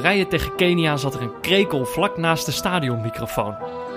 Algerije 0.00 0.26
tegen 0.26 0.54
Kenia 0.54 0.96
zat 0.96 1.14
er 1.14 1.22
een 1.22 1.40
krekel 1.40 1.84
vlak 1.84 2.16
naast 2.16 2.46
de 2.46 2.52
stadionmicrofoon. 2.52 3.56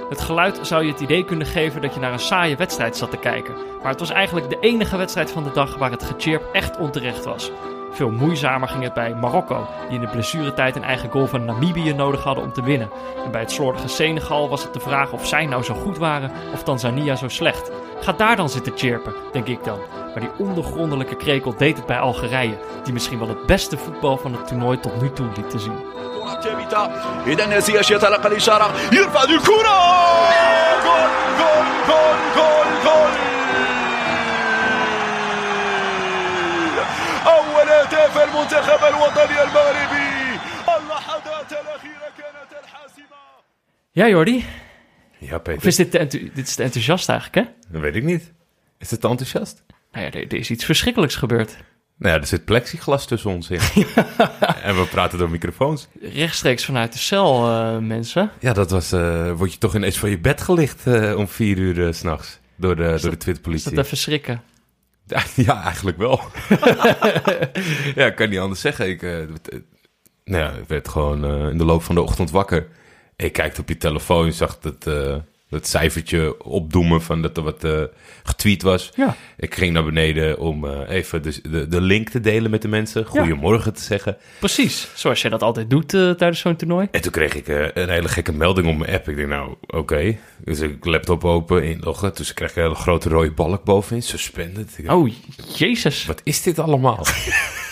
Het 0.09 0.21
geluid 0.21 0.59
zou 0.61 0.85
je 0.85 0.91
het 0.91 0.99
idee 0.99 1.25
kunnen 1.25 1.47
geven 1.47 1.81
dat 1.81 1.93
je 1.93 1.99
naar 1.99 2.13
een 2.13 2.19
saaie 2.19 2.55
wedstrijd 2.55 2.97
zat 2.97 3.11
te 3.11 3.17
kijken. 3.17 3.53
Maar 3.81 3.91
het 3.91 3.99
was 3.99 4.09
eigenlijk 4.09 4.49
de 4.49 4.57
enige 4.59 4.97
wedstrijd 4.97 5.31
van 5.31 5.43
de 5.43 5.51
dag 5.51 5.77
waar 5.77 5.91
het 5.91 6.03
gechirp 6.03 6.43
echt 6.53 6.77
onterecht 6.77 7.25
was. 7.25 7.51
Veel 7.91 8.09
moeizamer 8.09 8.67
ging 8.67 8.83
het 8.83 8.93
bij 8.93 9.15
Marokko, 9.15 9.67
die 9.87 9.95
in 9.95 10.05
de 10.05 10.11
blessuretijd 10.11 10.75
een 10.75 10.83
eigen 10.83 11.09
goal 11.09 11.27
van 11.27 11.45
Namibië 11.45 11.93
nodig 11.93 12.23
hadden 12.23 12.43
om 12.43 12.53
te 12.53 12.63
winnen. 12.63 12.89
En 13.25 13.31
bij 13.31 13.41
het 13.41 13.51
slordige 13.51 13.87
Senegal 13.87 14.49
was 14.49 14.63
het 14.63 14.73
de 14.73 14.79
vraag 14.79 15.11
of 15.11 15.27
zij 15.27 15.45
nou 15.45 15.63
zo 15.63 15.73
goed 15.73 15.97
waren 15.97 16.31
of 16.53 16.63
Tanzania 16.63 17.15
zo 17.15 17.27
slecht. 17.27 17.71
Ga 18.03 18.11
daar 18.11 18.35
dan 18.35 18.49
zitten 18.49 18.73
chirpen, 18.75 19.13
denk 19.31 19.47
ik 19.47 19.63
dan. 19.63 19.79
Maar 19.89 20.19
die 20.19 20.29
ondergrondelijke 20.37 21.15
krekel 21.15 21.55
deed 21.57 21.77
het 21.77 21.85
bij 21.85 21.99
Algerije, 21.99 22.57
die 22.83 22.93
misschien 22.93 23.19
wel 23.19 23.27
het 23.27 23.45
beste 23.45 23.77
voetbal 23.77 24.17
van 24.17 24.33
het 24.33 24.47
toernooi 24.47 24.79
tot 24.79 25.01
nu 25.01 25.11
toe 25.11 25.27
liet 25.35 25.49
te 25.49 25.59
zien. 25.59 25.77
Ja, 43.91 44.07
Jordi. 44.07 44.45
Ja, 45.29 45.41
Of 45.55 45.65
is 45.65 45.75
dit, 45.75 45.91
te 45.91 46.07
dit 46.33 46.47
is 46.47 46.55
te 46.55 46.63
enthousiast 46.63 47.09
eigenlijk, 47.09 47.47
hè? 47.47 47.53
Dat 47.71 47.81
weet 47.81 47.95
ik 47.95 48.03
niet. 48.03 48.31
Is 48.77 48.91
het 48.91 49.01
te 49.01 49.07
enthousiast? 49.07 49.63
Nou 49.91 50.05
ja, 50.05 50.11
er, 50.11 50.21
er 50.27 50.33
is 50.33 50.49
iets 50.49 50.65
verschrikkelijks 50.65 51.15
gebeurd. 51.15 51.57
Nou 51.97 52.15
ja, 52.15 52.21
er 52.21 52.27
zit 52.27 52.45
plexiglas 52.45 53.05
tussen 53.05 53.29
ons 53.29 53.49
in. 53.49 53.59
en 54.63 54.75
we 54.75 54.87
praten 54.91 55.17
door 55.17 55.29
microfoons. 55.29 55.87
Rechtstreeks 56.01 56.65
vanuit 56.65 56.91
de 56.93 56.99
cel, 56.99 57.47
eh, 57.49 57.77
mensen. 57.77 58.31
Ja, 58.39 58.53
dat 58.53 58.71
was... 58.71 58.91
eh 58.91 59.31
word 59.31 59.51
je 59.53 59.57
toch 59.57 59.75
ineens 59.75 59.99
van 59.99 60.09
je 60.09 60.19
bed 60.19 60.41
gelicht 60.41 60.87
eh, 60.87 61.17
om 61.17 61.27
vier 61.27 61.57
uur 61.57 61.93
s 61.93 61.97
s'nachts. 61.97 62.39
Door 62.55 62.75
de, 62.75 62.81
door 62.81 62.91
de 62.91 62.95
Is 62.95 63.01
Twitterpolitie. 63.01 63.73
dat 63.75 63.85
even 63.85 63.97
schrikken? 63.97 64.41
Ja, 65.35 65.63
eigenlijk 65.63 65.97
wel. 65.97 66.21
ja, 67.95 68.05
ik 68.05 68.15
kan 68.15 68.29
niet 68.29 68.39
anders 68.39 68.61
zeggen. 68.61 68.89
Ik, 68.89 69.01
nou 69.01 70.43
ja, 70.43 70.51
ik 70.51 70.67
werd 70.67 70.87
gewoon 70.87 71.49
in 71.49 71.57
de 71.57 71.65
loop 71.65 71.83
van 71.83 71.95
de 71.95 72.01
ochtend 72.01 72.31
wakker. 72.31 72.67
Ik 73.15 73.33
kijkte 73.33 73.61
op 73.61 73.69
je 73.69 73.77
telefoon, 73.77 74.31
zag 74.31 74.59
dat, 74.59 74.87
eh, 74.87 75.15
dat 75.49 75.67
cijfertje 75.67 76.43
opdoemen 76.43 77.01
van 77.01 77.21
dat 77.21 77.37
er 77.37 77.43
wat 77.43 77.63
eh, 77.63 77.81
getweet 78.23 78.61
was. 78.61 78.91
Ja. 78.95 79.15
Ik 79.37 79.55
ging 79.55 79.73
naar 79.73 79.83
beneden 79.83 80.39
om 80.39 80.65
eh, 80.67 80.95
even 80.95 81.21
de, 81.21 81.39
de, 81.49 81.67
de 81.67 81.81
link 81.81 82.09
te 82.09 82.19
delen 82.19 82.51
met 82.51 82.61
de 82.61 82.67
mensen. 82.67 83.05
Goedemorgen 83.05 83.73
te 83.73 83.81
zeggen. 83.81 84.17
Precies, 84.39 84.87
zoals 84.95 85.21
je 85.21 85.29
dat 85.29 85.41
altijd 85.41 85.69
doet 85.69 85.89
tijdens 85.89 86.39
zo'n 86.39 86.55
toernooi. 86.55 86.87
En 86.91 87.01
toen 87.01 87.11
kreeg 87.11 87.35
ik 87.35 87.47
een 87.73 87.89
hele 87.89 88.07
gekke 88.07 88.33
melding 88.33 88.67
op 88.67 88.77
mijn 88.77 88.93
app. 88.93 89.09
Ik 89.09 89.15
denk, 89.15 89.27
nou, 89.27 89.55
oké. 89.67 90.17
Dus 90.43 90.59
ik 90.59 90.85
laptop 90.85 91.25
open, 91.25 91.63
inloggen. 91.63 92.11
Dus 92.15 92.29
ik 92.29 92.35
kreeg 92.35 92.55
een 92.55 92.61
hele 92.61 92.75
grote 92.75 93.09
rode 93.09 93.31
balk 93.31 93.63
bovenin. 93.63 94.03
Suspended. 94.03 94.75
Dacht, 94.77 94.97
Oh, 94.97 95.09
jezus. 95.55 96.05
Wat 96.05 96.21
is 96.23 96.41
dit 96.41 96.59
allemaal? 96.59 97.05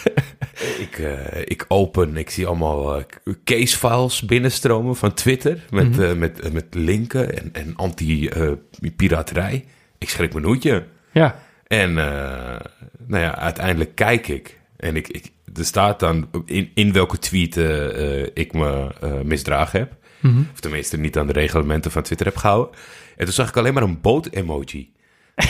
ik, 0.80 1.00
eh, 1.00 1.42
ik 1.44 1.66
open, 1.68 2.18
ik 2.18 2.30
zie 2.30 2.48
allemaal 2.48 2.96
eh, 2.98 3.04
casefiles 3.44 4.22
binnenstromen 4.22 4.96
van 4.96 5.14
Twitter. 5.14 5.66
Met, 5.70 6.00
eh, 6.00 6.14
met, 6.14 6.54
met 6.54 6.66
linken 6.70 7.38
en, 7.38 7.50
en 7.54 7.76
anti-piraterij. 7.76 9.66
ik 9.98 10.10
schrik 10.10 10.34
mijn 10.34 10.46
hoedje. 10.46 10.86
Ja. 11.12 11.40
En 11.68 11.94
nou 11.94 13.24
ja, 13.24 13.36
uiteindelijk 13.38 13.96
kijk 13.96 14.28
ik. 14.28 14.60
En 14.78 14.96
ik, 14.96 15.08
ik, 15.08 15.32
er 15.56 15.66
staat 15.66 16.00
dan 16.00 16.30
in, 16.46 16.72
in 16.74 16.94
welke 16.94 17.18
tweet 17.20 17.56
ik 18.34 18.54
me 18.54 18.90
misdragen 19.24 19.80
heb. 19.80 19.96
Of 20.54 20.60
tenminste 20.60 20.98
niet 20.98 21.18
aan 21.18 21.28
de 21.28 21.34
reglementen 21.34 21.92
van 21.92 22.04
Twitter 22.04 22.26
heb 22.26 22.36
gehouden. 22.38 22.76
En 23.18 23.26
toen 23.26 23.34
zag 23.34 23.50
ik 23.50 23.58
alleen 23.58 23.74
maar 23.74 23.84
een 23.84 24.02
boot-emoji. 24.02 24.92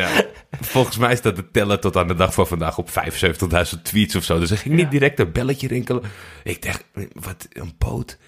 ja, 0.00 0.24
volgens 0.64 0.96
mij 0.96 1.16
staat 1.16 1.36
de 1.36 1.50
teller 1.50 1.80
tot 1.80 1.96
aan 1.96 2.08
de 2.08 2.14
dag 2.14 2.34
van 2.34 2.46
vandaag 2.46 2.78
op 2.78 2.88
75.000 2.90 3.82
tweets 3.82 4.16
of 4.16 4.24
zo. 4.24 4.38
Dus 4.38 4.50
er 4.50 4.58
ging 4.58 4.74
niet 4.74 4.90
direct 4.90 5.18
een 5.18 5.32
belletje 5.32 5.68
rinkelen. 5.68 6.02
Ik 6.44 6.62
dacht, 6.62 6.84
wat, 7.12 7.48
een 7.52 7.72
boot? 7.78 8.18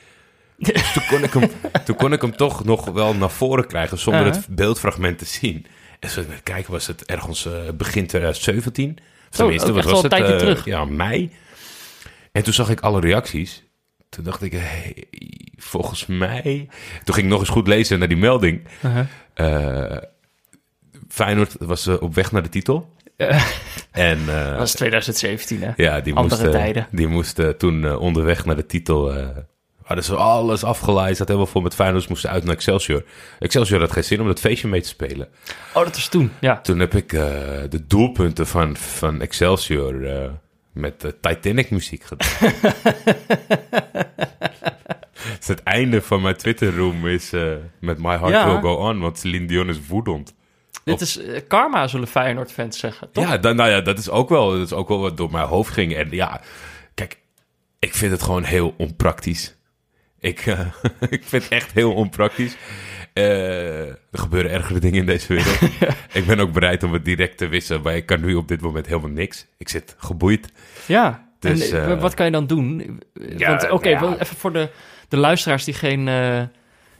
Dus 0.56 0.92
toen, 0.92 1.02
kon 1.08 1.22
ik 1.22 1.32
hem, 1.32 1.50
toen 1.84 1.97
kon 1.97 2.12
ik 2.12 2.20
hem 2.20 2.36
toch 2.36 2.64
nog 2.64 2.84
wel 2.84 3.14
naar 3.14 3.30
voren 3.30 3.66
krijgen 3.66 3.98
zonder 3.98 4.24
het 4.24 4.47
beeldfragment 4.48 5.19
te 5.19 5.24
zien. 5.24 5.66
En 6.00 6.10
zo 6.10 6.22
met 6.28 6.42
kijken 6.42 6.72
was 6.72 6.86
het 6.86 7.04
ergens 7.04 7.47
eh, 7.47 7.52
begin 7.74 8.06
2017. 8.06 8.97
Of 9.30 9.36
tenminste, 9.36 9.72
wat 9.72 9.84
was 9.84 10.03
het? 10.03 10.12
een 10.12 10.18
tijdje 10.18 10.32
Eh, 10.32 10.38
terug. 10.38 10.64
Ja, 10.64 10.84
mei. 10.84 11.32
En 12.32 12.42
toen 12.42 12.53
zag 12.53 12.70
ik 12.70 12.80
alle 12.80 13.00
reacties. 13.00 13.64
Toen 14.08 14.24
dacht 14.24 14.42
ik, 14.42 14.53
hey, 14.53 15.04
volgens 15.56 16.06
mij... 16.06 16.68
Toen 17.04 17.14
ging 17.14 17.26
ik 17.26 17.32
nog 17.32 17.41
eens 17.41 17.48
goed 17.48 17.66
lezen 17.66 17.98
naar 17.98 18.08
die 18.08 18.16
melding. 18.16 18.62
Uh-huh. 18.84 19.06
Feyenoord 21.08 21.56
was 21.58 21.86
eh, 21.86 22.02
op 22.02 22.14
weg 22.14 22.32
naar 22.32 22.42
de 22.42 22.48
titel. 22.48 22.94
En 23.90 24.18
eh, 24.28 24.48
Dat 24.48 24.58
was 24.58 24.72
2017, 24.74 25.62
hè? 25.62 25.70
ja, 25.76 26.00
die 26.00 26.14
Andere 26.14 26.42
moest, 26.42 26.54
eh, 26.54 26.60
tijden. 26.60 26.86
die 26.90 27.06
moest 27.06 27.38
eh, 27.38 27.48
toen 27.48 27.96
onderweg 27.96 28.44
naar 28.44 28.56
de 28.56 28.66
titel... 28.66 29.14
hadden 29.82 30.04
ze 30.04 30.14
alles 30.14 30.64
afgeleid. 30.64 31.16
Zat 31.16 31.26
helemaal 31.28 31.48
vol 31.50 31.60
met 31.62 31.74
Feyenoord. 31.74 32.08
Moesten 32.08 32.30
uit 32.30 32.44
naar 32.44 32.54
Excelsior. 32.54 33.04
Excelsior 33.38 33.80
had 33.80 33.92
geen 33.92 34.04
zin 34.04 34.20
om 34.20 34.26
dat 34.26 34.40
feestje 34.40 34.68
mee 34.68 34.80
te 34.80 34.88
spelen. 34.88 35.28
Oh, 35.74 35.84
dat 35.84 35.94
was 35.94 36.08
toen, 36.08 36.32
ja. 36.40 36.60
Toen 36.60 36.78
heb 36.78 36.94
ik 36.94 37.08
de 37.10 37.84
doelpunten 37.86 38.46
van, 38.46 38.76
van 38.76 39.20
Excelsior 39.20 39.94
met 40.76 41.04
eh, 41.04 41.10
Titanic 41.20 41.70
muziek 41.70 42.02
gedaan. 42.04 42.52
dus 45.38 45.46
het 45.46 45.62
einde 45.62 46.02
van 46.02 46.22
mijn 46.22 46.36
Twitter 46.36 46.76
room 46.76 47.06
is 47.06 47.30
met 47.80 47.98
My 47.98 48.16
Heart 48.18 48.28
Ja. 48.28 48.46
Will 48.46 48.60
Go 48.60 48.74
On, 48.74 48.98
want 49.00 49.18
Celine 49.18 49.46
Dion 49.46 49.68
is 49.68 49.86
woedend. 49.86 50.34
Dit 50.86 51.00
is 51.00 51.19
eh, 51.19 51.41
karma, 51.48 51.86
zullen 51.86 52.08
Feyenoord-fans 52.08 52.78
zeggen, 52.78 53.10
toch? 53.12 53.24
Ja, 53.24 53.38
dan, 53.38 53.56
nou 53.56 53.70
ja, 53.70 53.80
dat 53.80 53.98
is, 53.98 54.10
ook 54.10 54.28
wel, 54.28 54.50
dat 54.50 54.66
is 54.66 54.72
ook 54.72 54.88
wel 54.88 55.00
wat 55.00 55.16
door 55.16 55.30
mijn 55.30 55.47
hoofd 55.47 55.72
ging. 55.72 55.94
En 55.94 56.08
ja, 56.10 56.41
kijk, 56.94 57.19
ik 57.78 57.94
vind 57.94 58.12
het 58.12 58.22
gewoon 58.22 58.42
heel 58.42 58.74
onpraktisch. 58.76 59.56
Ik, 60.19 60.47
eh, 60.47 60.60
ik 61.16 61.24
vind 61.24 61.42
het 61.42 61.48
echt 61.52 61.72
heel 61.72 61.92
onpraktisch. 61.92 62.56
Eh, 63.12 63.88
er 63.88 63.98
gebeuren 64.12 64.50
ergere 64.50 64.80
dingen 64.80 65.00
in 65.00 65.06
deze 65.06 65.26
wereld. 65.28 65.60
Ik 66.19 66.26
ben 66.26 66.41
ook 66.41 66.52
bereid 66.52 66.82
om 66.82 66.92
het 66.92 67.04
direct 67.04 67.38
te 67.38 67.48
wissen, 67.48 67.82
maar 67.82 67.97
ik 67.97 68.06
kan 68.06 68.20
nu 68.20 68.34
op 68.34 68.48
dit 68.48 68.60
moment 68.60 68.86
helemaal 68.86 69.10
niks. 69.10 69.47
Ik 69.58 69.68
zit 69.68 69.94
geboeid. 69.98 70.53
Ja. 70.86 71.28
Dus, 71.38 71.70
en, 71.70 72.00
wat 72.00 72.14
kan 72.14 72.26
je 72.26 72.32
dan 72.32 72.47
doen? 72.47 73.00
Ja, 73.36 73.48
Want 73.48 73.70
oké, 73.70 73.91
nou 73.91 74.04
ja. 74.04 74.10
wel 74.10 74.20
even 74.20 74.36
voor 74.36 74.53
de, 74.53 74.68
de 75.08 75.16
luisteraars 75.16 75.64
die 75.64 75.74
geen, 75.74 76.08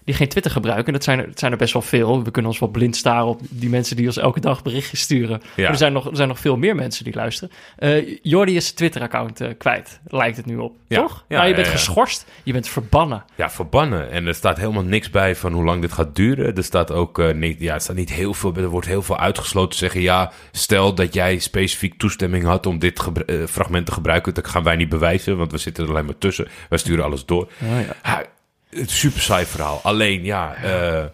die 0.07 0.15
geen 0.15 0.29
Twitter 0.29 0.53
gebruiken. 0.53 0.93
Dat 0.93 1.05
zijn, 1.05 1.19
er, 1.19 1.27
het 1.27 1.39
zijn 1.39 1.53
er 1.53 1.59
best 1.59 1.73
wel 1.73 1.83
veel. 1.83 2.25
We 2.25 2.31
kunnen 2.31 2.51
ons 2.51 2.61
wel 2.61 2.69
blind 2.69 2.97
staren 2.97 3.27
op 3.27 3.41
die 3.49 3.69
mensen 3.69 3.97
die 3.97 4.07
ons 4.07 4.17
elke 4.17 4.41
dag 4.41 4.63
berichtjes 4.63 5.01
sturen. 5.01 5.43
Ja. 5.57 5.69
Er, 5.69 5.77
zijn 5.77 5.93
nog, 5.93 6.11
er 6.11 6.17
zijn 6.17 6.29
nog 6.29 6.39
veel 6.39 6.57
meer 6.57 6.75
mensen 6.75 7.05
die 7.05 7.15
luisteren. 7.15 7.51
Eh 7.77 8.19
Jordi 8.23 8.57
is 8.57 8.65
zijn 8.65 8.77
Twitter-account 8.77 9.41
eh, 9.41 9.49
kwijt, 9.59 10.01
lijkt 10.07 10.37
het 10.37 10.47
nu 10.47 10.57
op. 10.57 10.77
Ja. 10.87 11.01
Toch? 11.01 11.25
Ja, 11.29 11.37
nou, 11.37 11.49
je 11.49 11.55
bent 11.55 11.69
geschorst, 11.69 12.27
je 12.43 12.53
bent 12.53 12.69
verbannen. 12.69 13.25
Ja, 13.35 13.51
verbannen. 13.51 14.11
En 14.11 14.27
er 14.27 14.35
staat 14.35 14.59
helemaal 14.59 14.83
niks 14.83 15.11
bij 15.11 15.37
van 15.37 15.53
hoe 15.53 15.65
lang 15.65 15.81
dit 15.81 15.93
gaat 15.93 16.17
duren. 16.17 16.57
Er 16.57 16.65
staat 16.65 16.91
ook 16.91 17.19
eh, 17.19 17.35
niet, 17.35 17.61
ja, 17.61 17.75
er 17.75 17.81
staat 17.81 17.97
niet 17.97 18.13
heel 18.13 18.35
veel. 18.35 18.55
Er 18.55 18.69
wordt 18.69 18.87
heel 18.87 19.03
veel 19.03 19.19
uitgesloten. 19.19 19.79
Zeggen 19.79 20.01
ja, 20.01 20.33
stel 20.53 20.95
dat 20.95 21.15
jij 21.15 21.39
specifiek 21.39 21.99
toestemming 21.99 22.45
had 22.45 22.67
om 22.67 22.79
dit 22.79 23.03
fragment 23.49 23.87
te 23.87 23.93
gebruiken. 23.93 24.35
Dat 24.35 24.49
gaan 24.49 24.63
wij 24.63 24.77
niet 24.77 24.89
bewijzen, 24.89 25.37
want 25.37 25.53
we 25.53 25.59
zitten 25.59 25.85
er 25.85 25.91
alleen 25.91 26.05
maar 26.05 26.19
tussen. 26.19 26.49
Wij 26.69 26.79
sturen 26.79 27.05
alles 27.05 27.25
door. 27.25 27.49
Oh, 27.63 27.81
ja. 28.03 28.25
Het 28.71 28.91
super 28.91 29.21
saai 29.21 29.47
verhaal. 29.47 29.81
Alleen 29.83 30.25
ja, 30.25 30.55
eh, 30.55 31.07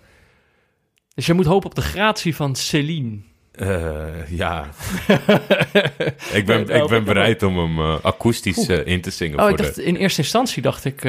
Dus 1.15 1.27
je 1.27 1.35
moet 1.35 1.47
hopen 1.47 1.69
op 1.69 1.75
de 1.75 1.83
gratie 1.83 2.37
van 2.37 2.57
Celine. 2.57 3.19
Eh, 3.53 4.31
ja. 4.31 4.67
ik 6.39 6.47
ben, 6.47 6.67
Ja, 6.67 6.75
ik 6.75 6.89
ben 6.89 7.05
bereid 7.05 7.43
om 7.43 7.59
hem 7.59 7.79
eh, 7.79 7.95
akoestisch 8.03 8.67
eh, 8.67 8.87
in 8.87 9.01
te 9.01 9.11
zingen. 9.11 9.39
Oh, 9.39 9.43
voor 9.43 9.51
ik 9.53 9.65
dacht, 9.65 9.75
de, 9.75 9.85
in 9.85 9.97
eerste 9.97 10.21
instantie 10.21 10.63
dacht 10.63 10.85
ik, 10.85 11.01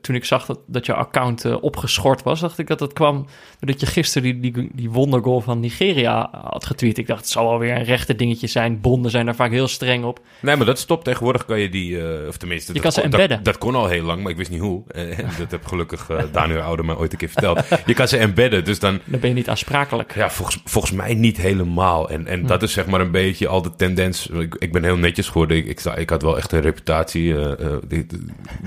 toen 0.00 0.14
ik 0.14 0.24
zag 0.24 0.46
dat, 0.46 0.58
dat 0.66 0.86
jouw 0.86 0.96
account 0.96 1.60
opgeschort 1.60 2.22
was, 2.22 2.40
dacht 2.40 2.58
ik 2.58 2.66
dat 2.66 2.80
het 2.80 2.92
kwam 2.92 3.26
doordat 3.60 3.80
je 3.80 3.86
gisteren 3.86 4.40
die, 4.40 4.52
die, 4.52 4.70
die 4.72 4.90
wondergoal 4.90 5.40
van 5.40 5.60
Nigeria 5.60 6.28
had 6.32 6.66
getweet. 6.66 6.98
Ik 6.98 7.06
dacht, 7.06 7.20
het 7.20 7.30
zal 7.30 7.48
wel 7.48 7.58
weer 7.58 7.76
een 7.76 7.84
rechter 7.84 8.16
dingetje 8.16 8.46
zijn. 8.46 8.80
Bonden 8.80 9.10
zijn 9.10 9.26
daar 9.26 9.34
vaak 9.34 9.50
heel 9.50 9.68
streng 9.68 10.04
op. 10.04 10.20
nee, 10.40 10.56
maar 10.56 10.66
dat 10.66 10.78
stopt. 10.78 11.04
Tegenwoordig 11.04 11.44
kan 11.44 11.60
je 11.60 11.68
die, 11.68 11.98
of 12.28 12.36
tenminste... 12.36 12.72
Je 12.72 12.80
dat 12.80 12.82
kan 12.82 12.92
ze 12.92 13.00
embedden. 13.00 13.36
Dat, 13.36 13.44
dat 13.44 13.58
kon 13.58 13.74
al 13.74 13.86
heel 13.86 14.04
lang, 14.04 14.22
maar 14.22 14.30
ik 14.30 14.36
wist 14.36 14.50
niet 14.50 14.60
hoe. 14.60 14.82
Dat 15.38 15.50
heb 15.50 15.66
gelukkig 15.66 16.10
Daniel 16.32 16.60
Ouder 16.60 16.84
mij 16.84 16.94
ooit 16.94 17.12
een 17.12 17.18
keer 17.18 17.28
verteld. 17.28 17.60
Je 17.86 17.94
kan 17.94 18.08
ze 18.08 18.16
embedden, 18.16 18.64
dus 18.64 18.78
dan... 18.78 19.00
Dan 19.04 19.20
ben 19.20 19.28
je 19.28 19.34
niet 19.34 19.48
aansprakelijk. 19.48 20.14
Ja, 20.14 20.30
volgens, 20.30 20.60
volgens 20.64 20.92
mij 20.92 21.14
niet 21.14 21.36
helemaal. 21.36 21.63
En, 22.08 22.26
en 22.26 22.46
dat 22.46 22.62
is 22.62 22.72
zeg 22.72 22.86
maar 22.86 23.00
een 23.00 23.10
beetje 23.10 23.48
al 23.48 23.62
de 23.62 23.74
tendens. 23.76 24.26
Ik, 24.26 24.54
ik 24.54 24.72
ben 24.72 24.84
heel 24.84 24.96
netjes 24.96 25.26
geworden. 25.28 25.56
Ik, 25.56 25.80
ik, 25.96 26.10
had 26.10 26.22
wel 26.22 26.36
echt 26.36 26.52
een 26.52 26.60
reputatie. 26.60 27.34
eh, 27.36 27.66
eh, 27.66 27.76
die- 27.88 28.06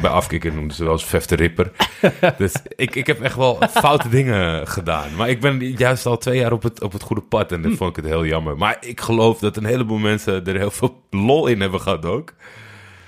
bij 0.01 0.09
afkikken 0.09 0.55
noemden 0.55 0.75
ze 0.75 0.83
wel 0.83 0.93
eens 0.93 1.05
Vef 1.05 1.25
de 1.25 1.35
Ripper. 1.35 1.71
dus 2.37 2.53
ik, 2.75 2.95
ik 2.95 3.07
heb 3.07 3.21
echt 3.21 3.35
wel 3.35 3.59
foute 3.71 4.09
dingen 4.09 4.67
gedaan. 4.67 5.15
Maar 5.15 5.29
ik 5.29 5.39
ben 5.41 5.59
juist 5.71 6.05
al 6.05 6.17
twee 6.17 6.39
jaar 6.39 6.51
op 6.51 6.63
het, 6.63 6.83
op 6.83 6.91
het 6.93 7.01
goede 7.03 7.21
pad. 7.21 7.51
En 7.51 7.61
dat 7.61 7.73
vond 7.75 7.89
ik 7.89 7.95
het 7.95 8.05
heel 8.05 8.25
jammer. 8.25 8.57
Maar 8.57 8.77
ik 8.79 9.01
geloof 9.01 9.39
dat 9.39 9.57
een 9.57 9.65
heleboel 9.65 9.97
mensen 9.97 10.45
er 10.45 10.57
heel 10.57 10.71
veel 10.71 11.03
lol 11.09 11.47
in 11.47 11.61
hebben 11.61 11.81
gehad 11.81 12.05
ook. 12.05 12.33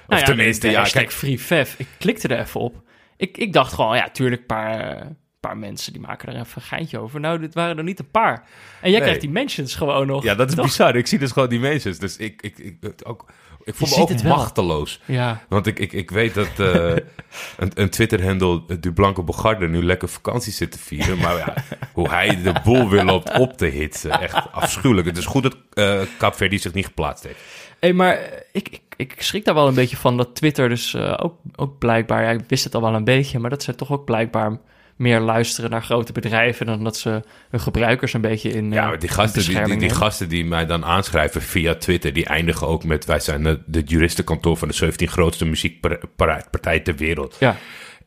Nou 0.07 0.21
of 0.21 0.27
tenminste, 0.27 0.67
de, 0.67 0.73
de 0.73 0.79
ja, 0.79 0.83
kijk, 0.83 1.11
Free 1.11 1.39
Fev. 1.39 1.73
Ik 1.77 1.87
klikte 1.97 2.27
er 2.27 2.39
even 2.39 2.59
op. 2.59 2.75
Ik, 3.17 3.37
ik 3.37 3.53
dacht 3.53 3.73
gewoon, 3.73 3.95
ja, 3.95 4.09
tuurlijk, 4.09 4.41
een 4.41 4.47
paar, 4.47 4.79
eh, 4.97 5.05
paar 5.39 5.57
mensen 5.57 5.93
die 5.93 6.01
maken 6.01 6.27
er 6.29 6.39
even 6.39 6.51
een 6.55 6.61
geintje 6.61 6.99
over. 6.99 7.19
Nou, 7.19 7.39
dit 7.39 7.53
waren 7.53 7.77
er 7.77 7.83
niet 7.83 7.99
een 7.99 8.11
paar. 8.11 8.33
En 8.81 8.89
jij 8.89 8.91
Nee. 8.91 9.01
krijgt 9.01 9.21
die 9.21 9.29
mentions 9.29 9.75
gewoon 9.75 10.07
nog. 10.07 10.23
ja, 10.23 10.35
dat 10.35 10.49
is 10.49 10.55
Toch? 10.55 10.65
bizar. 10.65 10.95
Ik 10.95 11.07
zie 11.07 11.19
dus 11.19 11.31
gewoon 11.31 11.49
die 11.49 11.59
mensen. 11.59 11.99
Dus 11.99 12.17
ik, 12.17 12.41
ik, 12.41 12.57
ik, 12.57 12.75
ook, 13.03 13.25
ik 13.63 13.75
voel 13.75 13.87
me 13.87 13.95
ook 14.13 14.23
machteloos. 14.23 15.01
Ja, 15.05 15.41
Want 15.49 15.67
ik, 15.67 15.79
ik, 15.79 15.93
ik 15.93 16.11
weet 16.11 16.33
dat 16.33 16.59
eh, 16.59 16.95
een, 17.57 17.71
een 17.73 17.89
Twitter-handle, 17.89 18.61
eh, 18.67 18.77
Du 18.79 18.91
Blanco 18.93 19.23
Bogarde, 19.23 19.67
nu 19.67 19.83
lekker 19.83 20.09
vakantie 20.09 20.53
zit 20.53 20.71
te 20.71 20.79
vieren. 20.79 21.17
Maar 21.17 21.37
ja, 21.37 21.53
hoe 21.93 22.09
hij 22.09 22.41
de 22.41 22.53
boel 22.63 22.89
weer 22.89 23.03
loopt 23.03 23.37
op 23.39 23.57
te 23.57 23.65
hitsen. 23.65 24.11
Echt 24.11 24.51
afschuwelijk. 24.51 25.07
Het 25.07 25.17
is 25.17 25.25
goed 25.25 25.43
dat 25.43 25.57
Kaapverdi 26.17 26.59
zich 26.59 26.73
niet 26.73 26.85
geplaatst 26.85 27.23
heeft. 27.23 27.39
Hey, 27.79 27.93
maar 27.93 28.19
ik, 28.51 28.67
ik, 28.69 28.81
ik 28.95 29.21
schrik 29.21 29.45
daar 29.45 29.53
wel 29.55 29.67
een 29.67 29.73
beetje 29.73 29.97
van 29.97 30.17
dat 30.17 30.35
Twitter 30.35 30.69
dus 30.69 30.95
ook, 30.95 31.35
ook 31.55 31.77
blijkbaar, 31.77 32.23
ja, 32.23 32.29
ik 32.29 32.43
wist 32.47 32.63
het 32.63 32.75
al 32.75 32.81
wel 32.81 32.93
een 32.95 33.03
beetje, 33.03 33.39
maar 33.39 33.49
dat 33.49 33.63
ze 33.63 33.75
toch 33.75 33.91
ook 33.91 34.05
blijkbaar 34.05 34.57
meer 34.99 35.19
luisteren 35.19 35.69
naar 35.69 35.83
grote 35.83 36.11
bedrijven 36.11 36.65
dan 36.65 36.83
dat 36.83 36.97
ze 36.97 37.21
hun 37.49 37.59
gebruikers 37.59 38.13
een 38.13 38.21
beetje 38.21 38.49
in 38.49 38.71
Ja, 38.71 38.93
eh, 38.93 38.99
die 38.99 39.09
gasten 39.09 39.65
die, 39.65 39.77
die, 39.77 39.89
gasten 39.89 40.29
die 40.29 40.45
mij 40.45 40.65
dan 40.65 40.85
aanschrijven 40.85 41.41
via 41.41 41.75
Twitter, 41.75 42.13
die 42.13 42.25
eindigen 42.25 42.67
ook 42.67 42.83
met: 42.83 43.05
wij 43.05 43.19
zijn 43.19 43.43
de, 43.43 43.59
de 43.65 43.81
juristenkantoor 43.81 44.57
van 44.57 44.67
de 44.67 44.73
17 44.73 45.07
grootste 45.07 45.45
muziekpartij 45.45 46.79
ter 46.79 46.95
wereld. 46.95 47.35
Ja, 47.39 47.55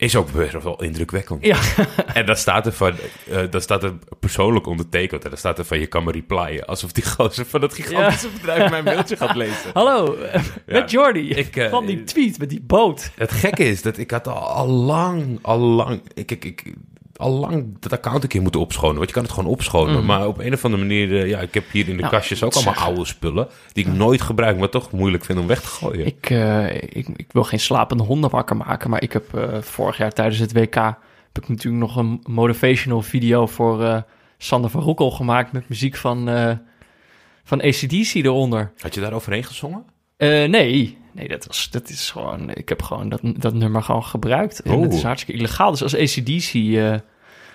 Is 0.03 0.17
ook 0.17 0.33
best 0.33 0.63
wel 0.63 0.83
indrukwekkend. 0.83 1.45
ja. 1.45 1.59
En 2.15 2.27
dan 2.27 2.37
staat 2.37 2.67
er 2.67 2.73
van, 2.73 2.93
eh 3.31 3.41
dat 3.51 3.63
staat 3.63 3.83
er 3.83 3.93
persoonlijk 4.21 4.67
ondertekend. 4.67 5.25
En 5.25 5.31
dan 5.31 5.39
staat 5.39 5.59
er 5.59 5.65
van, 5.65 5.79
je 5.79 5.87
kan 5.87 6.05
me 6.05 6.13
replyen. 6.13 6.67
Alsof 6.67 6.93
die 6.93 7.05
gozer 7.05 7.47
van 7.47 7.61
dat 7.61 7.75
gigantische 7.75 8.29
bedrijf 8.29 8.71
mijn 8.71 8.85
mailtje 8.85 9.17
gaat 9.17 9.37
lezen. 9.37 9.71
hallo, 9.79 10.15
eh, 10.15 10.43
met 10.67 10.91
Jordi 10.91 11.31
ik, 11.31 11.57
eh, 11.57 11.71
van 11.71 11.87
die 11.87 12.05
tweet 12.05 12.39
met 12.39 12.51
die 12.51 12.61
boot. 12.61 13.11
Het 13.15 13.33
gekke 13.33 13.65
is 13.65 13.83
dat 13.83 13.99
ik 13.99 14.11
had 14.11 14.29
al, 14.29 14.49
al 14.49 14.67
lang, 14.67 15.39
al 15.43 15.59
lang, 15.59 16.03
ik, 16.15 16.31
ik, 16.31 16.45
ik, 16.45 16.75
al 17.17 17.31
lang 17.31 17.77
dat 17.81 17.93
account 17.93 18.23
een 18.23 18.29
keer 18.29 18.43
moeten 18.43 18.61
opschonen. 18.61 18.97
Want 18.97 19.09
je 19.09 19.15
kan 19.15 19.23
het 19.23 19.33
gewoon 19.33 19.51
opschonen. 19.51 20.05
Maar 20.05 20.27
op 20.27 20.39
een 20.39 20.53
of 20.53 20.65
andere 20.65 20.83
manier, 20.83 21.21
eh, 21.21 21.29
ja, 21.29 21.39
ik 21.41 21.55
heb 21.55 21.71
hier 21.71 21.89
in 21.89 21.97
de 21.97 22.03
Mm. 22.03 22.09
Nou, 22.09 22.21
kastjes 22.21 22.43
ook 22.43 22.55
allemaal 22.55 22.75
oude 22.75 23.05
spullen. 23.05 23.49
Die 23.73 23.87
ik 23.87 23.93
nooit 23.93 24.21
gebruik, 24.21 24.59
maar 24.59 24.69
toch 24.69 24.93
moeilijk 24.93 25.25
vind 25.25 25.39
om 25.39 25.47
weg 25.47 25.61
te 25.61 25.69
gooien. 25.69 26.07
Ik, 26.07 26.31
eh, 26.31 26.75
ik, 26.75 27.09
ik 27.17 27.27
wil 27.33 27.45
geen 27.45 27.61
slapende 27.61 28.03
honden 28.03 28.31
wakker 28.31 28.57
maken, 28.57 28.91
maar 28.91 29.03
ik 29.03 29.13
heb 29.13 29.35
eh, 29.35 29.61
vorig 29.61 29.97
jaar 29.97 30.13
tijdens 30.13 30.39
het 30.39 30.53
WK 30.53 30.75
heb 30.75 31.43
ik 31.43 31.49
natuurlijk 31.49 31.83
nog 31.83 31.97
een 31.97 32.21
motivational 32.29 33.03
video 33.03 33.47
voor 33.47 33.83
eh, 33.85 34.03
Sander 34.39 34.71
van 34.71 34.83
Roekel 34.83 35.11
gemaakt 35.11 35.53
met 35.53 35.69
muziek 35.69 35.97
van, 35.97 36.29
van 37.45 37.61
ACDC 37.61 38.15
eronder. 38.15 38.73
Had 38.79 38.95
je 38.95 39.01
daar 39.01 39.13
overheen 39.13 39.45
gezongen? 39.45 39.85
Nee, 40.19 40.99
nee 41.13 41.29
dat, 41.29 41.47
was, 41.47 41.71
dat 41.71 41.89
is 41.89 42.11
gewoon, 42.11 42.51
ik 42.51 42.69
heb 42.69 42.83
gewoon 42.83 43.09
dat, 43.09 43.21
dat 43.23 43.55
nummer 43.55 43.83
gewoon 43.83 44.05
gebruikt. 44.05 44.61
En 44.63 44.73
Oh. 44.73 44.83
het 44.83 44.93
is 44.95 45.03
hartstikke 45.03 45.41
illegaal, 45.41 45.71
dus 45.71 45.83
als 45.83 45.97
ACDC 45.97 46.55
eh 46.55 46.95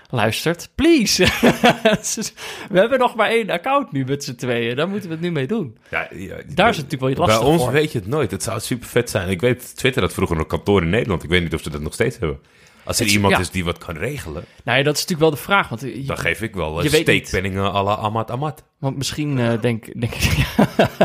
luistert, 0.10 0.70
please. 0.76 1.24
we 2.70 2.80
hebben 2.80 3.00
nog 3.00 3.16
maar 3.16 3.30
één 3.30 3.50
account 3.50 3.92
nu 3.92 4.06
met 4.06 4.24
z'n 4.24 4.36
tweeën, 4.36 4.76
daar 4.76 4.88
moeten 4.90 5.10
we 5.10 5.16
het 5.16 5.24
nu 5.24 5.32
mee 5.32 5.48
doen. 5.48 5.78
Ja, 5.90 6.08
ja, 6.16 6.36
Daar 6.48 6.70
is 6.70 6.78
het 6.78 6.86
natuurlijk 6.92 7.18
wel 7.18 7.28
lastig 7.28 7.40
Bij 7.44 7.52
ons 7.54 7.64
voor. 7.64 7.72
weet 7.72 7.92
je 7.92 8.00
het 8.00 8.08
nooit. 8.08 8.32
Het 8.32 8.44
zou 8.44 8.60
super 8.60 8.88
vet 8.88 9.10
zijn. 9.10 9.30
Ik 9.30 9.42
weet, 9.42 9.76
Twitter 9.78 10.02
had 10.02 10.14
vroeger 10.14 10.38
een 10.38 10.48
kantoor 10.48 10.82
in 10.82 10.90
Nederland. 10.90 11.24
Ik 11.24 11.30
weet 11.30 11.42
niet 11.44 11.54
of 11.54 11.62
ze 11.62 11.70
dat 11.70 11.82
nog 11.82 11.94
steeds 11.94 12.18
hebben. 12.20 12.40
Als 12.88 13.00
er 13.00 13.06
Het- 13.06 13.14
iemand 13.14 13.34
ja. 13.34 13.40
is 13.40 13.50
die 13.50 13.64
wat 13.66 13.78
kan 13.78 13.96
regelen, 13.98 14.46
Nou 14.64 14.78
ja, 14.78 14.84
dat 14.84 14.96
is 14.96 15.02
natuurlijk 15.02 15.30
wel 15.30 15.40
de 15.40 15.46
vraag, 15.46 15.70
want 15.70 15.82
je- 15.82 16.04
dan 16.06 16.18
geef 16.18 16.42
ik 16.42 16.54
wel 16.56 16.78
uh, 16.78 16.92
niet. 16.92 17.02
steekpenningen 17.02 17.64
à 17.74 17.84
la 17.84 17.96
Amat 17.96 18.32
Amat. 18.32 18.64
Want 18.80 18.98
misschien 18.98 19.38
uh, 19.38 19.62
denk, 19.62 20.00
denk 20.00 20.14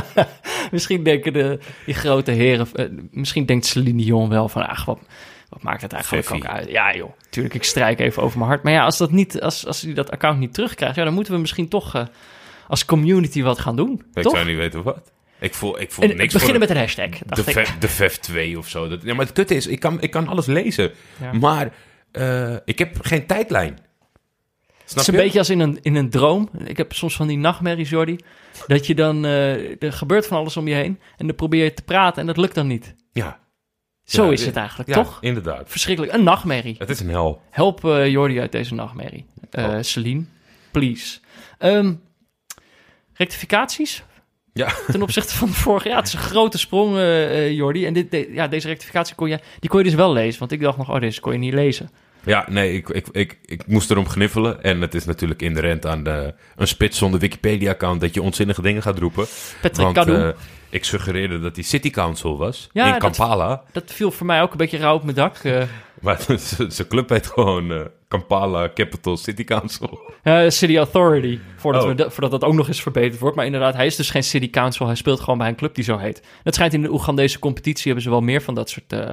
misschien 0.73 1.02
denken 1.02 1.32
de, 1.32 1.58
die 1.87 1.94
grote 1.94 2.31
heren, 2.31 2.69
uh, 2.75 2.87
misschien 3.11 3.46
denkt 3.46 3.67
Celine 3.67 4.02
Dion 4.02 4.29
wel 4.29 4.49
van, 4.49 4.67
ach, 4.69 4.84
wat, 4.84 4.99
wat 5.49 5.62
maakt 5.62 5.82
het 5.82 5.93
eigenlijk 5.93 6.26
Feffie. 6.26 6.44
ook 6.49 6.50
uit? 6.56 6.69
Ja 6.70 6.94
joh, 6.96 7.11
tuurlijk, 7.31 7.55
ik 7.55 7.64
strijk 7.64 8.00
even 8.00 8.23
over 8.23 8.38
mijn 8.38 8.50
hart. 8.50 8.62
Maar 8.62 8.73
ja, 8.73 8.85
als 8.85 8.99
dat 8.99 9.11
niet, 9.11 9.40
als, 9.40 9.67
als 9.67 9.81
hij 9.81 9.94
dat 9.94 10.11
account 10.11 10.38
niet 10.38 10.55
terugkrijgt, 10.55 10.96
ja, 10.96 11.05
dan 11.05 11.14
moeten 11.14 11.32
we 11.32 11.38
misschien 11.40 11.69
toch 11.69 12.06
als 12.69 12.85
community 12.85 13.43
wat 13.43 13.58
gaan 13.58 13.76
doen, 13.76 14.02
Ik 14.14 14.23
toch? 14.23 14.32
zou 14.35 14.46
niet 14.46 14.56
weten 14.56 14.82
wat. 14.82 15.12
Ik 15.42 15.54
voel, 15.54 15.80
ik 15.80 15.92
voel 15.92 16.04
En, 16.10 16.16
niks 16.16 16.32
beginnen 16.32 16.58
voor 16.58 16.68
met 16.68 16.70
een 16.76 16.82
hashtag, 16.82 17.08
de, 17.08 17.60
ik. 17.80 17.88
VEF 17.90 18.16
2 18.18 18.58
of 18.58 18.68
zo. 18.68 18.88
Dat, 18.88 19.02
ja, 19.02 19.14
maar 19.14 19.24
het 19.24 19.34
kutte 19.34 19.54
is, 19.54 19.66
ik 19.66 19.80
kan, 19.80 20.00
ik 20.00 20.10
kan 20.10 20.28
alles 20.28 20.46
lezen. 20.46 20.92
Ja. 21.20 21.32
Maar 21.32 21.72
eh, 22.12 22.56
ik 22.64 22.78
heb 22.78 22.96
geen 23.00 23.26
tijdlijn. 23.26 23.72
Het 23.72 24.90
Snap 24.90 25.00
is 25.00 25.06
een 25.06 25.14
je? 25.14 25.20
beetje 25.22 25.38
als 25.38 25.50
in 25.50 25.60
een, 25.60 25.78
in 25.82 25.94
een 25.94 26.10
droom. 26.10 26.50
Ik 26.64 26.76
heb 26.76 26.92
soms 26.92 27.16
van 27.16 27.26
die 27.26 27.36
nachtmerries, 27.38 27.88
Jordi. 27.90 28.16
Dat 28.66 28.86
je 28.86 28.94
dan, 28.94 29.24
uh, 29.24 29.82
er 29.82 29.92
gebeurt 29.92 30.26
van 30.26 30.36
alles 30.38 30.56
om 30.56 30.68
je 30.68 30.74
heen. 30.74 31.00
En 31.16 31.26
dan 31.26 31.36
probeer 31.36 31.64
je 31.64 31.74
te 31.74 31.82
praten 31.82 32.20
en 32.20 32.26
dat 32.26 32.36
lukt 32.36 32.54
dan 32.54 32.66
niet. 32.66 32.94
Ja, 33.12 33.40
Zo 34.04 34.24
Ja, 34.26 34.32
is 34.32 34.46
het 34.46 34.56
eigenlijk, 34.56 34.88
ja, 34.88 34.94
toch? 34.94 35.18
inderdaad. 35.20 35.70
Verschrikkelijk. 35.70 36.12
Een 36.14 36.22
nachtmerrie. 36.22 36.74
Het 36.78 36.90
is 36.90 37.00
een 37.00 37.08
hel. 37.08 37.40
Help 37.50 37.84
uh, 37.84 38.08
Jordi 38.08 38.40
uit 38.40 38.52
deze 38.52 38.74
nachtmerrie. 38.74 39.26
Uh, 39.50 39.64
Oh. 39.64 39.76
Celine, 39.80 40.24
please. 40.70 41.18
Um, 41.58 42.00
rectificaties? 43.14 44.02
Ja. 44.52 44.72
Ten 44.87 45.02
opzichte 45.02 45.34
van 45.34 45.49
vorig 45.49 45.84
jaar. 45.84 45.96
Het 45.96 46.06
is 46.06 46.12
een 46.12 46.19
grote 46.19 46.58
sprong, 46.58 46.96
uh, 46.96 47.50
Jordi. 47.50 47.87
En 47.87 47.93
dit, 47.93 48.10
de, 48.10 48.28
ja, 48.32 48.49
deze 48.49 48.69
rectificatie 48.69 49.14
kon 49.14 49.28
je, 49.28 49.38
die 49.60 49.70
kon 49.70 49.78
je 49.78 49.84
dus 49.84 49.94
wel 49.94 50.12
lezen. 50.12 50.38
Want 50.38 50.52
ik 50.52 50.60
dacht 50.60 50.76
nog, 50.76 50.90
oh, 50.90 51.00
deze 51.00 51.20
kon 51.20 51.32
je 51.32 51.38
niet 51.38 51.54
lezen. 51.54 51.90
Ja, 52.25 52.46
nee, 52.49 52.75
ik, 52.75 52.88
ik, 52.88 53.08
ik, 53.12 53.38
ik 53.44 53.66
moest 53.66 53.90
erom 53.90 54.08
gniffelen. 54.08 54.62
En 54.62 54.81
het 54.81 54.94
is 54.94 55.04
natuurlijk 55.04 55.43
inherent 55.43 55.87
aan 55.87 56.02
de, 56.04 56.34
een 56.56 56.69
spits 56.69 56.99
zonder 56.99 57.20
Wikipedia-account... 57.20 58.00
dat 58.00 58.14
je 58.14 58.22
onzinnige 58.22 58.62
dingen 58.62 58.82
gaat 58.82 58.99
roepen. 58.99 59.26
Patrick 59.60 59.94
Want 59.94 60.08
eh, 60.08 60.28
ik 60.70 60.84
suggereerde 60.84 61.40
dat 61.40 61.54
hij 61.54 61.64
City 61.64 61.90
Council 61.90 62.38
was 62.38 62.69
Ja, 62.72 62.93
in 62.93 62.99
Kampala. 62.99 63.62
Dat 63.72 63.93
viel 63.93 64.10
voor 64.10 64.26
mij 64.26 64.43
ook 64.43 64.50
een 64.50 64.56
beetje 64.56 64.78
rauw 64.78 64.94
op 64.94 65.02
mijn 65.02 65.16
dak. 65.16 65.43
Uh, 65.43 65.62
Maar 66.02 66.21
zijn 66.68 66.88
club 66.88 67.09
heet 67.09 67.26
gewoon 67.26 67.90
Kampala 68.12 68.73
Capital 68.75 69.16
City 69.16 69.45
Council. 69.45 70.00
uh, 70.25 70.49
City 70.49 70.76
Authority. 70.76 71.38
Voordat, 71.57 71.83
Oh. 71.85 71.88
we 71.97 72.11
voordat 72.11 72.31
dat 72.31 72.45
ook 72.45 72.54
nog 72.54 72.69
eens 72.69 72.83
verbeterd 72.83 73.19
wordt. 73.21 73.37
Maar 73.37 73.45
inderdaad, 73.47 73.75
hij 73.75 73.87
is 73.87 73.97
dus 73.97 74.11
geen 74.11 74.23
City 74.25 74.50
Council. 74.50 74.87
Hij 74.87 74.95
speelt 74.95 75.21
gewoon 75.21 75.38
bij 75.38 75.49
een 75.49 75.57
club 75.57 75.75
die 75.75 75.85
zo 75.85 75.97
heet. 75.99 76.23
Dat 76.42 76.54
schijnt 76.54 76.73
in 76.75 76.83
de 76.83 76.90
Oegandese 76.92 77.38
competitie 77.38 77.85
hebben 77.85 78.02
ze 78.02 78.11
wel 78.11 78.21
meer 78.21 78.42
van 78.42 78.54
dat 78.54 78.71
soort, 78.71 78.92
uh, 78.92 79.11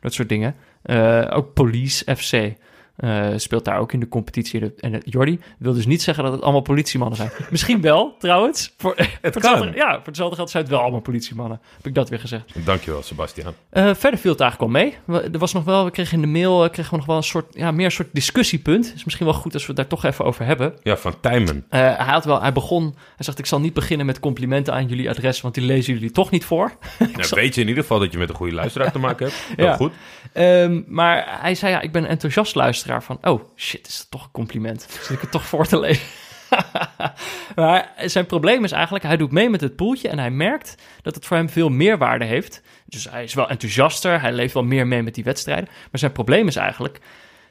dat 0.00 0.12
soort 0.14 0.28
dingen. 0.28 0.54
Uh, 0.84 1.24
ook 1.30 1.54
Police 1.54 2.16
FC. 2.16 2.52
Uh, 3.00 3.26
speelt 3.36 3.64
daar 3.64 3.78
ook 3.78 3.92
in 3.92 4.00
de 4.00 4.08
competitie. 4.08 4.74
En 4.80 4.92
het, 4.92 5.02
Jordi 5.06 5.40
wil 5.58 5.72
dus 5.74 5.86
niet 5.86 6.02
zeggen 6.02 6.24
dat 6.24 6.32
het 6.32 6.42
allemaal 6.42 6.60
politiemannen 6.60 7.16
zijn. 7.16 7.30
Misschien 7.50 7.80
wel, 7.80 8.14
trouwens. 8.18 8.74
Voor, 8.78 8.94
voor 8.96 9.06
kan. 9.20 9.32
hetzelfde- 9.32 9.76
ja, 9.76 9.94
voor 9.94 10.06
hetzelfde 10.06 10.36
geld 10.36 10.50
zijn 10.50 10.62
het 10.62 10.72
wel 10.72 10.80
allemaal 10.82 11.00
politiemannen. 11.00 11.60
Heb 11.76 11.86
ik 11.86 11.94
dat 11.94 12.08
weer 12.08 12.18
gezegd. 12.20 12.66
Dankjewel, 12.66 13.02
Sebastian. 13.02 13.52
Uh, 13.72 13.94
verder 13.94 14.20
viel 14.20 14.30
het 14.32 14.40
eigenlijk 14.40 14.72
al 14.72 14.80
mee. 14.80 14.94
We- 15.04 15.28
Er 15.32 15.38
was 15.38 15.52
nog 15.52 15.64
wel, 15.64 15.84
we 15.84 15.90
kregen 15.90 16.14
in 16.14 16.20
de 16.20 16.38
mail 16.38 16.64
uh, 16.64 16.70
kregen 16.70 16.90
we 16.90 16.96
nog 16.96 17.06
wel 17.06 17.16
een 17.16 17.22
soort, 17.22 17.46
ja, 17.54 17.70
meer 17.70 17.84
een 17.84 17.90
soort 17.90 18.08
discussiepunt. 18.12 18.92
is 18.94 19.04
misschien 19.04 19.26
wel 19.26 19.34
goed 19.34 19.52
als 19.54 19.62
we 19.62 19.68
het 19.68 19.76
daar 19.76 19.86
toch 19.86 20.04
even 20.04 20.24
over 20.24 20.44
hebben. 20.44 20.74
Ja, 20.82 20.96
van 20.96 21.20
Tijmen. 21.20 21.56
Uh, 21.56 21.70
hij 21.70 21.94
had 22.12 22.24
wel, 22.24 22.40
hij 22.40 22.52
begon, 22.52 22.82
hij 23.16 23.24
zegt, 23.24 23.38
ik 23.38 23.46
zal 23.46 23.60
niet 23.60 23.74
beginnen 23.74 24.06
met 24.06 24.20
complimenten 24.20 24.74
aan 24.74 24.86
jullie 24.86 25.08
adres, 25.10 25.40
want 25.40 25.54
die 25.54 25.64
lezen 25.64 25.94
jullie 25.94 26.10
toch 26.10 26.30
niet 26.30 26.44
voor. 26.44 26.72
Nou, 27.16 27.28
weet 27.30 27.54
je 27.54 27.60
in 27.60 27.68
ieder 27.68 27.82
geval 27.82 27.98
dat 27.98 28.12
je 28.12 28.18
met 28.18 28.28
een 28.28 28.34
goede 28.34 28.54
luisteraar 28.54 28.92
te 28.92 28.98
maken 28.98 29.26
hebt. 29.26 29.38
Heel 29.56 29.66
Ja. 29.66 29.76
goed. 29.76 29.92
Um, 30.34 30.84
maar 30.88 31.38
hij 31.40 31.54
zei, 31.54 31.72
ja, 31.72 31.80
ik 31.80 31.92
ben 31.92 32.06
enthousiast 32.06 32.54
luisteraar 32.54 32.84
van, 32.86 33.18
oh 33.22 33.40
shit, 33.56 33.86
is 33.86 33.98
dat 33.98 34.10
toch 34.10 34.24
een 34.24 34.30
compliment? 34.30 34.86
Zit 35.00 35.10
ik 35.10 35.20
het 35.20 35.30
toch 35.30 35.46
voor 35.46 35.66
te 35.66 35.78
lezen? 35.78 36.06
maar 37.56 37.92
zijn 38.04 38.26
probleem 38.26 38.64
is 38.64 38.72
eigenlijk, 38.72 39.04
hij 39.04 39.16
doet 39.16 39.32
mee 39.32 39.50
met 39.50 39.60
het 39.60 39.76
poeltje 39.76 40.08
en 40.08 40.18
hij 40.18 40.30
merkt 40.30 40.74
dat 41.02 41.14
het 41.14 41.26
voor 41.26 41.36
hem 41.36 41.48
veel 41.48 41.68
meerwaarde 41.68 42.24
heeft. 42.24 42.62
Dus 42.86 43.10
hij 43.10 43.24
is 43.24 43.34
wel 43.34 43.48
enthousiaster, 43.48 44.20
hij 44.20 44.32
leeft 44.32 44.54
wel 44.54 44.62
meer 44.62 44.86
mee 44.86 45.02
met 45.02 45.14
die 45.14 45.24
wedstrijden. 45.24 45.68
Maar 45.68 46.00
zijn 46.00 46.12
probleem 46.12 46.46
is 46.46 46.56
eigenlijk 46.56 47.00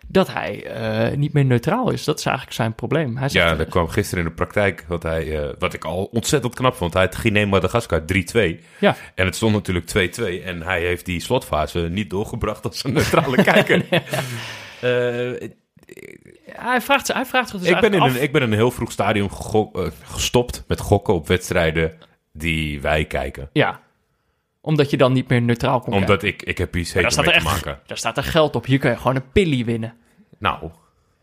dat 0.07 0.33
hij 0.33 0.77
uh, 1.11 1.17
niet 1.17 1.33
meer 1.33 1.45
neutraal 1.45 1.91
is. 1.91 2.03
Dat 2.03 2.19
is 2.19 2.25
eigenlijk 2.25 2.55
zijn 2.55 2.75
probleem. 2.75 3.17
Hij 3.17 3.29
zegt, 3.29 3.45
Ja, 3.45 3.55
dat 3.55 3.67
kwam 3.67 3.87
gisteren 3.87 4.23
in 4.23 4.29
de 4.29 4.35
praktijk. 4.35 4.85
Wat, 4.87 5.03
hij, 5.03 5.25
uh, 5.25 5.49
wat 5.59 5.73
ik 5.73 5.85
al 5.85 6.03
ontzettend 6.03 6.55
knap 6.55 6.75
vond. 6.75 6.93
Hij 6.93 7.03
had 7.03 7.15
Guinea-Madagaskar 7.15 8.01
3-2. 8.01 8.03
Ja. 8.79 8.95
En 9.15 9.25
het 9.25 9.35
stond 9.35 9.53
natuurlijk 9.53 10.17
2-2. 10.21 10.43
En 10.43 10.61
hij 10.61 10.81
heeft 10.81 11.05
die 11.05 11.19
slotfase 11.19 11.79
niet 11.79 12.09
doorgebracht 12.09 12.65
als 12.65 12.83
een 12.83 12.93
neutrale 12.93 13.43
kijker. 13.43 13.85
hij, 16.51 16.81
vraagt, 16.81 17.13
hij 17.13 17.25
vraagt 17.25 17.49
zich 17.49 17.59
dus 17.59 17.69
ik, 17.69 17.79
ben 17.79 17.93
in 17.93 17.99
af... 17.99 18.15
een, 18.15 18.21
ik 18.21 18.31
ben 18.31 18.41
in 18.41 18.47
een 18.51 18.57
heel 18.57 18.71
vroeg 18.71 18.91
stadium 18.91 19.29
uh, 19.53 19.87
gestopt 20.03 20.63
met 20.67 20.79
gokken 20.79 21.13
op 21.13 21.27
wedstrijden 21.27 21.93
die 22.33 22.81
wij 22.81 23.05
kijken. 23.05 23.49
Ja, 23.53 23.81
omdat 24.61 24.89
je 24.89 24.97
dan 24.97 25.13
niet 25.13 25.27
meer 25.29 25.41
neutraal 25.41 25.79
kon 25.79 25.93
Omdat 25.93 26.07
kijken. 26.19 26.27
ik, 26.27 26.41
ik 26.43 26.57
heb 26.57 26.75
iets 26.75 26.93
heet 26.93 27.15
mee 27.15 27.25
er 27.33 27.37
te 27.37 27.43
maken. 27.43 27.79
daar 27.85 27.97
staat 27.97 28.17
er 28.17 28.23
geld 28.23 28.55
op. 28.55 28.65
Hier 28.65 28.79
kun 28.79 28.89
je 28.89 28.97
gewoon 28.97 29.15
een 29.15 29.31
pillie 29.31 29.65
winnen. 29.65 29.93
Nou, 30.37 30.69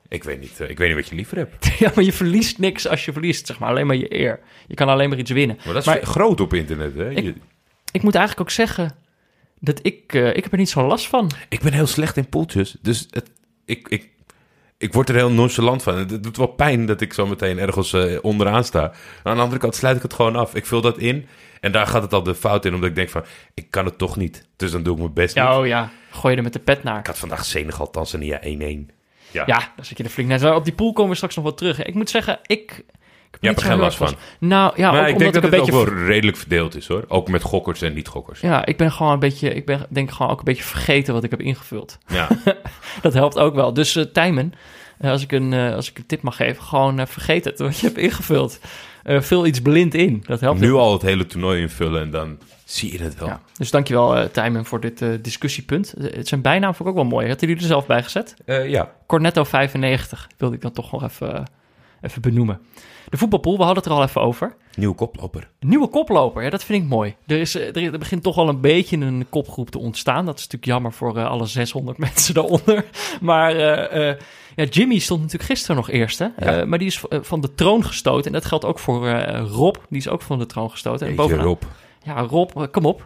ik 0.09 0.25
weet, 0.25 0.41
niet, 0.41 0.61
uh, 0.61 0.71
ik 0.71 0.79
weet 0.79 0.89
niet 0.89 0.97
wat 0.97 1.09
je 1.09 1.15
liever 1.15 1.37
hebt. 1.37 1.67
ja, 1.79 1.93
maar 1.95 2.05
je 2.05 2.13
verliest 2.13 2.59
niks 2.59 2.89
als 2.89 3.05
je 3.05 3.13
verliest. 3.13 3.47
Zeg 3.47 3.59
maar 3.59 3.69
alleen 3.69 3.87
maar 3.87 3.97
je 3.97 4.15
eer. 4.19 4.41
Je 4.67 4.75
kan 4.75 4.89
alleen 4.89 5.09
maar 5.09 5.19
iets 5.19 5.31
winnen. 5.31 5.57
Maar 5.65 5.75
dat 5.75 5.83
is 5.83 5.89
Maar- 5.89 6.03
groot 6.03 6.41
op 6.41 6.55
internet, 6.55 6.95
hè? 6.95 7.11
Ik- 7.11 7.23
Je- 7.25 7.35
Ik 7.93 8.03
moet 8.03 8.15
eigenlijk 8.15 8.49
ook 8.49 8.55
zeggen 8.55 8.97
dat 9.61 9.79
ik... 9.83 10.15
eh, 10.15 10.29
ik 10.37 10.43
heb 10.43 10.53
er 10.53 10.59
niet 10.59 10.71
zo 10.71 10.87
last 10.87 11.07
van. 11.09 11.31
Ik 11.49 11.61
ben 11.61 11.73
heel 11.73 11.87
slecht 11.87 12.17
in 12.17 12.29
poeltjes. 12.29 12.77
Dus 12.83 13.07
het, 13.11 13.31
ik, 13.65 13.89
ik, 13.89 14.11
ik 14.79 14.93
word 14.93 15.09
er 15.09 15.15
heel 15.15 15.31
nonchalant 15.31 15.83
van. 15.83 15.97
Het 15.97 16.23
doet 16.23 16.37
wel 16.37 16.47
pijn 16.47 16.87
dat 16.87 17.01
ik 17.01 17.13
zo 17.13 17.27
meteen 17.27 17.59
ergens 17.59 17.93
eh, 17.93 18.19
onderaan 18.23 18.65
sta. 18.65 18.81
Maar 18.81 19.33
aan 19.33 19.37
de 19.37 19.43
andere 19.43 19.61
kant 19.61 19.75
sluit 19.75 19.97
ik 19.97 20.03
het 20.03 20.15
gewoon 20.15 20.37
af. 20.37 20.55
Ik 20.55 20.67
vul 20.67 20.81
dat 20.81 20.99
in 20.99 21.27
en 21.61 21.73
daar 21.73 21.87
gaat 21.87 22.03
het 22.03 22.13
al 22.13 22.23
de 22.23 22.35
fout 22.35 22.65
in, 22.65 22.75
omdat 22.75 22.89
ik 22.89 22.95
denk 22.95 23.09
van, 23.09 23.25
ik 23.55 23.71
kan 23.71 23.85
het 23.85 23.99
toch 23.99 24.17
niet. 24.17 24.47
Dus 24.57 24.71
dan 24.71 24.83
doe 24.83 24.95
ik 24.95 25.01
mijn 25.01 25.13
best 25.13 25.35
niet. 25.35 25.45
Oh 25.45 25.67
ja, 25.67 25.91
gooi 26.11 26.33
je 26.33 26.37
er 26.37 26.45
met 26.45 26.53
de 26.53 26.59
pet 26.59 26.83
naar. 26.83 26.99
Ik 26.99 27.07
had 27.07 27.19
vandaag 27.19 27.45
Senegal, 27.45 27.91
Tanzania 27.91 28.41
1-1. 28.41 28.47
Ja, 29.31 29.43
Ja, 29.47 29.73
dan 29.77 29.85
zit 29.85 29.99
je 29.99 30.05
er 30.05 30.11
flink 30.11 30.29
net. 30.29 30.45
Op 30.45 30.65
die 30.65 30.75
pool 30.75 30.93
komen 30.93 31.11
we 31.11 31.17
straks 31.17 31.35
nog 31.35 31.45
wel 31.45 31.55
terug. 31.55 31.83
Ik 31.83 31.95
moet 31.95 32.11
zeggen, 32.11 32.39
ik... 32.43 32.85
ik 33.33 33.39
heb 33.41 33.43
Je 33.43 33.49
hebt 33.49 33.61
er 33.61 33.67
geen 33.67 33.79
last 33.79 33.97
van. 33.97 34.15
Nou 34.39 34.73
ja, 34.77 34.91
maar 34.91 35.01
ook 35.01 35.07
ik 35.07 35.13
omdat 35.13 35.33
denk 35.33 35.35
dat 35.35 35.45
ik 35.45 35.51
het 35.51 35.53
een 35.53 35.77
ook 35.77 35.85
beetje... 35.85 35.97
wel 36.01 36.07
redelijk 36.07 36.37
verdeeld 36.37 36.77
is 36.77 36.87
hoor. 36.87 37.05
Ook 37.09 37.29
met 37.29 37.43
gokkers 37.43 37.83
en 37.83 37.95
niet-gokkers. 37.95 38.41
Ja, 38.41 38.67
ik 38.67 38.77
ben 38.77 38.93
gewoon 38.93 39.13
een 39.13 39.19
beetje... 39.19 39.55
Ik 39.55 39.67
ben 39.67 39.87
denk 39.89 40.11
gewoon 40.11 40.33
ook 40.33 40.39
een 40.39 40.45
beetje 40.45 40.63
vergeten 40.63 41.15
wat 41.15 41.25
ik 41.25 41.31
heb 41.31 41.41
ingevuld. 41.41 41.99
Ja. 42.07 42.29
Dat 43.03 43.13
helpt 43.13 43.39
ook 43.39 43.55
wel. 43.55 43.75
Dus 43.75 43.97
eh 43.97 44.05
Tijmen, 44.05 44.53
eh, 44.99 45.11
als, 45.11 45.23
ik 45.23 45.33
een, 45.33 45.53
eh, 45.53 45.75
als 45.75 45.91
ik 45.91 45.99
een 45.99 46.07
tip 46.07 46.23
mag 46.23 46.37
geven, 46.37 46.63
gewoon 46.63 47.07
vergeet 47.07 47.45
het 47.45 47.59
wat 47.59 47.79
je 47.79 47.87
hebt 47.87 47.99
ingevuld. 47.99 48.61
Vul 49.05 49.47
iets 49.47 49.61
blind 49.61 49.95
in. 49.95 50.23
Dat 50.27 50.41
helpt 50.41 50.61
nu 50.61 50.73
al 50.73 50.93
het 50.93 51.03
hele 51.03 51.27
toernooi 51.27 51.61
invullen 51.61 52.03
en 52.03 52.11
dan 52.11 52.39
zie 52.65 52.93
je 52.93 53.03
het 53.03 53.19
wel. 53.19 53.29
Ja. 53.29 53.41
Dus 53.57 53.71
dankjewel 53.71 54.19
uh, 54.19 54.25
Tijmen 54.25 54.65
voor 54.65 54.81
dit 54.81 55.05
discussiepunt. 55.21 55.95
Het 55.99 56.29
zijn 56.29 56.43
bijnaam 56.43 56.75
vond 56.75 56.89
ik 56.89 56.95
ook 56.95 57.01
wel 57.01 57.11
mooi. 57.11 57.29
Hadden 57.29 57.49
jullie 57.49 57.63
er 57.63 57.69
zelf 57.69 57.87
bij 57.87 58.03
gezet? 58.03 58.35
Ja. 58.47 58.93
Cornetto 59.07 59.45
95 59.45 60.29
wilde 60.37 60.55
ik 60.55 60.61
dan 60.61 60.73
toch 60.73 60.93
nog 60.93 61.03
even, 61.03 61.45
even 62.03 62.23
benoemen. 62.23 62.61
De 63.09 63.17
voetbalpool, 63.17 63.57
we 63.57 63.63
hadden 63.63 63.83
het 63.83 63.93
er 63.93 63.99
al 63.99 64.03
even 64.03 64.21
over. 64.21 64.55
Nieuwe 64.77 64.95
koploper. 64.95 65.51
Nieuwe 65.61 65.89
koploper, 65.89 66.43
ja, 66.43 66.51
dat 66.51 66.65
vind 66.65 66.83
ik 66.83 66.89
mooi. 66.89 67.15
Er, 67.27 67.41
is, 67.41 67.55
eh, 67.55 67.77
er, 67.77 67.99
begint 67.99 68.23
toch 68.23 68.37
al 68.37 68.49
een 68.49 68.61
beetje 68.61 68.97
een 68.97 69.27
kopgroep 69.29 69.71
te 69.71 69.79
ontstaan. 69.79 70.25
Dat 70.25 70.35
is 70.35 70.43
natuurlijk 70.43 70.73
jammer 70.73 70.93
voor 70.93 71.19
eh, 71.19 71.31
alle 71.31 71.47
600 71.47 71.99
mensen 72.09 72.35
daaronder. 72.35 72.85
Maar 73.21 73.57
eh, 73.57 74.17
ja, 74.57 74.65
Jimmy 74.65 74.99
stond 74.99 75.21
natuurlijk 75.21 75.51
gisteren 75.51 75.77
nog 75.77 75.91
eerste. 75.91 76.33
Ja. 76.39 76.65
Maar 76.65 76.79
die 76.79 76.87
is 76.87 77.03
van 77.11 77.41
de 77.41 77.55
troon 77.55 77.85
gestoten. 77.85 78.27
En 78.27 78.33
dat 78.33 78.45
geldt 78.45 78.65
ook 78.65 78.79
voor 78.79 79.11
Rob. 79.31 79.77
Die 79.89 79.99
is 79.99 80.09
ook 80.09 80.23
van 80.23 80.39
de 80.39 80.47
troon 80.47 80.71
gestoten. 80.71 81.07
En 81.07 81.15
bovenaan, 81.15 81.45
Rob. 81.45 81.63
ja, 82.03 82.21
Rob, 82.21 82.51
kom 82.71 82.85
op. 82.85 83.05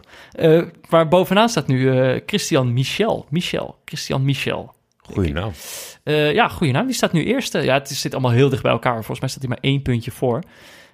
Waar 0.89 1.07
bovenaan 1.07 1.49
staat 1.49 1.67
nu 1.67 2.21
Christian 2.25 2.73
Michel. 2.73 3.25
Michel, 3.29 3.75
Christian 3.85 4.25
Michel. 4.25 4.75
Goeie 5.13 5.33
naam. 5.33 5.51
Eh, 6.03 6.33
ja, 6.33 6.47
goeie 6.47 6.73
naam. 6.73 6.85
Die 6.85 6.95
staat 6.95 7.11
nu 7.11 7.23
eerste. 7.25 7.59
Ja, 7.59 7.73
het 7.73 7.89
is- 7.89 8.01
zit 8.01 8.13
allemaal 8.13 8.31
heel 8.31 8.49
dicht 8.49 8.61
bij 8.61 8.71
elkaar. 8.71 8.93
Volgens 8.95 9.19
mij 9.19 9.29
staat 9.29 9.41
hij 9.41 9.49
maar 9.49 9.61
één 9.61 9.81
puntje 9.81 10.11
voor. 10.11 10.43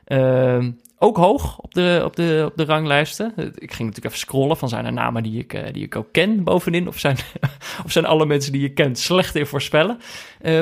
Ehm, 0.05 0.71
ook 0.99 1.17
hoog 1.17 1.57
op 1.59 1.73
de, 1.73 2.01
op, 2.05 2.15
de, 2.15 2.43
op 2.51 2.57
de 2.57 2.65
ranglijsten. 2.65 3.33
Eh, 3.35 3.45
Ik 3.45 3.53
ging 3.73 3.87
natuurlijk 3.87 4.05
even 4.05 4.17
scrollen 4.17 4.57
van 4.57 4.69
zijn 4.69 4.85
er 4.85 4.93
namen 4.93 5.23
die 5.23 5.39
ik, 5.39 5.53
eh, 5.53 5.73
die 5.73 5.83
ik 5.83 5.95
ook 5.95 6.07
ken 6.11 6.43
bovenin. 6.43 6.87
Of 6.87 6.99
zijn, 6.99 7.17
of 7.85 7.91
zijn 7.91 8.05
alle 8.05 8.25
mensen 8.25 8.51
die 8.51 8.61
je 8.61 8.69
kent 8.73 8.99
slecht 8.99 9.35
in 9.35 9.45
voorspellen. 9.45 9.97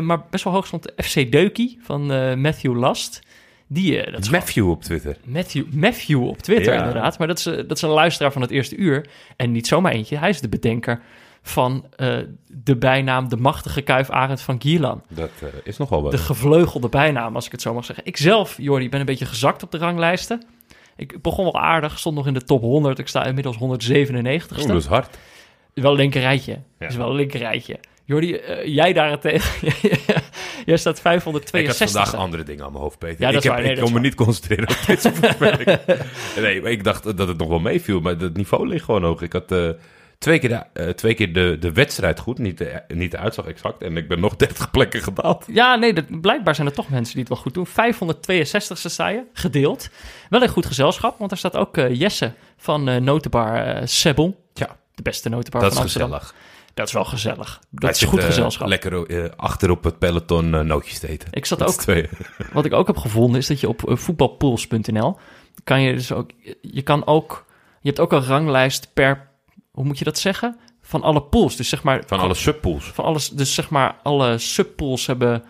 Maar 0.02 0.22
best 0.30 0.44
wel 0.44 0.54
hoog 0.54 0.68
stond 0.68 0.92
FC 0.98 1.32
Deukie 1.32 1.80
van 1.82 2.06
Matthew 2.42 2.76
Last. 2.76 3.20
Die, 3.68 4.02
eh, 4.04 4.12
dat 4.14 4.22
is 4.22 4.30
Matthew 4.30 4.70
op 4.70 4.82
Twitter. 4.84 5.18
Matthew, 5.26 5.66
Matthew 5.74 6.28
op 6.28 6.38
Twitter, 6.38 6.74
Ja. 6.74 6.80
inderdaad. 6.80 7.18
Maar 7.18 7.28
dat 7.28 7.38
is, 7.38 7.44
dat 7.44 7.72
is 7.72 7.82
een 7.82 7.90
luisteraar 7.90 8.32
van 8.32 8.42
het 8.42 8.52
eerste 8.52 8.76
uur. 8.76 9.06
En 9.36 9.52
niet 9.52 9.68
zomaar 9.68 9.92
eentje. 9.92 10.18
Hij 10.18 10.30
is 10.30 10.42
de 10.42 10.50
bedenker 10.50 11.02
van 11.42 11.86
eh, 11.96 12.18
de 12.48 12.76
bijnaam 12.76 13.30
de 13.30 13.38
machtige 13.38 13.82
kuif 13.82 14.10
Arend 14.10 14.42
van 14.42 14.62
Gielan. 14.62 15.04
Dat 15.08 15.30
eh, 15.40 15.48
is 15.64 15.78
nogal 15.78 16.02
wat. 16.02 16.12
De 16.12 16.18
gevleugelde 16.18 16.90
bijnaam, 16.90 17.36
als 17.36 17.46
ik 17.46 17.52
het 17.52 17.62
zo 17.62 17.74
mag 17.74 17.86
zeggen. 17.86 18.06
Ik 18.06 18.18
zelf, 18.18 18.56
Jordi, 18.58 18.90
ben 18.90 19.00
een 19.00 19.06
beetje 19.06 19.26
gezakt 19.26 19.64
op 19.64 19.72
de 19.72 19.78
ranglijsten. 19.78 20.44
Ik 20.96 21.22
begon 21.22 21.44
wel 21.44 21.60
aardig, 21.60 22.00
stond 22.00 22.16
nog 22.16 22.28
in 22.28 22.34
de 22.34 22.44
top 22.44 22.62
100. 22.62 23.00
Ik 23.00 23.08
sta 23.08 23.26
inmiddels 23.26 23.58
197 23.58 24.58
Oeh, 24.58 24.68
dat 24.68 24.78
is 24.78 24.86
hard. 24.86 25.18
Wel 25.74 25.92
een 25.92 25.98
linker 25.98 26.22
rijtje. 26.22 26.60
Ja. 26.80 26.88
Is 26.88 26.96
wel 26.96 27.10
een 27.10 27.16
linker 27.16 27.40
rijtje. 27.40 27.80
Jordi, 28.06 28.34
eh, 28.34 28.66
jij 28.66 28.94
daarentegen, 28.94 29.68
jij 30.66 30.78
staat 30.78 30.98
Ik 30.98 31.04
had 31.04 31.12
562. 31.22 31.92
vandaag 31.92 32.16
andere 32.16 32.44
dingen 32.44 32.66
aan 32.66 32.72
mijn 32.72 32.84
hoofd, 32.84 32.98
Peter. 32.98 33.22
Ja, 33.22 33.32
dat 33.32 33.36
ik 33.36 33.50
is 33.50 33.56
waar. 33.56 33.62
Nee, 33.62 33.72
ik 33.72 33.78
kon 33.78 33.88
me 33.88 33.94
waar. 33.94 34.02
niet 34.02 34.16
concentreren 34.16 34.70
op 34.70 34.84
deze 34.88 35.14
voorspelling. 35.14 35.80
nee, 36.46 36.62
maar 36.62 36.72
ik 36.72 36.84
dacht 36.84 37.18
dat 37.18 37.28
het 37.28 37.38
nog 37.38 37.48
wel 37.48 37.60
meeviel, 37.60 38.00
maar 38.00 38.16
het 38.18 38.38
niveau 38.38 38.68
ligt 38.68 38.86
gewoon 38.86 39.04
hoog. 39.04 39.22
Ik 39.22 39.34
had 39.34 39.52
twee 40.22 40.40
keer, 40.40 40.50
de, 40.50 40.64
eh, 40.74 40.90
twee 40.90 41.14
keer 41.14 41.34
de, 41.34 41.58
de 41.60 41.72
wedstrijd 41.72 42.20
goed, 42.20 42.38
niet 42.38 42.58
de, 42.58 42.82
niet 42.88 43.12
de 43.12 43.18
uitslag 43.18 43.46
exact. 43.46 43.82
En 43.82 43.98
ik 43.98 44.08
ben 44.08 44.20
nog 44.20 44.36
30 44.46 44.72
plekken 44.72 45.02
gedaald. 45.02 45.46
Ja, 45.48 45.76
nee, 45.76 45.94
dat, 45.94 46.22
blijkbaar 46.22 46.56
zijn 46.56 46.68
er 46.68 46.74
toch 46.74 46.90
mensen 46.90 47.14
die 47.14 47.24
het 47.24 47.34
wel 47.34 47.42
goed 47.42 47.54
doen. 47.54 47.68
562ste 47.68 48.92
sta 48.92 49.08
je, 49.08 49.24
gedeeld. 49.34 49.90
Wel 50.30 50.42
een 50.42 50.50
goed 50.50 50.66
gezelschap, 50.66 51.20
want 51.20 51.32
er 51.32 51.38
staat 51.38 51.56
ook 51.56 51.78
eh, 51.78 52.00
Jesse 52.00 52.34
van 52.58 52.88
eh 52.90 53.02
Notenbar 53.02 53.82
Sebon. 53.88 54.36
Ja, 54.54 54.78
De 54.96 55.02
beste 55.02 55.30
notenbar 55.30 55.62
dat 55.62 55.74
van 55.74 55.78
is 55.78 55.84
Amsterdam. 55.84 56.12
gezellig. 56.12 56.36
Dat 56.74 56.88
is 56.88 56.94
wel 56.94 57.06
gezellig. 57.06 57.60
Dat 57.70 57.82
Hij 57.82 57.90
is 57.90 58.00
zit, 58.00 58.10
goed 58.10 58.24
gezelschap. 58.24 58.68
Lekker 58.68 59.36
achter 59.36 59.70
op 59.70 59.84
het 59.84 60.00
peloton 60.00 60.50
nootjes 60.68 61.00
te 61.00 61.08
eten. 61.08 61.28
Ik 61.32 61.46
zat 61.46 61.64
ook, 61.64 61.84
wat 62.54 62.66
ik 62.66 62.74
ook 62.74 62.88
heb 62.88 62.98
gevonden, 62.98 63.40
is 63.40 63.48
dat 63.48 63.60
je 63.60 63.68
op 63.68 63.82
voetbalpools.nl 63.86 65.18
kan 65.64 65.82
je 65.82 65.94
dus 65.94 66.12
ook, 66.12 66.32
je 66.62 66.82
kan 66.82 67.06
ook, 67.06 67.46
je 67.82 67.88
hebt 67.88 68.00
ook 68.00 68.12
een 68.12 68.26
ranglijst 68.26 68.94
per, 68.94 69.30
hoe 69.72 69.86
moet 69.86 69.98
je 69.98 70.04
dat 70.04 70.20
zeggen? 70.20 70.58
Van 70.82 71.02
alle 71.02 71.22
pools. 71.22 71.56
Dus 71.56 71.70
zeg 71.70 71.84
maar, 71.84 72.04
Van 72.06 72.20
alle 72.20 72.34
subpools. 72.34 72.86
van 72.86 73.06
alles, 73.06 73.30
dus 73.30 73.54
zeg 73.54 73.70
maar, 73.70 73.96
alle 74.04 74.38
subpools 74.38 75.06
hebben, 75.08 75.44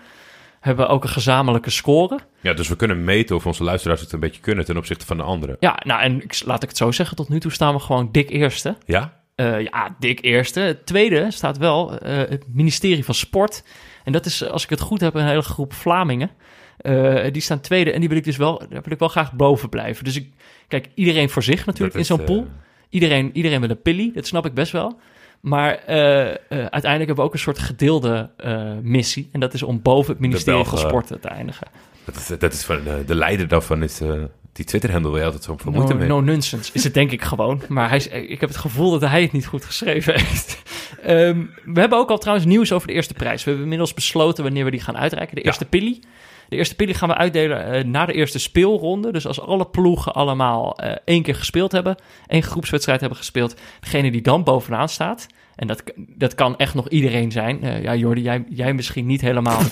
hebben 0.60 0.90
ook 0.90 1.04
een 1.04 1.10
gezamenlijke 1.10 1.70
score. 1.70 2.20
Ja, 2.42 2.54
dus 2.54 2.68
we 2.68 2.76
kunnen 2.76 3.04
meten 3.04 3.36
of 3.36 3.46
onze 3.46 3.64
luisteraars 3.64 4.02
het 4.02 4.12
een 4.12 4.20
beetje 4.20 4.42
kunnen 4.42 4.66
ten 4.66 4.78
opzichte 4.78 5.06
van 5.06 5.18
de 5.18 5.24
anderen. 5.24 5.58
Ja, 5.60 5.80
nou 5.86 6.02
en 6.02 6.24
ik, 6.24 6.42
laat 6.46 6.64
ik 6.64 6.70
het 6.70 6.78
zo 6.78 6.92
zeggen, 6.92 7.16
tot 7.16 7.30
nu 7.30 7.40
toe 7.40 7.52
staan 7.52 7.74
we 7.74 7.80
gewoon 7.80 8.10
dik 8.12 8.30
eerste. 8.30 8.78
Ja? 8.86 9.20
Eh, 9.36 9.62
ja, 9.62 9.96
dik 10.00 10.22
eerste. 10.24 10.60
Het 10.60 10.86
tweede 10.86 11.32
staat 11.32 11.58
wel 11.58 11.98
eh, 11.98 12.18
het 12.18 12.44
ministerie 12.48 13.06
van 13.06 13.14
Sport. 13.16 13.64
En 14.04 14.12
dat 14.12 14.26
is, 14.26 14.50
als 14.50 14.64
ik 14.64 14.70
het 14.70 14.80
goed 14.80 15.02
heb, 15.02 15.16
een 15.16 15.28
hele 15.28 15.42
groep 15.42 15.74
Vlamingen. 15.74 16.32
Eh, 16.78 17.32
die 17.32 17.42
staan 17.42 17.60
tweede 17.60 17.92
en 17.92 18.00
die 18.00 18.10
wil 18.10 18.18
ik 18.18 18.24
dus 18.24 18.38
wel, 18.38 18.58
daar 18.58 18.82
wil 18.82 18.94
ik 18.94 19.00
wel 19.00 19.08
graag 19.08 19.34
boven 19.34 19.70
blijven. 19.70 20.04
Dus 20.04 20.16
ik, 20.16 20.34
kijk, 20.68 20.90
iedereen 20.96 21.30
voor 21.30 21.44
zich 21.44 21.66
natuurlijk 21.66 21.98
Dat 21.98 22.02
in 22.02 22.18
zo'n 22.18 22.26
pool. 22.26 22.48
Iedereen, 22.92 23.30
iedereen 23.34 23.60
wil 23.62 23.70
een 23.70 23.82
pillie, 23.82 24.12
dat 24.14 24.28
snap 24.28 24.46
ik 24.46 24.54
best 24.54 24.72
wel. 24.72 25.00
Maar 25.42 25.76
eh, 25.76 26.30
eh, 26.30 26.36
uiteindelijk 26.50 26.98
hebben 26.98 27.16
we 27.16 27.22
ook 27.22 27.34
een 27.34 27.40
soort 27.40 27.60
gedeelde 27.60 28.30
eh, 28.38 28.72
missie. 28.82 29.30
En 29.32 29.40
dat 29.40 29.54
is 29.54 29.64
om 29.64 29.82
boven 29.82 30.12
het 30.12 30.22
ministerie 30.22 30.64
van 30.66 30.80
Belgen- 30.80 30.90
Sport 31.06 31.22
te 31.22 31.28
eindigen. 31.28 31.68
dat 32.06 32.16
is, 32.16 32.28
dat 32.40 32.54
is 32.54 32.64
van, 32.64 32.80
de 33.06 33.16
leider 33.16 33.48
daarvan 33.48 33.84
is 33.84 34.02
die 34.54 34.66
Twitter-handle 34.66 35.10
waar 35.12 35.20
je 35.20 35.26
altijd 35.26 35.44
zo 35.44 35.58
van 35.58 35.74
moeite 35.74 35.94
No, 35.94 36.00
mee. 36.00 36.08
no 36.08 36.22
nonsense 36.22 36.72
is 36.74 36.84
het 36.84 36.94
denk 36.94 37.12
ik 37.12 37.22
gewoon. 37.22 37.62
Maar 37.68 37.88
hij 37.88 37.98
is, 37.98 38.08
ik 38.08 38.40
heb 38.40 38.50
het 38.50 38.58
gevoel 38.58 38.92
dat 39.00 39.10
hij 39.10 39.22
het 39.22 39.32
niet 39.32 39.46
goed 39.46 39.66
geschreven 39.66 40.14
heeft. 40.20 40.62
Ehm, 41.04 41.46
we 41.66 41.80
hebben 41.80 41.98
ook 41.98 42.10
al 42.10 42.18
trouwens 42.18 42.48
nieuws 42.48 42.72
over 42.72 42.88
de 42.88 42.94
eerste 42.94 43.14
prijs. 43.14 43.38
We 43.38 43.44
hebben 43.44 43.64
inmiddels 43.64 43.94
besloten 43.94 44.44
wanneer 44.44 44.66
we 44.66 44.72
die 44.72 44.80
gaan 44.80 44.98
uitreiken. 44.98 45.36
De 45.36 45.42
Ja. 45.42 45.48
eerste 45.48 45.66
pillie. 45.66 46.00
De 46.52 46.58
eerste 46.58 46.76
pillie 46.76 46.94
gaan 46.94 47.10
we 47.10 47.16
uitdelen 47.16 47.66
eh, 47.66 47.84
na 47.84 48.06
de 48.06 48.14
eerste 48.14 48.40
speelronde. 48.40 49.12
Dus 49.12 49.28
als 49.28 49.42
alle 49.42 49.66
ploegen 49.66 50.14
allemaal 50.14 50.78
eh, 50.78 50.96
één 51.06 51.24
keer 51.24 51.36
gespeeld 51.36 51.72
hebben, 51.72 51.96
één 52.28 52.44
groepswedstrijd 52.44 53.00
hebben 53.00 53.18
gespeeld, 53.18 53.56
degene 53.80 54.12
die 54.12 54.22
dan 54.22 54.44
bovenaan 54.44 54.90
staat. 54.90 55.28
En 55.56 55.68
dat, 55.68 55.84
dat 55.96 56.36
kan 56.36 56.58
echt 56.58 56.74
nog 56.74 56.90
iedereen 56.90 57.32
zijn. 57.32 57.64
Eh, 57.64 57.84
ja, 57.84 57.96
Jordi, 57.96 58.22
jij, 58.22 58.44
jij 58.50 58.74
misschien 58.74 59.06
niet 59.06 59.22
helemaal. 59.22 59.62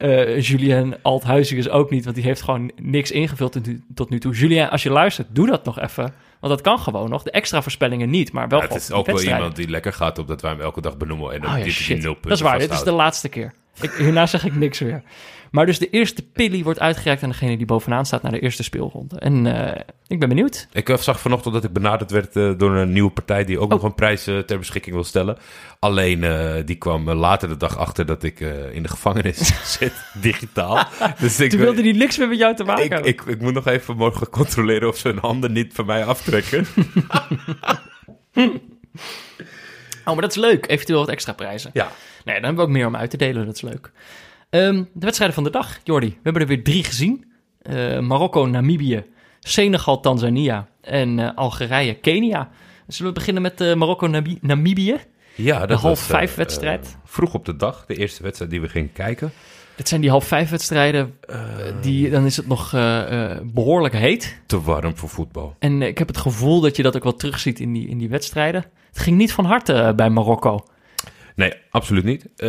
Eh 0.00 0.40
Julien 0.40 0.96
Althuizingus 1.02 1.68
ook 1.68 1.90
niet, 1.90 2.04
want 2.04 2.16
die 2.16 2.24
heeft 2.24 2.42
gewoon 2.42 2.70
niks 2.82 3.10
ingevuld 3.10 3.58
tot 3.94 4.10
nu, 4.10 4.18
toe. 4.18 4.34
Julien, 4.34 4.70
als 4.70 4.82
je 4.82 4.90
luistert, 4.90 5.28
doe 5.30 5.46
dat 5.46 5.64
nog 5.64 5.80
even. 5.80 6.14
Want 6.40 6.52
dat 6.52 6.60
kan 6.60 6.78
gewoon 6.78 7.10
nog. 7.10 7.22
De 7.22 7.30
extra 7.30 7.62
voorspellingen 7.62 8.10
niet, 8.10 8.32
maar 8.32 8.48
wel 8.48 8.58
Ja, 8.58 8.66
het 8.66 8.76
is 8.76 8.92
ook 8.92 9.06
wel 9.06 9.22
iemand 9.22 9.56
die 9.56 9.68
lekker 9.68 9.92
gaat 9.92 10.18
op 10.18 10.28
dat 10.28 10.42
wij 10.42 10.50
hem 10.50 10.60
elke 10.60 10.80
dag 10.80 10.96
benoemen. 10.96 11.32
En 11.32 11.40
dan 11.40 11.50
Oh 11.52 11.58
ja, 11.58 11.64
die 11.64 11.96
nul 11.96 12.12
punten 12.12 12.28
Dat 12.28 12.38
is 12.38 12.40
waar, 12.40 12.58
dit 12.58 12.70
is 12.70 12.82
de 12.82 12.92
laatste 12.92 13.28
keer. 13.28 13.52
Ik, 13.80 13.90
hierna 13.90 14.26
zeg 14.26 14.44
ik 14.44 14.54
niks 14.54 14.80
meer. 14.80 15.02
Maar 15.50 15.66
dus 15.66 15.78
de 15.78 15.90
eerste 15.90 16.22
pillie 16.22 16.64
wordt 16.64 16.80
uitgereikt 16.80 17.22
aan 17.22 17.28
degene 17.28 17.56
die 17.56 17.66
bovenaan 17.66 18.06
staat 18.06 18.22
naar 18.22 18.32
de 18.32 18.40
eerste 18.40 18.62
speelronde. 18.62 19.18
En 19.18 19.46
eh, 19.66 19.80
ik 20.06 20.18
ben 20.18 20.28
benieuwd. 20.28 20.68
Ik 20.72 20.88
eh, 20.88 20.96
zag 20.96 21.20
vanochtend 21.20 21.54
dat 21.54 21.64
ik 21.64 21.72
benaderd 21.72 22.10
werd 22.10 22.36
eh, 22.36 22.50
door 22.56 22.76
een 22.76 22.92
nieuwe 22.92 23.10
partij 23.10 23.44
die 23.44 23.58
ook 23.58 23.64
Oh. 23.64 23.70
nog 23.70 23.82
een 23.82 23.94
prijs 23.94 24.24
ter 24.24 24.58
beschikking 24.58 24.94
wil 24.94 25.04
stellen. 25.04 25.36
Alleen 25.78 26.20
die 26.64 26.76
kwam 26.76 27.10
later 27.10 27.48
de 27.48 27.56
dag 27.56 27.76
achter 27.78 28.06
dat 28.06 28.22
ik 28.22 28.40
in 28.72 28.82
de 28.82 28.88
gevangenis 28.88 29.38
zit, 29.78 29.92
digitaal. 30.20 30.88
dus 31.18 31.40
ik, 31.40 31.50
Toen 31.50 31.60
wilde 31.60 31.82
die 31.82 31.94
niks 31.94 32.18
meer 32.18 32.28
met 32.28 32.38
jou 32.38 32.54
te 32.56 32.64
maken 32.64 32.84
ik, 32.84 32.90
hebben. 32.90 33.08
ik, 33.10 33.22
ik 33.26 33.40
moet 33.40 33.54
nog 33.54 33.66
even 33.66 33.96
morgen 33.96 34.28
controleren 34.30 34.88
of 34.88 34.96
ze 34.96 35.08
hun 35.08 35.18
handen 35.18 35.52
niet 35.52 35.74
van 35.74 35.86
mij 35.86 36.04
aftrekken. 36.04 36.66
Oh, 40.04 40.12
maar 40.16 40.20
dat 40.22 40.30
is 40.30 40.36
leuk. 40.42 40.66
Eventueel 40.68 40.98
wat 40.98 41.08
extra 41.08 41.32
prijzen. 41.32 41.70
ja. 41.72 41.92
Nee, 42.24 42.34
dan 42.34 42.44
hebben 42.44 42.54
we 42.64 42.70
ook 42.70 42.76
meer 42.76 42.86
om 42.86 42.96
uit 42.96 43.10
te 43.10 43.16
delen. 43.16 43.46
Dat 43.46 43.54
is 43.54 43.60
leuk. 43.60 43.90
Ehm, 44.50 44.74
de 44.74 44.84
wedstrijden 45.04 45.34
van 45.36 45.44
de 45.44 45.50
dag, 45.50 45.80
Jordi. 45.84 46.08
We 46.08 46.18
hebben 46.22 46.42
er 46.42 46.48
weer 46.48 46.62
drie 46.64 46.84
gezien. 46.84 47.24
Eh, 47.62 47.98
Marokko, 47.98 48.46
Namibië, 48.46 49.04
Senegal, 49.40 50.00
Tanzania 50.00 50.68
en 50.80 51.18
eh, 51.18 51.30
Algerije, 51.34 51.94
Kenia. 51.94 52.48
Zullen 52.86 53.12
we 53.12 53.18
beginnen 53.18 53.42
met 53.42 53.60
eh, 53.60 53.74
Marokko, 53.74 54.06
Nabi- 54.06 54.38
Namibië? 54.40 54.96
ja, 55.34 55.58
dat 55.58 55.68
De 55.68 55.74
half 55.74 55.82
was, 55.82 56.02
vijf 56.06 56.34
wedstrijd. 56.34 56.96
vroeg 57.04 57.34
op 57.34 57.44
de 57.44 57.56
dag, 57.56 57.84
de 57.86 57.94
eerste 57.94 58.22
wedstrijd 58.22 58.50
die 58.50 58.60
we 58.60 58.68
gingen 58.68 58.92
kijken. 58.92 59.32
Dit 59.76 59.88
zijn 59.88 60.00
die 60.00 60.10
half 60.10 60.24
vijf 60.26 60.50
wedstrijden. 60.50 61.14
die, 61.80 62.10
dan 62.10 62.24
is 62.26 62.36
het 62.36 62.46
nog 62.46 62.72
eh, 62.74 63.30
eh, 63.32 63.38
behoorlijk 63.44 63.94
heet. 63.94 64.40
Te 64.46 64.60
warm 64.60 64.96
voor 64.96 65.08
voetbal. 65.08 65.56
En 65.58 65.82
ik 65.82 65.98
heb 65.98 66.08
het 66.08 66.16
gevoel 66.16 66.60
dat 66.60 66.76
je 66.76 66.82
dat 66.82 66.96
ook 66.96 67.02
wel 67.02 67.16
terugziet 67.16 67.60
in 67.60 67.72
die, 67.72 67.88
in 67.88 67.98
die 67.98 68.08
wedstrijden. 68.08 68.64
Het 68.88 68.98
ging 68.98 69.16
niet 69.16 69.32
van 69.32 69.44
harte 69.44 69.92
bij 69.96 70.10
Marokko. 70.10 70.64
Nee, 71.34 71.52
absoluut 71.70 72.04
niet. 72.04 72.26
Eh, 72.36 72.48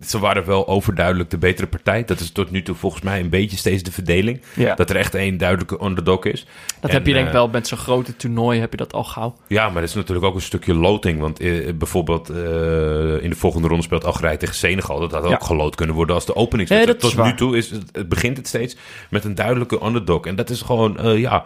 ze 0.00 0.18
waren 0.18 0.46
wel 0.46 0.68
overduidelijk 0.68 1.30
de 1.30 1.38
betere 1.38 1.66
partij. 1.66 2.04
Dat 2.04 2.20
is 2.20 2.30
tot 2.30 2.50
nu 2.50 2.62
toe 2.62 2.74
volgens 2.74 3.02
mij 3.02 3.20
een 3.20 3.28
beetje 3.28 3.56
steeds 3.56 3.82
de 3.82 3.92
verdeling. 3.92 4.42
Ja. 4.54 4.74
Dat 4.74 4.90
er 4.90 4.96
echt 4.96 5.14
één 5.14 5.38
duidelijke 5.38 5.84
underdog 5.84 6.24
is. 6.24 6.46
Dat 6.80 6.90
En, 6.90 6.96
heb 6.96 7.06
je 7.06 7.12
denk 7.12 7.26
ik 7.26 7.32
eh, 7.32 7.38
wel 7.38 7.48
met 7.48 7.66
zo'n 7.66 7.78
grote 7.78 8.16
toernooi, 8.16 8.60
heb 8.60 8.70
je 8.70 8.76
dat 8.76 8.92
al 8.92 9.04
gauw. 9.04 9.36
Ja, 9.46 9.68
maar 9.68 9.76
er 9.76 9.88
is 9.88 9.94
natuurlijk 9.94 10.26
ook 10.26 10.34
een 10.34 10.40
stukje 10.40 10.74
loting. 10.74 11.20
Want 11.20 11.40
eh, 11.40 11.74
bijvoorbeeld 11.74 12.28
in 12.28 13.30
de 13.30 13.36
volgende 13.36 13.68
ronde 13.68 13.82
speelt 13.82 14.04
Algerije 14.04 14.36
tegen 14.36 14.54
Senegal. 14.54 15.00
Dat 15.00 15.12
had 15.12 15.24
ook 15.24 15.44
geloot 15.44 15.74
kunnen 15.74 15.94
worden 15.94 16.14
als 16.14 16.26
de 16.26 16.36
openingswedstrijd. 16.36 17.00
dat 17.00 17.10
is 17.10 17.16
Tot 17.16 17.26
nu 17.26 17.34
toe 17.34 17.56
is 17.56 17.70
het, 17.70 17.82
het 17.92 18.08
begint 18.08 18.36
het 18.36 18.48
steeds 18.48 18.76
met 19.10 19.24
een 19.24 19.34
duidelijke 19.34 19.84
underdog. 19.84 20.26
En 20.26 20.36
dat 20.36 20.50
is 20.50 20.60
gewoon, 20.62 21.18
ja... 21.18 21.44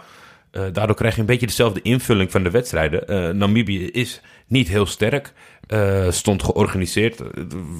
eh, 0.52 0.62
daardoor 0.72 0.96
krijg 0.96 1.14
je 1.14 1.20
een 1.20 1.26
beetje 1.26 1.46
dezelfde 1.46 1.82
invulling 1.82 2.30
van 2.30 2.42
de 2.42 2.50
wedstrijden. 2.50 3.08
Eh, 3.08 3.28
Namibië 3.28 3.86
is 3.86 4.20
niet 4.46 4.68
heel 4.68 4.86
sterk. 4.86 5.32
eh, 5.66 6.10
stond 6.10 6.42
georganiseerd. 6.42 7.22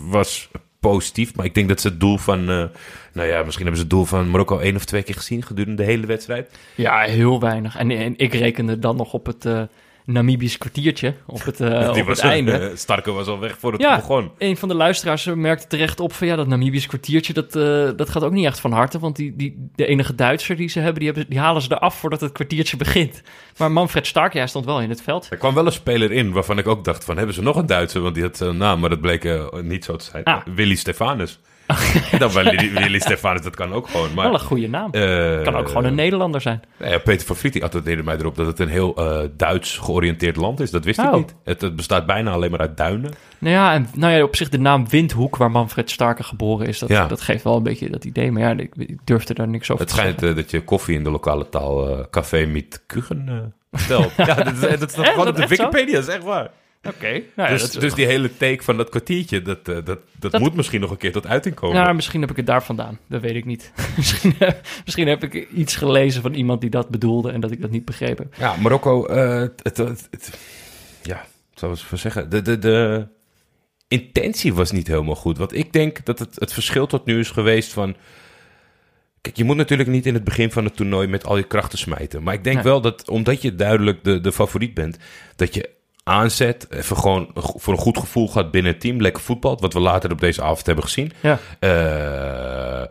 Was 0.05 0.49
positief. 0.81 1.35
Maar 1.35 1.45
ik 1.45 1.55
denk 1.55 1.69
dat 1.69 1.81
ze 1.81 1.89
het 1.89 2.01
doel 2.01 2.19
van... 2.19 2.45
nou 2.45 3.29
ja, 3.29 3.43
misschien 3.43 3.67
hebben 3.67 3.77
ze 3.77 3.83
het 3.83 3.91
doel 3.91 4.05
van 4.05 4.31
Marokko 4.31 4.59
één 4.59 4.77
of 4.77 4.85
twee 4.85 5.03
keer 5.03 5.15
gezien 5.15 5.43
gedurende 5.43 5.83
de 5.83 5.89
hele 5.89 6.07
wedstrijd. 6.07 6.59
Ja, 6.77 7.01
heel 7.01 7.41
weinig. 7.41 7.77
En, 7.77 7.91
en 7.91 8.15
ik 8.17 8.35
rekende 8.35 8.79
dan 8.79 8.97
nog 8.97 9.13
op 9.13 9.27
het 9.27 9.47
Namibisch 10.05 10.59
kwartiertje, 10.59 11.15
op 11.27 11.45
het, 11.45 11.61
eh, 11.61 11.69
op 11.89 11.95
Die 11.95 12.05
het 12.05 12.07
was, 12.07 12.19
einde. 12.21 12.53
eh, 12.53 12.77
Starke 12.77 13.11
was 13.13 13.27
al 13.27 13.39
weg 13.39 13.59
voor 13.59 13.73
het 13.73 13.81
Ja. 13.81 13.97
begon. 13.97 14.31
Een 14.39 14.57
van 14.57 14.69
de 14.69 14.75
luisteraars 14.75 15.25
merkte 15.25 15.67
terecht 15.67 16.01
op 16.01 16.13
van 16.13 16.27
ja, 16.27 16.37
dat 16.37 16.47
Namibisch 16.47 16.87
kwartiertje, 16.87 17.33
dat, 17.33 17.57
eh, 17.57 17.91
dat 17.97 18.11
gaat 18.11 18.23
ook 18.25 18.33
niet 18.33 18.47
echt 18.47 18.61
van 18.61 18.73
harte. 18.73 18.99
Want 18.99 19.17
die, 19.17 19.37
die, 19.37 19.69
de 19.75 19.87
enige 19.87 20.15
Duitser 20.15 20.57
die 20.57 20.69
ze 20.69 20.79
hebben, 20.79 20.99
die, 21.03 21.09
hebben, 21.11 21.27
die 21.31 21.39
halen 21.39 21.63
ze 21.63 21.73
eraf 21.73 21.99
voordat 21.99 22.21
het 22.21 22.33
kwartiertje 22.33 22.77
begint. 22.77 23.23
Maar 23.57 23.73
Manfred 23.73 24.07
Stark, 24.07 24.33
ja, 24.33 24.47
stond 24.47 24.65
wel 24.65 24.81
in 24.81 24.89
het 24.91 25.03
veld. 25.03 25.27
Er 25.31 25.37
kwam 25.37 25.55
wel 25.55 25.67
een 25.67 25.73
speler 25.73 26.13
in 26.13 26.33
waarvan 26.33 26.59
ik 26.59 26.67
ook 26.67 26.85
dacht 26.85 27.05
van... 27.05 27.17
hebben 27.17 27.35
ze 27.35 27.43
nog 27.43 27.57
een 27.57 27.67
Duitser? 27.67 28.01
Want 28.01 28.15
die 28.15 28.25
had 28.25 28.41
een 28.41 28.57
naam, 28.57 28.81
maar 28.81 28.91
dat 28.91 29.01
bleek 29.01 29.25
eh, 29.25 29.45
niet 29.63 29.85
zo 29.85 29.97
te 29.97 30.05
zijn. 30.05 30.25
Ah. 30.25 30.41
Willy 30.55 30.75
Stefanus. 30.75 31.41
Dan 32.19 32.33
bij 32.33 32.71
Willy, 32.75 32.99
Stefanus, 32.99 33.43
dat 33.43 33.57
kan 33.57 33.73
ook 33.73 33.89
gewoon. 33.89 34.15
Maar, 34.15 34.25
wel 34.25 34.35
een 34.35 34.41
goede 34.41 34.69
naam. 34.69 34.91
eh, 34.91 35.43
kan 35.43 35.57
ook 35.57 35.69
gewoon 35.69 35.85
een 35.85 35.95
Nederlander 35.95 36.41
zijn. 36.41 36.63
ja, 36.77 36.99
Peter 36.99 37.27
van 37.27 37.37
Vliet 37.37 37.53
die 37.53 37.65
attendeerde 37.65 38.03
mij 38.03 38.17
erop 38.17 38.37
dat 38.37 38.47
het 38.47 38.59
een 38.59 38.69
heel 38.69 38.95
eh, 38.97 39.29
Duits 39.37 39.79
georiënteerd 39.79 40.37
land 40.37 40.61
is. 40.61 40.71
Dat 40.71 40.85
wist 40.85 40.99
ik 40.99 41.05
Oh. 41.05 41.15
niet. 41.15 41.35
Het, 41.45 41.61
het 41.61 41.77
bestaat 41.77 42.07
bijna 42.07 42.31
alleen 42.31 42.51
maar 42.51 42.61
uit 42.61 42.77
duinen. 42.77 43.13
Nou 43.39 43.55
ja, 43.55 43.73
en 43.75 43.89
nou 43.95 44.13
ja, 44.13 44.23
op 44.23 44.37
zich 44.37 44.49
de 44.49 44.59
naam 44.59 44.89
Windhoek, 44.89 45.37
waar 45.37 45.51
Manfred 45.51 45.91
Starke 45.91 46.23
geboren 46.23 46.67
is, 46.67 46.79
dat, 46.79 46.89
Ja. 46.89 47.07
dat 47.07 47.21
geeft 47.21 47.45
wel 47.45 47.57
een 47.57 47.63
beetje 47.63 47.91
dat 47.91 48.05
idee. 48.05 48.33
Maar 48.33 48.43
ja, 48.43 48.51
ik, 48.63 48.75
ik 48.77 48.99
durfde 49.05 49.35
daar 49.35 49.49
niks 49.49 49.71
over 49.71 49.85
Het 49.85 49.95
te 49.95 49.99
schijnt 50.01 50.21
zeggen. 50.21 50.37
eh, 50.39 50.43
dat 50.43 50.51
je 50.51 50.63
koffie 50.65 50.97
in 50.97 51.05
de 51.05 51.11
lokale 51.11 51.49
taal 51.49 52.07
café 52.11 52.47
met 52.47 52.83
kuchen 52.87 53.55
stelt. 53.73 54.13
ja, 54.17 54.35
dat, 54.35 54.53
is- 54.53 54.61
dat 54.61 54.81
Echt? 54.99 55.17
Dat 55.17 55.27
op 55.29 55.37
de 55.37 55.43
zo? 55.43 55.49
Wikipedia, 55.49 55.99
is 55.99 56.07
echt 56.09 56.23
waar. 56.25 56.51
Oké, 56.89 57.11
nou 57.11 57.23
ja, 57.35 57.49
dus, 57.49 57.71
dat 57.71 57.81
dus 57.81 57.95
die 57.95 58.07
hele 58.07 58.37
take 58.37 58.63
van 58.63 58.77
dat 58.77 58.89
kwartiertje, 58.89 59.43
dat, 59.43 59.69
eh, 59.69 59.75
dat, 59.75 59.87
dat, 59.87 60.33
Dat- 60.33 60.41
moet 60.41 60.55
misschien 60.55 60.81
nog 60.81 60.91
een 60.91 60.97
keer 60.97 61.13
tot 61.13 61.27
uiting 61.27 61.55
komen. 61.55 61.77
Ja, 61.77 61.93
misschien 61.93 62.21
heb 62.21 62.31
ik 62.31 62.37
het 62.37 62.47
daar 62.47 62.63
vandaan. 62.63 62.99
Dat 63.09 63.21
weet 63.21 63.35
ik 63.35 63.45
niet. 63.45 63.73
misschien, 63.97 64.35
eh, 64.39 64.51
misschien 64.85 65.09
heb 65.09 65.23
ik 65.23 65.49
iets 65.51 65.77
gelezen 65.77 66.23
van 66.23 66.35
iemand 66.35 66.61
die 66.61 66.71
dat 66.71 66.89
bedoelde 66.89 67.31
en 67.31 67.41
dat 67.41 67.51
ik 67.51 67.61
dat 67.61 67.71
niet 67.71 67.85
begrepen. 67.85 68.31
Ja, 68.39 68.57
Marokko, 68.57 69.07
eh, 69.07 69.41
het, 69.63 69.77
het, 69.77 70.39
ja, 71.03 71.25
zou 71.55 71.73
ik 71.73 71.79
even 71.79 71.99
zeggen. 71.99 72.31
De, 72.31 72.43
de, 72.43 72.59
de 72.59 73.07
intentie 73.89 74.55
was 74.55 74.71
niet 74.71 74.87
helemaal 74.87 75.15
goed. 75.15 75.39
Want 75.39 75.55
ik 75.57 75.73
denk 75.73 76.05
dat 76.05 76.19
het, 76.19 76.35
het 76.39 76.53
verschil 76.53 76.87
tot 76.87 77.05
nu 77.05 77.19
is 77.19 77.31
geweest 77.31 77.73
van... 77.73 77.97
Kijk, 79.21 79.37
je 79.37 79.45
moet 79.45 79.57
natuurlijk 79.57 79.89
niet 79.89 80.07
in 80.07 80.15
het 80.15 80.25
begin 80.25 80.51
van 80.51 80.65
het 80.65 80.77
toernooi 80.77 81.09
met 81.09 81.25
al 81.25 81.37
je 81.37 81.43
krachten 81.43 81.79
smijten. 81.79 82.23
Maar 82.23 82.35
ik 82.35 82.45
denk 82.45 82.63
wel 82.63 82.81
dat, 82.81 83.09
omdat 83.09 83.43
je 83.43 83.55
duidelijk 83.55 84.05
de, 84.05 84.21
de 84.21 84.33
favoriet 84.33 84.75
bent, 84.75 84.99
dat 85.37 85.55
je 85.55 85.71
aanzet, 86.05 86.67
even 86.71 86.97
gewoon 86.97 87.31
voor 87.35 87.73
een 87.73 87.79
goed 87.79 87.99
gevoel 87.99 88.29
gaat 88.29 88.51
binnen 88.51 88.73
het 88.73 88.81
team, 88.81 89.01
lekker 89.01 89.23
voetbalt, 89.23 89.61
wat 89.61 89.73
we 89.73 89.81
later 89.81 90.13
op 90.13 90.21
deze 90.21 90.43
avond 90.43 90.67
hebben 90.67 90.85
gezien. 90.85 91.13
Ja. 91.21 91.39
Eh, 91.59 92.87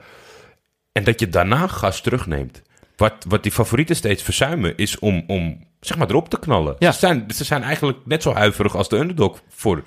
en 0.92 1.04
dat 1.04 1.20
je 1.20 1.30
daarna 1.30 1.68
gas 1.68 2.02
terugneemt. 2.02 2.62
Wat, 2.96 3.26
wat 3.28 3.44
die 3.44 3.52
favorieten 3.52 3.96
steeds 3.96 4.24
verzuimen, 4.24 4.78
is 4.78 5.00
om, 5.00 5.24
om 5.28 5.68
zeg 5.80 5.98
maar 5.98 6.10
erop 6.10 6.30
te 6.30 6.40
knallen. 6.40 6.76
Ja. 6.80 6.92
Ze, 6.92 7.00
zijn, 7.00 7.26
ze 7.34 7.44
zijn 7.44 7.64
eigenlijk 7.64 7.98
net 8.06 8.22
zo 8.22 8.34
huiverig 8.34 8.76
als 8.76 8.90
de 8.90 8.98
underdog 8.98 9.42
voor, 9.50 9.84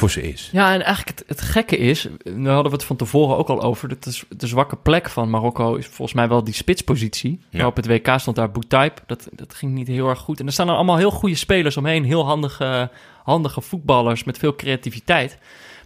voor 0.00 0.10
ze 0.10 0.22
is. 0.22 0.48
Ja, 0.52 0.72
en 0.72 0.82
eigenlijk 0.82 1.18
het, 1.18 1.28
het 1.28 1.40
gekke 1.40 1.76
is, 1.76 2.08
daar 2.22 2.52
hadden 2.52 2.70
we 2.70 2.76
het 2.76 2.84
van 2.84 2.96
tevoren 2.96 3.36
ook 3.36 3.48
al 3.48 3.62
over, 3.62 3.88
dat 3.88 4.06
is 4.06 4.24
de 4.36 4.46
zwakke 4.46 4.76
plek 4.76 5.08
van 5.08 5.30
Marokko 5.30 5.74
is 5.74 5.86
volgens 5.86 6.16
mij 6.16 6.28
wel 6.28 6.44
die 6.44 6.54
spitspositie. 6.54 7.40
Ja. 7.50 7.66
Op 7.66 7.76
het 7.76 7.86
WK 7.86 8.14
stond 8.16 8.36
daar 8.36 8.50
Boutaib, 8.50 9.02
dat, 9.06 9.28
dat 9.32 9.54
ging 9.54 9.72
niet 9.72 9.88
heel 9.88 10.08
erg 10.08 10.18
goed. 10.18 10.40
En 10.40 10.46
er 10.46 10.52
staan 10.52 10.68
er 10.68 10.74
allemaal 10.74 10.96
heel 10.96 11.10
goede 11.10 11.34
spelers 11.34 11.76
omheen, 11.76 12.04
heel 12.04 12.24
handige, 12.24 12.90
handige 13.24 13.60
voetballers 13.60 14.24
met 14.24 14.38
veel 14.38 14.54
creativiteit. 14.54 15.38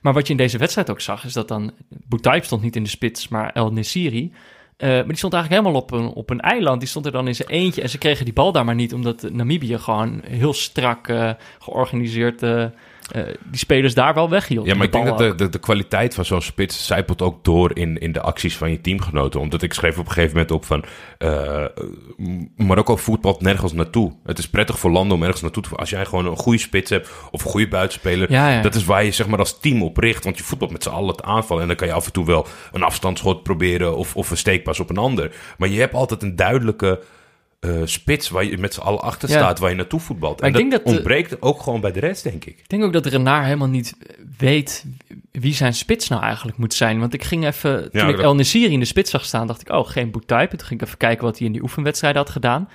Maar 0.02 0.12
wat 0.12 0.26
je 0.26 0.32
in 0.32 0.38
deze 0.38 0.58
wedstrijd 0.58 0.90
ook 0.90 1.00
zag, 1.00 1.24
is 1.24 1.32
dat 1.32 1.48
dan 1.48 1.72
Boutaib 1.88 2.44
stond 2.44 2.62
niet 2.62 2.76
in 2.76 2.82
de 2.82 2.88
spits, 2.88 3.28
maar 3.28 3.52
El 3.52 3.72
Nesiri. 3.72 4.32
Eh, 4.76 4.88
maar 4.88 5.06
die 5.06 5.16
stond 5.16 5.32
eigenlijk 5.32 5.62
helemaal 5.62 5.82
op 5.82 5.90
een, 5.90 6.06
op 6.08 6.30
een 6.30 6.40
eiland. 6.40 6.80
Die 6.80 6.88
stond 6.88 7.06
er 7.06 7.12
dan 7.12 7.26
in 7.26 7.34
zijn 7.34 7.48
eentje. 7.48 7.82
En 7.82 7.88
ze 7.88 7.98
kregen 7.98 8.24
die 8.24 8.34
bal 8.34 8.52
daar 8.52 8.64
maar 8.64 8.74
niet, 8.74 8.94
omdat 8.94 9.22
Namibië 9.32 9.78
gewoon 9.78 10.20
heel 10.26 10.52
strak 10.52 11.08
eh, 11.08 11.30
georganiseerd 11.58 12.42
eh, 12.42 12.64
eh, 13.12 13.22
die 13.24 13.58
spelers 13.58 13.94
daar 13.94 14.14
wel 14.14 14.30
weghield. 14.30 14.66
Ja, 14.66 14.74
maar 14.74 14.86
ik 14.86 14.92
De 14.92 14.98
denk 14.98 15.18
dat 15.18 15.18
de, 15.18 15.34
de, 15.34 15.48
de 15.48 15.58
kwaliteit 15.58 16.14
van 16.14 16.24
zo'n 16.24 16.42
spits 16.42 16.86
zijpelt 16.86 17.22
ook 17.22 17.44
door 17.44 17.76
in, 17.76 17.98
in 17.98 18.12
de 18.12 18.20
acties 18.20 18.56
van 18.56 18.70
je 18.70 18.80
teamgenoten. 18.80 19.40
Omdat 19.40 19.62
ik 19.62 19.72
schreef 19.72 19.98
op 19.98 20.06
een 20.06 20.12
gegeven 20.12 20.32
moment 20.32 20.50
op 20.50 20.64
van... 20.64 20.84
eh, 21.18 21.64
Marokko 22.56 22.96
voetbalt 22.96 23.40
nergens 23.40 23.72
naartoe. 23.72 24.12
Het 24.24 24.38
is 24.38 24.48
prettig 24.48 24.78
voor 24.78 24.90
landen 24.90 25.16
om 25.16 25.22
ergens 25.22 25.42
naartoe 25.42 25.62
te... 25.62 25.68
Als 25.76 25.90
jij 25.90 26.04
gewoon 26.04 26.26
een 26.26 26.36
goede 26.36 26.58
spits 26.58 26.90
hebt 26.90 27.10
of 27.30 27.44
een 27.44 27.50
goede 27.50 27.68
buitenspeler... 27.68 28.30
Ja, 28.30 28.48
ja. 28.48 28.60
dat 28.60 28.74
is 28.74 28.84
waar 28.84 29.04
je 29.04 29.10
zeg 29.10 29.26
maar 29.26 29.38
als 29.38 29.60
team 29.60 29.82
op 29.82 29.96
richt. 29.96 30.24
Want 30.24 30.38
je 30.38 30.44
voetbalt 30.44 30.72
met 30.72 30.82
z'n 30.82 30.88
allen 30.88 31.08
het 31.08 31.22
aanvallen. 31.22 31.62
En 31.62 31.68
dan 31.68 31.76
kan 31.76 31.88
je 31.88 31.94
af 31.94 32.06
en 32.06 32.12
toe 32.12 32.26
wel 32.26 32.46
een 32.72 32.82
afstandsschot 32.82 33.42
proberen... 33.42 33.96
of, 33.96 34.16
of 34.16 34.30
een 34.30 34.36
steekpas 34.36 34.80
op 34.80 34.90
een 34.90 34.98
ander. 34.98 35.32
Maar 35.58 35.68
je 35.68 35.80
hebt 35.80 35.94
altijd 35.94 36.22
een 36.22 36.36
duidelijke... 36.36 37.00
eh, 37.64 37.80
spits 37.84 38.28
waar 38.28 38.44
je 38.44 38.58
met 38.58 38.74
z'n 38.74 38.80
allen 38.80 39.00
achter 39.00 39.28
Ja. 39.28 39.34
staat, 39.34 39.58
waar 39.58 39.70
je 39.70 39.76
naartoe 39.76 40.00
voetbalt. 40.00 40.40
Maar 40.40 40.50
en 40.50 40.54
ik 40.54 40.60
dat, 40.60 40.70
denk 40.70 40.82
dat 40.84 40.92
de- 40.92 40.96
ontbreekt 40.98 41.42
ook 41.42 41.62
gewoon 41.62 41.80
bij 41.80 41.92
de 41.92 42.00
rest, 42.00 42.22
denk 42.22 42.44
ik. 42.44 42.58
Ik 42.58 42.68
denk 42.68 42.82
ook 42.84 42.92
dat 42.92 43.06
Renard 43.06 43.44
helemaal 43.44 43.68
niet 43.68 43.94
weet 44.38 44.84
wie 45.32 45.54
zijn 45.54 45.74
spits 45.74 46.08
nou 46.08 46.22
eigenlijk 46.22 46.58
moet 46.58 46.74
zijn. 46.74 46.98
Want 47.00 47.14
ik 47.14 47.24
ging 47.24 47.44
even, 47.46 47.90
toen 47.90 48.00
Ja, 48.00 48.08
ik 48.08 48.16
dat- 48.16 48.24
El 48.24 48.34
Nesiri 48.34 48.72
in 48.72 48.78
de 48.80 48.84
spits 48.84 49.10
zag 49.10 49.24
staan, 49.24 49.46
dacht 49.46 49.60
ik, 49.60 49.68
oh, 49.70 49.88
geen 49.88 50.10
Boutaib. 50.10 50.50
Toen 50.50 50.66
ging 50.66 50.80
ik 50.80 50.86
even 50.86 50.98
kijken 50.98 51.24
wat 51.24 51.38
hij 51.38 51.46
in 51.46 51.52
die 51.52 51.62
oefenwedstrijden 51.62 52.20
had 52.22 52.30
gedaan. 52.30 52.68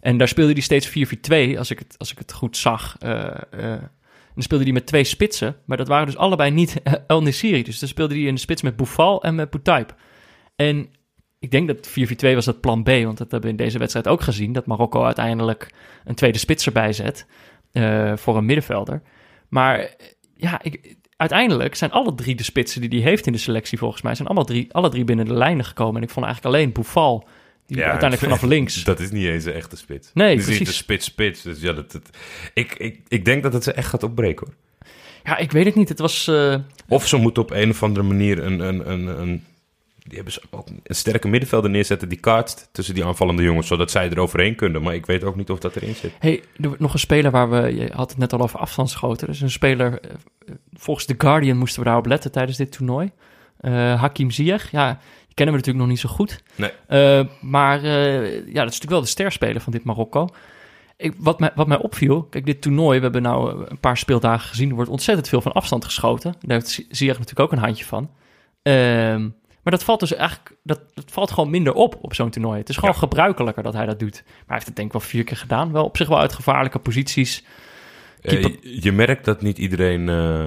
En 0.00 0.16
daar 0.16 0.28
speelde 0.28 0.52
hij 0.52 0.62
steeds 0.62 0.86
4-4-2, 0.88 1.58
als 1.58 1.70
ik 1.70 1.78
het, 1.78 1.94
als 1.98 2.12
ik 2.12 2.18
het 2.18 2.32
goed 2.32 2.56
zag. 2.56 2.96
Eh, 2.98 3.12
eh, 3.50 3.72
en 4.30 4.36
dan 4.36 4.42
speelde 4.44 4.64
hij 4.64 4.72
met 4.72 4.86
twee 4.86 5.04
spitsen, 5.04 5.56
maar 5.64 5.76
dat 5.76 5.88
waren 5.88 6.06
dus 6.06 6.16
allebei 6.16 6.50
niet 6.50 6.74
El 7.06 7.22
Nesiri. 7.22 7.62
Dus 7.62 7.78
dan 7.78 7.88
speelde 7.88 8.14
hij 8.14 8.22
in 8.22 8.34
de 8.34 8.40
spits 8.40 8.62
met 8.62 8.76
Boufal 8.76 9.22
en 9.22 9.34
met 9.34 9.50
Boutaib. 9.50 9.94
En 10.56 10.88
ik 11.40 11.50
denk 11.50 11.68
dat 11.68 11.88
4-4-2 11.88 12.34
was 12.34 12.44
dat 12.44 12.60
plan 12.60 12.82
B, 12.82 12.88
want 12.88 13.18
dat 13.18 13.30
hebben 13.30 13.40
we 13.40 13.48
in 13.48 13.64
deze 13.64 13.78
wedstrijd 13.78 14.08
ook 14.08 14.20
gezien. 14.20 14.52
Dat 14.52 14.66
Marokko 14.66 15.04
uiteindelijk 15.04 15.70
een 16.04 16.14
tweede 16.14 16.38
spits 16.38 16.66
erbij 16.66 16.92
zet 16.92 17.26
eh, 17.72 18.12
voor 18.16 18.36
een 18.36 18.44
middenvelder. 18.44 19.02
Maar 19.48 19.94
ja, 20.36 20.62
ik, 20.62 20.96
uiteindelijk 21.16 21.74
zijn 21.74 21.90
alle 21.90 22.14
drie 22.14 22.34
de 22.34 22.42
spitsen 22.42 22.80
die 22.80 23.00
hij 23.00 23.10
heeft 23.10 23.26
in 23.26 23.32
de 23.32 23.38
selectie 23.38 23.78
volgens 23.78 24.02
mij... 24.02 24.14
zijn 24.14 24.28
alle 24.28 24.44
drie, 24.44 24.72
alle 24.74 24.88
drie 24.88 25.04
binnen 25.04 25.26
de 25.26 25.34
lijnen 25.34 25.64
gekomen. 25.64 25.96
En 25.96 26.02
ik 26.02 26.10
vond 26.10 26.26
eigenlijk 26.26 26.56
alleen 26.56 26.72
Boufal, 26.72 27.28
die 27.66 27.76
Ja, 27.76 27.82
uiteindelijk 27.90 28.22
vanaf 28.32 28.50
links... 28.50 28.84
Dat 28.84 29.00
is 29.00 29.10
niet 29.10 29.26
eens 29.26 29.44
een 29.44 29.52
echte 29.52 29.76
spits. 29.76 30.10
Nee, 30.14 30.36
is 30.36 30.44
precies. 30.44 30.66
de 30.68 30.74
spits-spits. 30.74 31.42
Dus 31.42 31.60
ja, 31.60 31.72
dat, 31.72 31.92
dat, 31.92 32.02
ik, 32.54 32.74
ik, 32.74 33.00
ik 33.08 33.24
denk 33.24 33.42
dat 33.42 33.52
het 33.52 33.64
ze 33.64 33.72
echt 33.72 33.88
gaat 33.88 34.02
opbreken 34.02 34.46
hoor. 34.46 34.54
Ja, 35.24 35.36
ik 35.36 35.52
weet 35.52 35.64
het 35.64 35.74
niet. 35.74 35.88
Het 35.88 35.98
was... 35.98 36.28
eh, 36.28 36.56
Of 36.88 37.06
ze 37.06 37.16
moeten 37.16 37.42
op 37.42 37.50
een 37.50 37.70
of 37.70 37.82
andere 37.82 38.06
manier 38.06 38.44
een. 38.44 38.60
een, 38.60 38.90
een, 38.90 39.20
een 39.20 39.44
die 40.10 40.18
hebben 40.18 40.32
ze 40.32 40.42
ook 40.50 40.68
een 40.68 40.94
sterke 40.94 41.28
middenvelder 41.28 41.70
neerzetten 41.70 42.08
die 42.08 42.20
kaatst 42.20 42.68
tussen 42.72 42.94
die 42.94 43.04
aanvallende 43.04 43.42
jongens, 43.42 43.66
zodat 43.66 43.90
zij 43.90 44.10
er 44.10 44.18
overheen 44.18 44.54
kunnen. 44.54 44.82
Maar 44.82 44.94
ik 44.94 45.06
weet 45.06 45.24
ook 45.24 45.36
niet 45.36 45.50
of 45.50 45.58
dat 45.58 45.76
erin 45.76 45.94
zit. 45.94 46.12
hey, 46.18 46.42
er 46.56 46.66
wordt 46.66 46.80
nog 46.80 46.92
een 46.92 46.98
speler 46.98 47.30
waar 47.30 47.50
we... 47.50 47.74
Je 47.74 47.90
had 47.92 48.10
het 48.10 48.18
net 48.18 48.32
al 48.32 48.40
over 48.40 48.58
afstandsschoten. 48.58 49.26
Dus 49.26 49.40
een 49.40 49.50
speler... 49.50 50.00
eh, 50.00 50.54
volgens 50.72 51.06
The 51.06 51.14
Guardian 51.18 51.56
moesten 51.56 51.78
we 51.80 51.86
daarop 51.86 52.06
letten 52.06 52.32
tijdens 52.32 52.56
dit 52.56 52.72
toernooi. 52.72 53.10
Eh, 53.60 54.00
Hakim 54.00 54.30
Ziyech. 54.30 54.70
Ja, 54.70 54.88
die 55.26 55.34
kennen 55.34 55.54
we 55.54 55.60
natuurlijk 55.60 55.78
nog 55.78 55.88
niet 55.88 56.00
zo 56.00 56.08
goed. 56.08 56.42
Nee. 56.54 56.70
Eh, 56.86 57.26
maar 57.40 57.86
ja, 57.86 58.32
dat 58.34 58.46
is 58.46 58.54
natuurlijk 58.54 58.90
wel 58.90 59.00
de 59.00 59.06
sterspeler 59.06 59.60
van 59.60 59.72
dit 59.72 59.84
Marokko. 59.84 60.28
Ik, 60.96 61.14
wat, 61.18 61.40
mij, 61.40 61.50
wat 61.54 61.66
mij 61.66 61.78
opviel, 61.78 62.22
kijk, 62.22 62.46
dit 62.46 62.62
toernooi, 62.62 62.96
we 62.96 63.02
hebben 63.02 63.22
nou 63.22 63.64
een 63.68 63.80
paar 63.80 63.96
speeldagen 63.96 64.48
gezien, 64.48 64.68
er 64.68 64.74
wordt 64.74 64.90
ontzettend 64.90 65.28
veel 65.28 65.40
van 65.40 65.52
afstand 65.52 65.84
geschoten. 65.84 66.34
Daar 66.40 66.58
heeft 66.58 66.86
Ziyech 66.88 67.18
natuurlijk 67.18 67.40
ook 67.40 67.52
een 67.52 67.64
handje 67.64 67.84
van. 67.84 68.10
Ehm, 68.62 69.28
maar 69.62 69.72
dat 69.72 69.84
valt 69.84 70.00
dus 70.00 70.14
eigenlijk, 70.14 70.56
dat, 70.62 70.80
dat 70.94 71.04
valt 71.12 71.30
gewoon 71.30 71.50
minder 71.50 71.72
op 71.72 71.98
op 72.02 72.14
zo'n 72.14 72.30
toernooi. 72.30 72.58
Het 72.58 72.68
is 72.68 72.74
gewoon 72.76 72.90
Ja. 72.90 72.98
gebruikelijker 72.98 73.62
dat 73.62 73.74
hij 73.74 73.86
dat 73.86 73.98
doet. 73.98 74.22
Maar 74.24 74.32
hij 74.46 74.54
heeft 74.54 74.66
het 74.66 74.76
denk 74.76 74.86
ik 74.86 74.92
wel 74.92 75.08
vier 75.08 75.24
keer 75.24 75.36
gedaan. 75.36 75.72
Wel 75.72 75.84
op 75.84 75.96
zich 75.96 76.08
wel 76.08 76.18
uit 76.18 76.32
gevaarlijke 76.32 76.78
posities. 76.78 77.44
Eh, 78.20 78.42
je, 78.42 78.58
je 78.82 78.92
merkt 78.92 79.24
dat 79.24 79.42
niet 79.42 79.58
iedereen 79.58 80.08
eh 80.08 80.44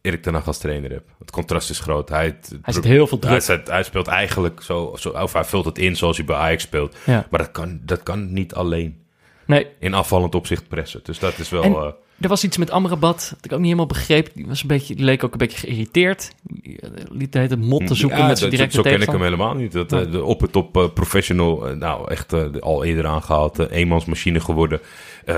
Erik 0.00 0.22
ten 0.22 0.34
Hag 0.34 0.46
als 0.46 0.58
trainer 0.58 0.90
heeft. 0.90 1.04
Het 1.18 1.30
contrast 1.30 1.70
is 1.70 1.78
groot. 1.80 2.08
Hij, 2.08 2.24
het- 2.24 2.58
Hij 2.62 2.74
zet 2.74 2.84
heel 2.84 3.06
veel 3.06 3.18
hij, 3.20 3.28
druk. 3.28 3.42
zet- 3.42 3.68
hij 3.68 3.82
speelt 3.82 4.06
eigenlijk 4.06 4.62
zo, 4.62 4.94
zo, 4.98 5.08
of 5.08 5.32
hij 5.32 5.44
vult 5.44 5.64
het 5.64 5.78
in 5.78 5.96
zoals 5.96 6.16
hij 6.16 6.26
bij 6.26 6.36
Ajax 6.36 6.62
speelt. 6.62 6.96
Ja. 7.06 7.26
Maar 7.30 7.40
dat 7.40 7.50
kan, 7.50 7.80
dat 7.82 8.02
kan 8.02 8.32
niet 8.32 8.54
alleen. 8.54 9.04
Nee, 9.46 9.66
In 9.78 9.94
afvallend 9.94 10.34
opzicht 10.34 10.68
pressen. 10.68 11.00
Dus 11.02 11.18
dat 11.18 11.38
is 11.38 11.48
wel. 11.50 11.62
En- 11.62 11.72
eh, 11.72 11.90
Er 12.20 12.28
was 12.28 12.44
iets 12.44 12.56
met 12.56 12.70
Amrabat 12.70 13.28
dat 13.30 13.44
ik 13.44 13.52
ook 13.52 13.56
niet 13.58 13.64
helemaal 13.64 13.86
begreep. 13.86 14.30
Die, 14.34 14.46
was 14.46 14.62
een 14.62 14.68
beetje, 14.68 14.94
die 14.94 15.04
leek 15.04 15.24
ook 15.24 15.32
een 15.32 15.38
beetje 15.38 15.58
geïrriteerd. 15.58 16.32
Die 16.42 16.80
eh, 16.80 16.90
liet 17.08 17.32
de 17.32 17.38
hele 17.38 17.56
mot 17.56 17.86
te 17.86 17.94
zoeken 17.94 18.18
Ja, 18.18 18.26
met 18.26 18.38
zijn 18.38 18.50
dat- 18.50 18.58
directe 18.58 18.76
Zo 18.82 18.90
ken 18.90 19.00
ik 19.02 19.08
hem 19.10 19.22
helemaal 19.22 19.54
niet. 19.54 19.72
Dat, 19.72 19.90
Ja. 19.90 20.00
eh, 20.00 20.10
de 20.12 20.24
op 20.24 20.40
het 20.40 20.52
top 20.52 20.76
eh, 20.76 20.84
professional, 20.94 21.74
nou 21.74 22.10
echt 22.10 22.60
al 22.62 22.84
eerder 22.84 23.06
aangehaald, 23.06 23.58
eh, 23.58 23.76
eenmansmachine 23.78 24.40
geworden. 24.40 24.80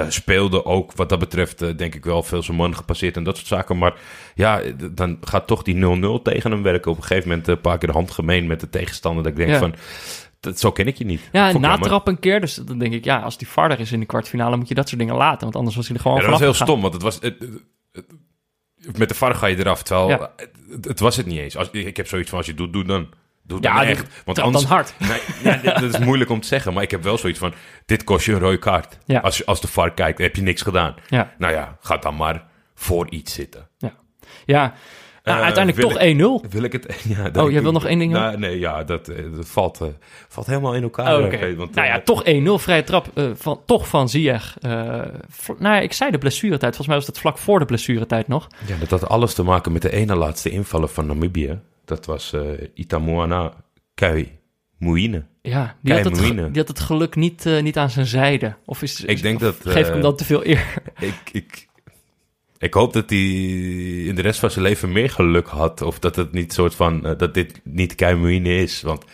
Speelde 0.09 0.65
ook 0.65 0.93
wat 0.93 1.09
dat 1.09 1.19
betreft, 1.19 1.79
denk 1.79 1.95
ik 1.95 2.05
wel, 2.05 2.23
veel 2.23 2.43
zijn 2.43 2.57
man 2.57 2.77
gepasseerd 2.77 3.17
en 3.17 3.25
dat 3.25 3.37
soort 3.37 3.49
zaken. 3.49 3.79
Maar 3.79 3.95
ja, 4.35 4.61
dan 4.91 5.19
gaat 5.21 5.47
toch 5.47 5.63
die 5.63 5.75
0-0 5.75 6.23
tegen 6.23 6.51
hem 6.51 6.63
werken. 6.63 6.91
Op 6.91 6.97
een 6.97 7.03
gegeven 7.05 7.29
moment 7.29 7.49
een 7.49 7.61
paar 7.61 7.79
keer 7.79 7.89
de 7.89 7.95
hand 7.95 8.11
gemeen 8.11 8.47
met 8.47 8.61
de 8.61 8.69
tegenstander. 8.71 9.23
Dat 9.23 9.33
ik 9.33 9.39
denk 9.39 9.51
Ja. 9.51 9.59
van, 9.59 9.75
dat, 10.41 10.59
zo 10.61 10.73
ken 10.73 10.87
ik 10.87 10.97
je 10.99 11.05
niet. 11.05 11.29
Ja, 11.33 11.49
en 11.49 11.61
natrap 11.61 12.09
een 12.09 12.19
keer. 12.19 12.41
Dus 12.41 12.55
dan 12.55 12.79
denk 12.79 12.93
ik, 12.93 13.05
ja, 13.05 13.19
als 13.21 13.39
die 13.39 13.49
varder 13.49 13.81
is 13.81 13.93
in 13.93 14.01
de 14.01 14.07
kwartfinale, 14.07 14.57
moet 14.57 14.69
je 14.69 14.75
dat 14.75 14.89
soort 14.89 15.01
dingen 15.01 15.17
laten. 15.17 15.41
Want 15.41 15.57
anders 15.57 15.77
was 15.77 15.87
hij 15.87 15.97
er 15.97 16.03
gewoon 16.03 16.17
Ja, 16.17 16.23
dat 16.23 16.33
was 16.33 16.41
heel 16.41 16.55
stom, 16.55 16.81
want 16.81 16.93
het 16.95 17.03
was... 17.03 17.15
Het, 17.21 17.37
het- 17.39 17.63
het- 17.93 18.99
met 18.99 19.09
de 19.09 19.15
VAR 19.15 19.35
ga 19.35 19.47
je 19.47 19.57
eraf, 19.59 19.83
terwijl 19.83 20.09
Ja. 20.09 20.31
het, 20.83 21.01
was 21.01 21.17
het 21.17 21.27
niet 21.27 21.39
eens. 21.39 21.57
Als, 21.57 21.71
ik 21.71 21.97
heb 21.97 22.07
zoiets 22.07 22.29
van, 22.29 22.39
als 22.39 22.47
je 22.47 22.55
doet, 22.55 22.73
doe 22.73 22.85
dan. 22.85 23.09
Doe 23.43 23.59
Ja, 23.63 23.85
echt. 23.85 24.23
Want 24.25 24.39
anders, 24.39 24.65
dan 24.65 24.73
hard. 24.73 24.95
Nee, 24.99 25.21
ja, 25.43 25.57
dit- 25.57 25.81
dat 25.81 25.95
is 25.95 25.99
moeilijk 25.99 26.31
om 26.31 26.41
te 26.41 26.47
zeggen, 26.49 26.73
maar 26.73 26.83
ik 26.83 26.91
heb 26.91 27.03
wel 27.03 27.19
zoiets 27.19 27.39
van... 27.39 27.53
Dit 27.87 28.05
kost 28.05 28.27
je 28.27 28.33
een 28.33 28.39
rode 28.39 28.59
kaart. 28.59 28.99
Ja. 29.07 29.21
Als, 29.21 29.47
als 29.47 29.61
de 29.61 29.69
VAR 29.69 29.95
kijkt, 29.95 30.19
heb 30.19 30.37
je 30.37 30.43
niks 30.43 30.63
gedaan. 30.63 30.95
Ja, 31.09 31.35
Nou 31.39 31.53
ja, 31.53 31.77
ga 31.81 31.97
dan 31.97 32.17
maar 32.17 32.47
voor 32.75 33.11
iets 33.11 33.35
zitten. 33.35 33.69
ja. 34.47 34.75
Nou, 35.25 35.39
Eh, 35.39 35.45
uiteindelijk 35.45 35.87
toch 35.89 35.99
ik- 36.01 36.17
1-0. 36.17 36.45
Wil 36.51 36.63
ik 36.63 36.73
het... 36.73 37.03
Ja, 37.17 37.31
Oh, 37.43 37.51
jij 37.51 37.63
wil 37.63 37.73
nog 37.73 37.85
één 37.87 37.99
ding 37.99 38.13
Nou, 38.13 38.39
nee, 38.39 38.59
ja, 38.59 38.85
dat, 38.85 39.09
eh, 39.09 39.17
dat 39.37 39.49
valt, 39.49 39.81
eh, 39.81 39.87
valt 40.29 40.47
helemaal 40.47 40.75
in 40.75 40.83
elkaar. 40.83 41.17
Oh, 41.23 41.57
want, 41.57 41.75
nou 41.75 41.87
ja, 41.87 42.01
toch 42.01 42.23
1-0. 42.25 42.59
Vrije 42.59 42.85
trap 42.85 43.07
van, 43.35 43.61
toch 43.67 43.89
van 43.89 44.09
Ziyech. 44.09 44.57
Nou 44.61 45.05
ja, 45.59 45.79
ik 45.81 45.93
zei 45.93 46.11
de 46.11 46.19
blessuretijd. 46.19 46.77
Volgens 46.77 46.87
mij 46.87 46.97
was 46.97 47.07
dat 47.07 47.19
vlak 47.19 47.39
voor 47.39 47.59
de 47.59 47.65
blessuretijd 47.65 48.29
nog. 48.29 48.47
Ja, 48.67 48.77
dat 48.77 48.91
had 48.91 49.09
alles 49.09 49.35
te 49.35 49.43
maken 49.43 49.73
met 49.73 49.83
de 49.83 49.93
ene 49.93 50.15
laatste 50.15 50.51
invallen 50.51 50.89
van 50.89 51.07
Namibië. 51.07 51.59
Dat 51.85 52.07
was 52.07 52.35
Itamoana 52.75 53.53
Kui 53.95 54.39
Muine. 54.79 55.25
Ja, 55.43 55.77
die 55.83 55.95
had, 55.95 56.05
het, 56.05 56.19
die 56.37 56.49
had 56.59 56.69
het 56.69 56.81
geluk 56.81 57.17
niet, 57.17 57.45
niet 57.63 57.77
aan 57.79 57.91
zijn 57.91 58.07
zijde. 58.07 58.55
Of 58.65 58.83
is, 58.83 59.05
Ik 59.05 59.23
denk 59.23 59.41
dat... 59.41 59.57
geef 59.61 59.87
ik 59.87 59.93
hem 59.93 60.03
dan 60.03 60.17
te 60.17 60.25
veel 60.25 60.47
eer? 60.47 60.83
ik, 60.99 61.15
ik, 61.33 61.68
ik 62.59 62.75
hoop 62.75 62.93
dat 62.93 63.11
hij 63.11 63.19
in 64.05 64.15
de 64.15 64.23
rest 64.23 64.41
van 64.41 64.51
zijn 64.51 64.65
leven 64.65 64.93
meer 64.93 65.11
geluk 65.11 65.47
had. 65.47 65.83
Of 65.83 65.99
dat 65.99 66.17
het 66.17 66.33
niet 66.33 66.53
soort 66.53 66.75
van... 66.75 67.07
eh, 67.07 67.19
dat 67.19 67.35
dit 67.35 67.61
niet 67.65 67.95
Keimuine 67.95 68.57
is. 68.57 68.83
Want 68.83 69.05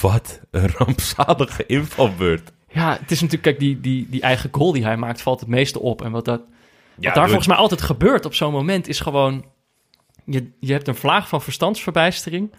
wat 0.00 0.40
een 0.50 0.68
rampzalige 0.78 1.66
invalbeurt. 1.66 2.52
Ja, 2.68 2.98
het 3.00 3.10
is 3.10 3.20
natuurlijk, 3.20 3.42
kijk, 3.42 3.58
die, 3.58 3.80
die, 3.80 4.06
die 4.10 4.20
eigen 4.20 4.48
goal 4.52 4.72
die 4.72 4.84
hij 4.84 4.96
maakt 4.96 5.22
valt 5.22 5.40
het 5.40 5.48
meeste 5.48 5.80
op. 5.80 6.02
En 6.02 6.10
wat, 6.10 6.24
dat, 6.24 6.40
wat 6.40 7.04
Ja, 7.04 7.12
daar 7.12 7.26
volgens 7.26 7.48
mij 7.48 7.56
altijd 7.56 7.82
gebeurt 7.82 8.24
op 8.24 8.34
zo'n 8.34 8.52
moment 8.52 8.88
is 8.88 9.00
gewoon... 9.00 9.44
Je, 10.24 10.50
je 10.60 10.72
hebt 10.72 10.88
een 10.88 10.94
vlaag 10.94 11.28
van 11.28 11.42
verstandsverbijstering. 11.42 12.52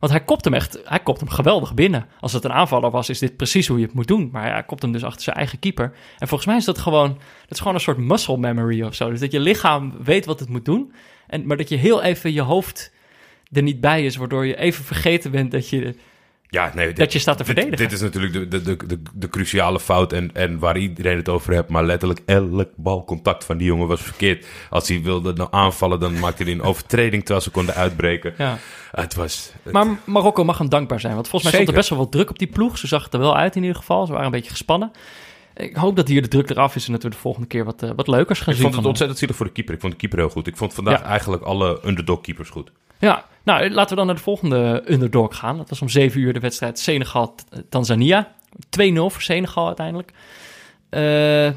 Want 0.00 0.12
hij 0.12 0.24
kopt 0.24 0.44
hem 0.44 0.54
echt, 0.54 0.80
hij 0.84 1.00
kopt 1.00 1.20
hem 1.20 1.28
geweldig 1.28 1.74
binnen. 1.74 2.06
Als 2.20 2.32
het 2.32 2.44
een 2.44 2.52
aanvaller 2.52 2.90
was, 2.90 3.08
is 3.08 3.18
dit 3.18 3.36
precies 3.36 3.66
hoe 3.66 3.78
je 3.78 3.84
het 3.84 3.94
moet 3.94 4.06
doen. 4.06 4.28
Maar 4.32 4.52
hij 4.52 4.62
kopt 4.62 4.82
hem 4.82 4.92
dus 4.92 5.04
achter 5.04 5.22
zijn 5.22 5.36
eigen 5.36 5.58
keeper. 5.58 5.92
En 6.18 6.28
volgens 6.28 6.48
mij 6.48 6.56
is 6.58 6.64
dat 6.64 6.78
gewoon, 6.78 7.08
dat 7.08 7.50
is 7.50 7.58
gewoon 7.58 7.74
een 7.74 7.80
soort 7.80 7.98
muscle 7.98 8.38
memory 8.38 8.82
of 8.82 8.94
zo. 8.94 9.10
Dus 9.10 9.20
dat 9.20 9.32
je 9.32 9.40
lichaam 9.40 9.94
weet 10.02 10.26
wat 10.26 10.40
het 10.40 10.48
moet 10.48 10.64
doen. 10.64 10.92
En, 11.26 11.46
maar 11.46 11.56
dat 11.56 11.68
je 11.68 11.76
heel 11.76 12.02
even 12.02 12.32
je 12.32 12.40
hoofd 12.40 12.92
er 13.52 13.62
niet 13.62 13.80
bij 13.80 14.04
is, 14.04 14.16
waardoor 14.16 14.46
je 14.46 14.56
even 14.56 14.84
vergeten 14.84 15.30
bent 15.30 15.50
dat 15.50 15.68
je... 15.68 15.94
Ja, 16.52 16.72
nee, 16.74 16.86
dit- 16.86 16.96
Dat 16.96 17.12
je 17.12 17.18
staat 17.18 17.36
te 17.36 17.44
verdedigen. 17.44 17.76
Dit, 17.76 17.92
is 17.92 18.00
natuurlijk 18.00 18.32
de, 18.32 18.48
de, 18.62 18.76
de, 18.86 19.02
de, 19.14 19.28
cruciale 19.28 19.80
fout 19.80 20.12
en, 20.12 20.30
en 20.34 20.58
waar 20.58 20.76
iedereen 20.78 21.16
het 21.16 21.28
over 21.28 21.52
heeft. 21.52 21.68
Maar 21.68 21.84
letterlijk 21.84 22.20
elk 22.26 22.68
balcontact 22.76 23.44
van 23.44 23.56
die 23.56 23.66
jongen 23.66 23.88
was 23.88 24.00
verkeerd. 24.02 24.46
Als 24.70 24.88
hij 24.88 25.02
wilde 25.02 25.32
nou 25.32 25.48
aanvallen, 25.52 26.00
dan 26.00 26.18
maakte 26.18 26.42
hij 26.42 26.52
een 26.52 26.62
overtreding 26.62 27.22
terwijl 27.22 27.40
ze 27.44 27.50
konden 27.50 27.74
uitbreken. 27.74 28.34
Ja. 28.38 28.58
Het 28.90 29.14
was... 29.14 29.52
het- 29.62 29.72
Maar 29.72 29.86
Marokko 30.04 30.44
mag 30.44 30.58
hem 30.58 30.68
dankbaar 30.68 31.00
zijn. 31.00 31.14
Want 31.14 31.28
volgens 31.28 31.52
mij 31.52 31.60
stond 31.62 31.76
er 31.78 31.82
Zeker. 31.84 31.88
best 31.96 32.10
wel 32.12 32.24
wat 32.24 32.26
druk 32.26 32.30
op 32.30 32.38
die 32.38 32.58
ploeg. 32.58 32.78
Ze 32.78 32.86
zag 32.86 33.04
het 33.04 33.14
er 33.14 33.20
wel 33.20 33.36
uit 33.36 33.56
in 33.56 33.62
ieder 33.62 33.76
geval. 33.76 34.06
Ze 34.06 34.10
waren 34.12 34.26
een 34.26 34.32
beetje 34.32 34.50
gespannen. 34.50 34.92
Ik 35.56 35.76
hoop 35.76 35.96
dat 35.96 36.08
hier 36.08 36.22
de 36.22 36.28
druk 36.28 36.50
eraf 36.50 36.76
is 36.76 36.86
en 36.86 36.92
dat 36.92 37.02
we 37.02 37.08
de 37.10 37.16
volgende 37.16 37.46
keer 37.48 37.64
wat, 37.64 37.82
eh, 37.82 37.90
wat 37.96 38.06
leukers 38.08 38.38
gaan 38.38 38.48
ik 38.48 38.54
zien. 38.54 38.62
vond 38.62 38.76
het 38.76 38.86
ontzettend 38.86 39.18
zielig 39.18 39.36
voor 39.36 39.46
de 39.46 39.52
keeper. 39.52 39.74
Ik 39.74 39.80
vond 39.80 39.92
de 39.92 39.98
keeper 39.98 40.18
heel 40.18 40.28
goed. 40.28 40.46
Ik 40.46 40.56
vond 40.56 40.74
vandaag 40.74 41.00
Ja. 41.00 41.04
eigenlijk 41.06 41.42
alle 41.42 41.80
underdog 41.86 42.20
keepers 42.20 42.48
goed. 42.50 42.70
Ja, 43.00 43.24
nou 43.42 43.70
laten 43.70 43.90
we 43.90 43.96
dan 43.96 44.06
naar 44.06 44.14
de 44.14 44.22
volgende 44.22 44.82
underdog 44.88 45.36
gaan. 45.36 45.56
Dat 45.56 45.68
was 45.68 45.82
om 45.82 45.88
7 45.88 46.20
uur 46.20 46.32
de 46.32 46.40
wedstrijd 46.40 46.78
Senegal-Tanzania. 46.78 48.32
2-0 48.80 48.92
voor 48.94 49.22
Senegal 49.22 49.66
uiteindelijk. 49.66 50.12
Eh, 50.88 51.50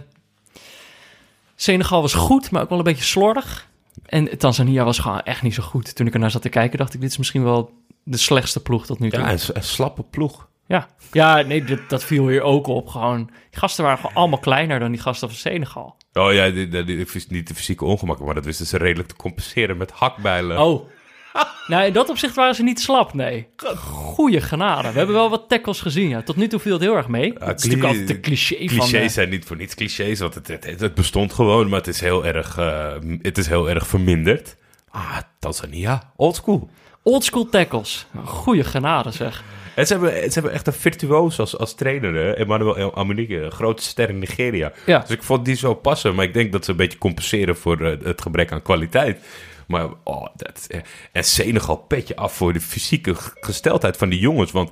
Senegal 1.56 2.02
was 2.02 2.14
goed, 2.14 2.52
maar 2.52 2.62
ook 2.62 2.70
wel 2.70 2.78
een 2.78 2.84
beetje 2.84 3.04
slordig. 3.04 3.68
En 4.06 4.38
Tanzania 4.38 4.84
was 4.84 5.00
gewoon 5.00 5.22
echt 5.22 5.42
niet 5.42 5.54
zo 5.54 5.64
goed. 5.64 5.96
Toen 5.96 6.08
ik 6.08 6.14
ernaar 6.14 6.32
zat 6.32 6.42
te 6.42 6.50
kijken, 6.50 6.78
dacht 6.78 6.94
ik, 6.94 7.02
dit 7.02 7.10
is 7.12 7.18
misschien 7.18 7.44
wel 7.44 7.72
de 8.04 8.18
slechtste 8.18 8.62
ploeg 8.62 8.86
tot 8.86 9.00
nu 9.00 9.10
toe. 9.10 9.20
Ja, 9.20 9.32
een, 9.32 9.40
een 9.54 9.64
slappe 9.64 10.04
ploeg. 10.04 10.48
Ja, 10.68 10.88
ja 11.12 11.42
nee, 11.42 11.64
dat, 11.64 11.80
dat 11.88 12.04
viel 12.04 12.28
hier 12.28 12.42
ook 12.42 12.68
op. 12.68 12.88
Gewoon, 12.88 13.26
die 13.50 13.60
gasten 13.60 13.84
waren 13.84 14.00
gewoon 14.00 14.16
allemaal 14.16 14.40
kleiner 14.40 14.80
dan 14.80 14.92
die 14.92 15.02
gasten 15.02 15.28
van 15.30 15.38
Senegal. 15.38 15.98
Oh 16.14 16.34
ja, 16.34 16.50
die, 16.50 16.68
die, 16.68 16.84
die- 16.84 17.26
niet 17.30 17.48
de 17.48 17.56
fysieke 17.56 17.86
ongemakken, 17.86 18.26
maar 18.26 18.34
dat 18.36 18.46
wisten 18.46 18.66
ze 18.66 18.78
redelijk 18.78 19.10
te 19.10 19.16
compenseren 19.16 19.78
met 19.78 19.92
hakbijlen. 19.92 20.60
Oh. 20.60 20.90
nou, 21.68 21.86
in 21.86 21.94
dat 21.94 22.10
opzicht 22.10 22.36
waren 22.36 22.56
ze 22.56 22.64
niet 22.64 22.80
slap, 22.80 23.14
nee. 23.14 23.48
Goeie 23.76 24.42
genade. 24.42 24.92
We 24.92 24.98
hebben 24.98 25.16
wel 25.16 25.30
wat 25.30 25.50
tackles 25.50 25.82
gezien, 25.82 26.10
ja. 26.10 26.22
Tot 26.22 26.36
nu 26.36 26.48
toe 26.48 26.60
viel 26.60 26.74
het 26.74 26.82
heel 26.82 26.96
erg 26.96 27.08
mee. 27.08 27.34
het 27.34 27.42
is 27.42 27.48
natuurlijk 27.48 27.84
altijd 27.84 28.08
de 28.08 28.20
cliché, 28.20 28.56
van... 28.58 28.68
Clichés 28.68 28.94
eh, 28.94 29.10
zijn 29.10 29.30
niet 29.30 29.46
voor 29.46 29.58
niets 29.58 29.76
clichés, 29.76 30.20
want 30.20 30.34
het, 30.34 30.48
het, 30.48 30.80
het 30.80 30.94
bestond 30.94 31.34
gewoon, 31.34 31.70
maar 31.70 31.80
het 31.80 31.88
is 31.88 32.00
heel 32.00 32.26
erg, 32.26 32.58
eh, 32.58 32.94
het 33.22 33.38
is 33.38 33.48
heel 33.48 33.70
erg 33.70 33.88
verminderd. 33.88 34.56
Ah, 34.90 35.18
Tanzania, 35.40 36.12
oldschool. 36.16 36.70
Oldschool 37.04 37.50
tackles. 37.50 38.06
Goeie 38.26 38.64
genade, 38.64 39.12
zeg. 39.12 39.44
En 39.76 39.88
ze 39.88 39.94
hebben, 39.94 40.12
ze 40.12 40.34
hebben 40.34 40.52
echt 40.52 40.68
een 40.68 40.74
virtuoos 40.74 41.40
als, 41.40 41.58
als 41.58 41.76
trainer, 41.76 42.14
hè? 42.14 42.32
Emmanuel 42.32 42.96
Amunike, 42.96 43.50
grote 43.50 43.84
ster 43.84 44.10
in 44.10 44.20
Nigeria. 44.20 44.72
Ja. 44.86 45.00
Dus 45.00 45.10
ik 45.10 45.24
vond 45.24 45.46
die 45.46 45.56
zo 45.56 45.74
passen, 45.74 46.16
maar 46.16 46.26
ik 46.26 46.34
denk 46.34 46.52
dat 46.52 46.66
ze 46.66 46.72
een 46.72 46.78
beetje 46.78 46.98
compenseren 46.98 47.56
voor 47.56 47.82
eh, 47.82 48.06
het 48.06 48.22
gebrek 48.22 48.52
aan 48.52 48.62
kwaliteit. 48.62 49.20
Maar, 49.68 49.90
oh, 50.04 50.28
dat, 50.36 50.66
eh, 50.70 50.80
en 51.12 51.24
Senegal 51.24 51.78
petje 51.78 52.16
af 52.16 52.34
voor 52.34 52.54
de 52.54 52.62
fysieke 52.62 53.16
gesteldheid 53.40 53.98
van 53.98 54.10
die 54.10 54.20
jongens, 54.20 54.52
want 54.52 54.72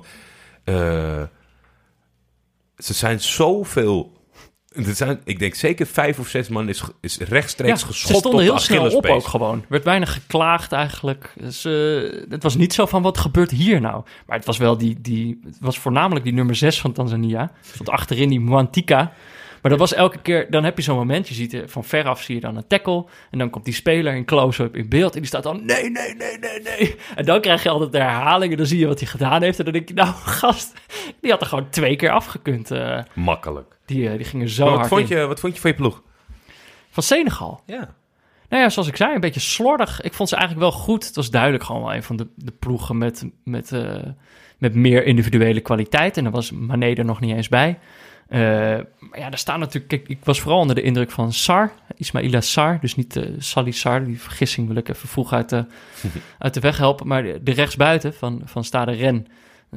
eh, 0.64 1.22
ze 2.76 2.92
zijn 2.94 3.20
zoveel... 3.20 4.20
Er 4.72 4.94
zijn, 4.94 5.20
ik 5.24 5.38
denk 5.38 5.54
zeker 5.54 5.86
vijf 5.86 6.18
of 6.18 6.28
zes 6.28 6.48
man 6.48 6.68
is, 6.68 6.82
is 7.00 7.18
rechtstreeks 7.18 7.80
Ja, 7.80 7.86
geschopt 7.86 8.12
ze 8.12 8.18
stonden 8.18 8.40
op 8.40 8.46
heel 8.46 8.58
snel 8.58 8.96
op 8.96 9.06
ook 9.06 9.26
gewoon. 9.26 9.58
Er 9.58 9.66
werd 9.68 9.84
weinig 9.84 10.12
geklaagd 10.12 10.72
eigenlijk. 10.72 11.32
Dus, 11.36 11.62
het 12.28 12.42
was 12.42 12.56
niet 12.56 12.72
zo 12.72 12.86
van, 12.86 13.02
wat 13.02 13.18
gebeurt 13.18 13.50
hier 13.50 13.80
nou? 13.80 14.04
Maar 14.26 14.36
het 14.36 14.46
was 14.46 14.58
wel 14.58 14.78
die, 14.78 15.00
die 15.00 15.40
het 15.44 15.56
was 15.60 15.78
voornamelijk 15.78 16.24
die 16.24 16.34
nummer 16.34 16.54
6 16.54 16.80
van 16.80 16.92
Tanzania. 16.92 17.52
Stond 17.60 17.88
achterin 17.88 18.28
die 18.28 18.40
Mwantika. 18.40 19.12
Maar 19.62 19.70
dat 19.70 19.80
was 19.80 19.94
elke 19.94 20.18
keer, 20.18 20.50
dan 20.50 20.64
heb 20.64 20.76
je 20.76 20.82
zo'n 20.82 20.96
moment, 20.96 21.28
je 21.28 21.34
ziet 21.34 21.62
van 21.66 21.84
veraf 21.84 22.22
zie 22.22 22.34
je 22.34 22.40
dan 22.40 22.56
een 22.56 22.66
tackle. 22.66 23.04
En 23.30 23.38
dan 23.38 23.50
komt 23.50 23.64
die 23.64 23.74
speler 23.74 24.14
in 24.14 24.24
close-up 24.24 24.76
in 24.76 24.88
beeld 24.88 25.12
en 25.14 25.18
die 25.18 25.28
staat 25.28 25.42
dan, 25.42 25.64
nee, 25.64 25.90
nee, 25.90 26.14
nee, 26.14 26.38
nee, 26.38 26.60
nee. 26.62 26.96
En 27.14 27.24
dan 27.24 27.40
krijg 27.40 27.62
je 27.62 27.68
altijd 27.68 27.92
de 27.92 27.98
herhaling 27.98 28.50
en 28.52 28.56
dan 28.58 28.66
zie 28.66 28.78
je 28.78 28.86
wat 28.86 28.98
hij 29.00 29.08
gedaan 29.08 29.42
heeft. 29.42 29.58
En 29.58 29.64
dan 29.64 29.72
denk 29.72 29.88
je, 29.88 29.94
nou 29.94 30.08
gast, 30.40 30.72
die 31.20 31.30
had 31.30 31.40
er 31.40 31.46
gewoon 31.46 31.68
twee 31.70 31.96
keer 31.96 32.10
afgekund. 32.10 32.70
eh. 32.70 32.98
Makkelijk. 33.14 33.76
die, 33.86 34.08
eh, 34.08 34.16
die 34.16 34.24
gingen 34.24 34.48
zo 34.48 34.62
Maar 34.62 34.70
wat, 34.70 34.80
hard 34.80 34.92
vond 34.92 35.10
in. 35.10 35.16
je, 35.16 35.26
wat 35.26 35.40
vond 35.40 35.54
je 35.54 35.60
van 35.60 35.70
je 35.70 35.76
ploeg? 35.76 36.02
Van 36.90 37.02
Senegal. 37.02 37.60
Ja. 37.66 37.94
Nou 38.48 38.62
ja, 38.62 38.68
zoals 38.70 38.88
ik 38.88 38.96
zei, 38.96 39.14
een 39.14 39.20
beetje 39.20 39.40
slordig. 39.40 40.00
Ik 40.00 40.12
vond 40.14 40.28
ze 40.28 40.36
eigenlijk 40.36 40.70
wel 40.70 40.80
goed. 40.80 41.06
Het 41.06 41.16
was 41.16 41.30
duidelijk 41.30 41.64
gewoon 41.64 41.82
wel 41.82 41.94
een 41.94 42.02
van 42.02 42.16
de, 42.16 42.26
de 42.36 42.52
ploegen 42.58 42.98
met, 42.98 43.26
met, 43.44 43.72
eh, 43.72 43.94
met 44.58 44.74
meer 44.74 45.04
individuele 45.04 45.60
kwaliteit. 45.60 46.16
En 46.16 46.22
daar 46.22 46.32
was 46.32 46.50
Mané 46.50 46.92
er 46.94 47.04
nog 47.04 47.20
niet 47.20 47.36
eens 47.36 47.48
bij. 47.48 47.78
Eh, 48.32 48.40
maar 48.98 49.18
ja, 49.18 49.30
er 49.30 49.38
staan 49.38 49.60
natuurlijk... 49.60 49.88
Kijk, 49.88 50.08
ik 50.08 50.24
was 50.24 50.40
vooral 50.40 50.60
onder 50.60 50.74
de 50.74 50.82
indruk 50.82 51.10
van 51.10 51.32
Sar, 51.32 51.72
Ismaila 51.96 52.40
Sar. 52.40 52.78
Dus 52.80 52.96
niet 52.96 53.16
uh, 53.16 53.24
Salih 53.38 53.72
Sar, 53.72 54.04
die 54.04 54.20
vergissing 54.20 54.66
wil 54.66 54.76
ik 54.76 54.88
even 54.88 55.08
vroeg 55.08 55.32
uit 55.32 55.48
de, 55.48 55.64
uit 56.38 56.54
de 56.54 56.60
weg 56.60 56.76
helpen. 56.76 57.06
Maar 57.06 57.22
de, 57.22 57.40
de 57.42 57.52
rechtsbuiten 57.52 58.14
van, 58.14 58.42
van 58.44 58.64
Stade 58.64 58.92
Ren... 58.92 59.26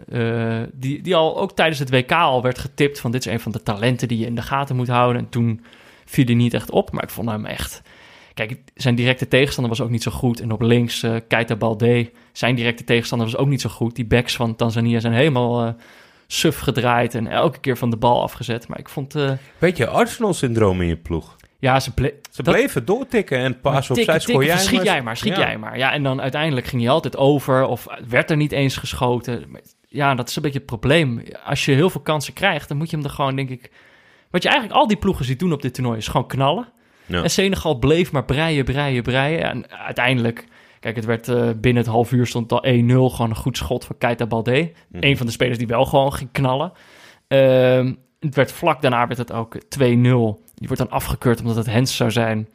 Uh, 0.10 0.62
die, 0.74 1.02
die 1.02 1.16
al 1.16 1.40
ook 1.40 1.56
tijdens 1.56 1.80
het 1.80 1.90
WK 1.90 2.12
al 2.12 2.42
werd 2.42 2.60
getipt 2.60 3.00
van 3.00 3.12
dit 3.12 3.26
is 3.26 3.32
een 3.32 3.40
van 3.40 3.52
de 3.52 3.64
talenten 3.64 4.08
die 4.08 4.18
je 4.18 4.26
in 4.26 4.36
de 4.36 4.42
gaten 4.42 4.76
moet 4.76 4.88
houden. 4.88 5.22
En 5.22 5.30
toen 5.30 5.62
viel 6.06 6.26
hij 6.26 6.34
niet 6.34 6.54
echt 6.54 6.72
op, 6.72 6.92
maar 6.92 7.04
ik 7.04 7.10
vond 7.10 7.30
hem 7.30 7.46
echt... 7.46 7.82
Kijk, 8.34 8.58
zijn 8.76 8.96
directe 8.96 9.28
tegenstander 9.28 9.74
was 9.78 9.86
ook 9.86 9.92
niet 9.92 10.04
zo 10.04 10.12
goed. 10.12 10.40
En 10.40 10.52
op 10.52 10.62
links, 10.62 11.04
uh, 11.04 11.16
Keita 11.28 11.56
Balde, 11.56 12.12
zijn 12.32 12.56
directe 12.56 12.84
tegenstander 12.84 13.28
was 13.28 13.38
ook 13.38 13.48
niet 13.48 13.62
zo 13.62 13.70
goed. 13.70 13.96
Die 13.96 14.06
backs 14.06 14.36
van 14.36 14.56
Tanzania 14.56 15.00
zijn 15.00 15.14
helemaal 15.14 15.66
uh, 15.66 15.74
suf 16.28 16.60
gedraaid 16.60 17.16
en 17.16 17.28
elke 17.28 17.60
keer 17.60 17.78
van 17.78 17.90
de 17.90 17.98
bal 17.98 18.22
afgezet. 18.22 18.68
Maar 18.68 18.80
ik 18.80 18.90
vond... 18.90 19.16
Uh, 19.16 19.32
Weet 19.58 19.78
je, 19.78 19.88
Arsenal-syndroom 19.88 20.82
in 20.82 20.88
je 20.88 20.98
ploeg? 20.98 21.36
Ja, 21.60 21.80
ze, 21.80 21.92
ble 21.94 22.14
ze 22.32 22.42
bleven 22.42 22.86
doortikken 22.86 23.38
en 23.38 23.60
pas 23.60 23.90
op 23.90 23.98
zij 24.00 24.20
schiet 24.20 24.44
jij 24.44 24.58
schiet 24.58 24.84
jij 24.84 25.02
maar, 25.02 25.18
schiet 25.18 25.36
ja. 25.36 25.40
jij 25.40 25.58
maar. 25.58 25.78
Ja, 25.78 25.92
en 25.92 26.04
dan 26.04 26.22
uiteindelijk 26.22 26.68
ging 26.68 26.82
hij 26.82 26.92
altijd 26.92 27.18
over 27.18 27.66
of 27.66 27.86
werd 28.08 28.32
er 28.32 28.38
niet 28.38 28.52
eens 28.52 28.78
geschoten. 28.78 29.46
Ja, 29.88 30.16
dat 30.16 30.30
is 30.30 30.36
een 30.36 30.42
beetje 30.42 30.58
het 30.58 30.68
probleem. 30.68 31.24
Als 31.46 31.66
je 31.66 31.72
heel 31.72 31.90
veel 31.90 32.02
kansen 32.02 32.34
krijgt, 32.34 32.68
dan 32.68 32.78
moet 32.78 32.90
je 32.90 32.96
hem 32.96 33.06
er 33.06 33.12
gewoon, 33.12 33.36
denk 33.36 33.50
ik... 33.50 33.72
Wat 34.30 34.44
je 34.44 34.50
eigenlijk 34.50 34.80
al 34.80 34.88
die 34.88 34.98
ploegen 34.98 35.26
ziet 35.26 35.40
doen 35.40 35.54
op 35.54 35.62
dit 35.62 35.74
toernooi 35.74 35.98
is 35.98 36.08
gewoon 36.08 36.28
knallen. 36.28 36.68
Ja. 37.06 37.24
En 37.24 37.30
Senegal 37.30 37.80
bleef 37.80 38.12
maar 38.12 38.26
breien, 38.26 38.66
breien, 38.66 39.04
breien. 39.04 39.44
En 39.44 39.72
uiteindelijk, 39.72 40.46
kijk, 40.86 40.96
het 40.96 41.06
werd 41.06 41.28
eh, 41.28 41.50
binnen 41.62 41.84
het 41.84 41.92
half 41.92 42.12
uur 42.12 42.28
stond 42.28 42.52
al 42.52 42.64
1-0. 42.66 42.70
Gewoon 42.88 43.30
een 43.30 43.36
goed 43.36 43.58
schot 43.58 43.86
van 43.86 43.98
Keita 43.98 44.26
Balde. 44.26 44.72
Mhm. 44.90 45.04
Een 45.04 45.18
van 45.18 45.26
de 45.26 45.32
spelers 45.32 45.58
die 45.58 45.68
wel 45.68 45.86
gewoon 45.86 46.14
ging 46.14 46.30
knallen. 46.32 46.72
Ehm, 47.28 47.94
het 48.20 48.36
werd 48.36 48.52
vlak 48.52 48.82
daarna 48.82 49.08
werd 49.08 49.20
het 49.20 49.32
ook 49.32 49.58
2-0. 49.70 50.44
Die 50.56 50.68
wordt 50.68 50.78
dan 50.78 50.90
afgekeurd 50.90 51.40
omdat 51.40 51.56
het 51.56 51.66
Hens 51.66 51.96
zou 51.96 52.12
zijn. 52.12 52.48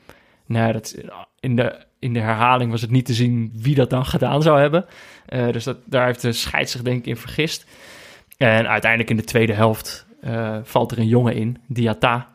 Nou, 0.47 0.73
dat, 0.73 0.97
in, 1.41 1.57
de, 1.57 1.85
in 1.99 2.13
de 2.13 2.21
herhaling 2.21 2.71
was 2.71 2.81
het 2.81 2.91
niet 2.91 3.07
te 3.07 3.15
zien 3.15 3.53
wie 3.55 3.75
dat 3.75 3.91
dan 3.91 4.07
gedaan 4.07 4.43
zou 4.43 4.61
hebben. 4.61 4.87
Eh, 5.27 5.51
dus 5.51 5.65
dat, 5.65 5.79
daar 5.85 6.07
heeft 6.07 6.23
de 6.23 6.33
scheids 6.33 6.73
zich 6.73 6.83
denk 6.83 6.99
ik 6.99 7.07
in 7.07 7.17
vergist. 7.17 7.67
En 8.37 8.69
uiteindelijk 8.69 9.11
in 9.11 9.17
de 9.17 9.25
tweede 9.25 9.53
helft 9.53 10.07
eh, 10.21 10.59
valt 10.63 10.93
er 10.93 10.99
een 10.99 11.09
jongen 11.09 11.35
in, 11.35 11.59
Diata. 11.67 12.33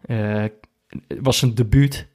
Eh, 0.00 0.44
was 1.20 1.38
zijn 1.38 1.54
debuut 1.54 2.08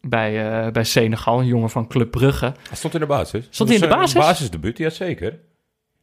bij, 0.00 0.64
eh, 0.66 0.72
bij 0.72 0.84
Senegal, 0.84 1.40
een 1.40 1.46
jongen 1.46 1.70
van 1.70 1.88
Club 1.88 2.10
Brugge. 2.10 2.54
Hij 2.68 2.76
stond 2.76 2.94
in 2.94 3.00
de 3.00 3.06
basis. 3.06 3.46
Stond 3.50 3.68
hij 3.68 3.78
in 3.78 3.84
de 3.84 3.94
basis? 3.94 4.20
Basisdebuut, 4.20 4.78
ja 4.78 4.90
zeker. 4.90 5.38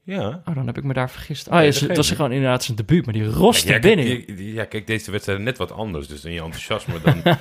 Ja. 0.05 0.41
Oh, 0.45 0.55
dan 0.55 0.67
heb 0.67 0.77
ik 0.77 0.84
me 0.84 0.93
daar 0.93 1.10
vergist. 1.10 1.47
Oh, 1.47 1.53
ja, 1.53 1.60
dat 1.60 1.73
het 1.73 1.84
geeft 1.84 1.95
was 1.95 2.12
gewoon 2.12 2.31
inderdaad 2.31 2.63
zijn 2.63 2.77
debuut, 2.77 3.05
maar 3.05 3.13
die 3.13 3.25
roste 3.25 3.73
ja, 3.73 3.79
binnen. 3.79 4.05
Kijk, 4.05 4.39
ja, 4.39 4.65
kijk, 4.65 4.88
deze 4.88 5.12
wedstrijd 5.12 5.39
net 5.39 5.58
wat 5.58 5.71
anders. 5.71 6.08
Dus 6.08 6.25
in 6.25 6.31
je 6.31 6.41
enthousiasme 6.41 6.93
dan... 7.03 7.21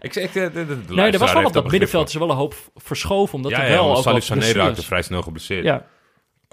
ik 0.00 0.12
zeg, 0.12 0.32
de, 0.32 0.50
de, 0.52 0.78
nee, 0.88 1.10
er 1.10 1.18
was 1.18 1.32
wel 1.32 1.44
op 1.44 1.52
dat 1.52 1.70
middenveld 1.70 2.08
is 2.08 2.14
wel 2.14 2.30
een 2.30 2.36
hoop 2.36 2.54
verschoven, 2.74 3.34
omdat 3.34 3.50
Ja, 3.50 3.62
er 3.62 3.70
ja, 3.70 3.74
wel 3.74 3.92
want 3.92 4.06
ook 4.06 4.20
Sané 4.20 4.52
raakte 4.52 4.82
vrij 4.82 5.02
snel 5.02 5.22
geblesseerd. 5.22 5.64
Ja, 5.64 5.86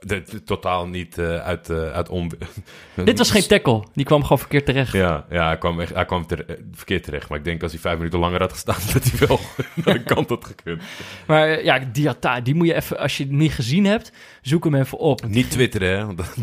De, 0.06 0.24
de- 0.24 0.44
totaal 0.44 0.88
niet 0.88 1.18
eh, 1.18 1.38
uit, 1.38 1.70
eh 1.70 1.92
uit 1.92 2.10
on... 2.10 2.32
dit 3.04 3.18
was 3.18 3.32
geen 3.32 3.48
tackle. 3.48 3.84
Die 3.94 4.06
kwam 4.06 4.22
gewoon 4.22 4.40
verkeerd 4.40 4.66
terecht. 4.66 4.94
Ja, 4.94 5.26
ja 5.30 5.46
hij 5.46 5.58
kwam, 5.58 5.80
echt, 5.80 5.94
hij 5.94 6.06
kwam 6.06 6.26
eh, 6.28 6.56
verkeerd 6.74 7.04
terecht. 7.04 7.30
Maar 7.30 7.38
ik 7.38 7.44
denk 7.44 7.64
als 7.64 7.72
hij 7.72 7.82
vijf 7.82 7.98
minuten 7.98 8.20
langer 8.20 8.40
had 8.40 8.52
gestaan, 8.52 8.76
dat 8.94 9.04
hij 9.04 9.28
wel 9.28 9.40
naar 9.86 9.94
de 9.94 10.04
kant 10.04 10.30
had 10.30 10.46
gekund. 10.46 10.82
Maar 11.28 11.64
ja, 11.64 11.80
Diata, 11.92 12.42
die 12.42 12.56
moet 12.56 12.68
je 12.68 12.74
even, 12.76 12.98
als 12.98 13.18
je 13.18 13.24
het 13.24 13.32
niet 13.32 13.52
gezien 13.54 13.86
hebt, 13.86 14.12
zoek 14.42 14.64
hem 14.64 14.76
even 14.76 14.98
op. 14.98 15.26
Niet 15.28 15.52
twitteren, 15.52 15.98
hè. 15.98 16.06
want 16.06 16.18
dat- 16.18 16.36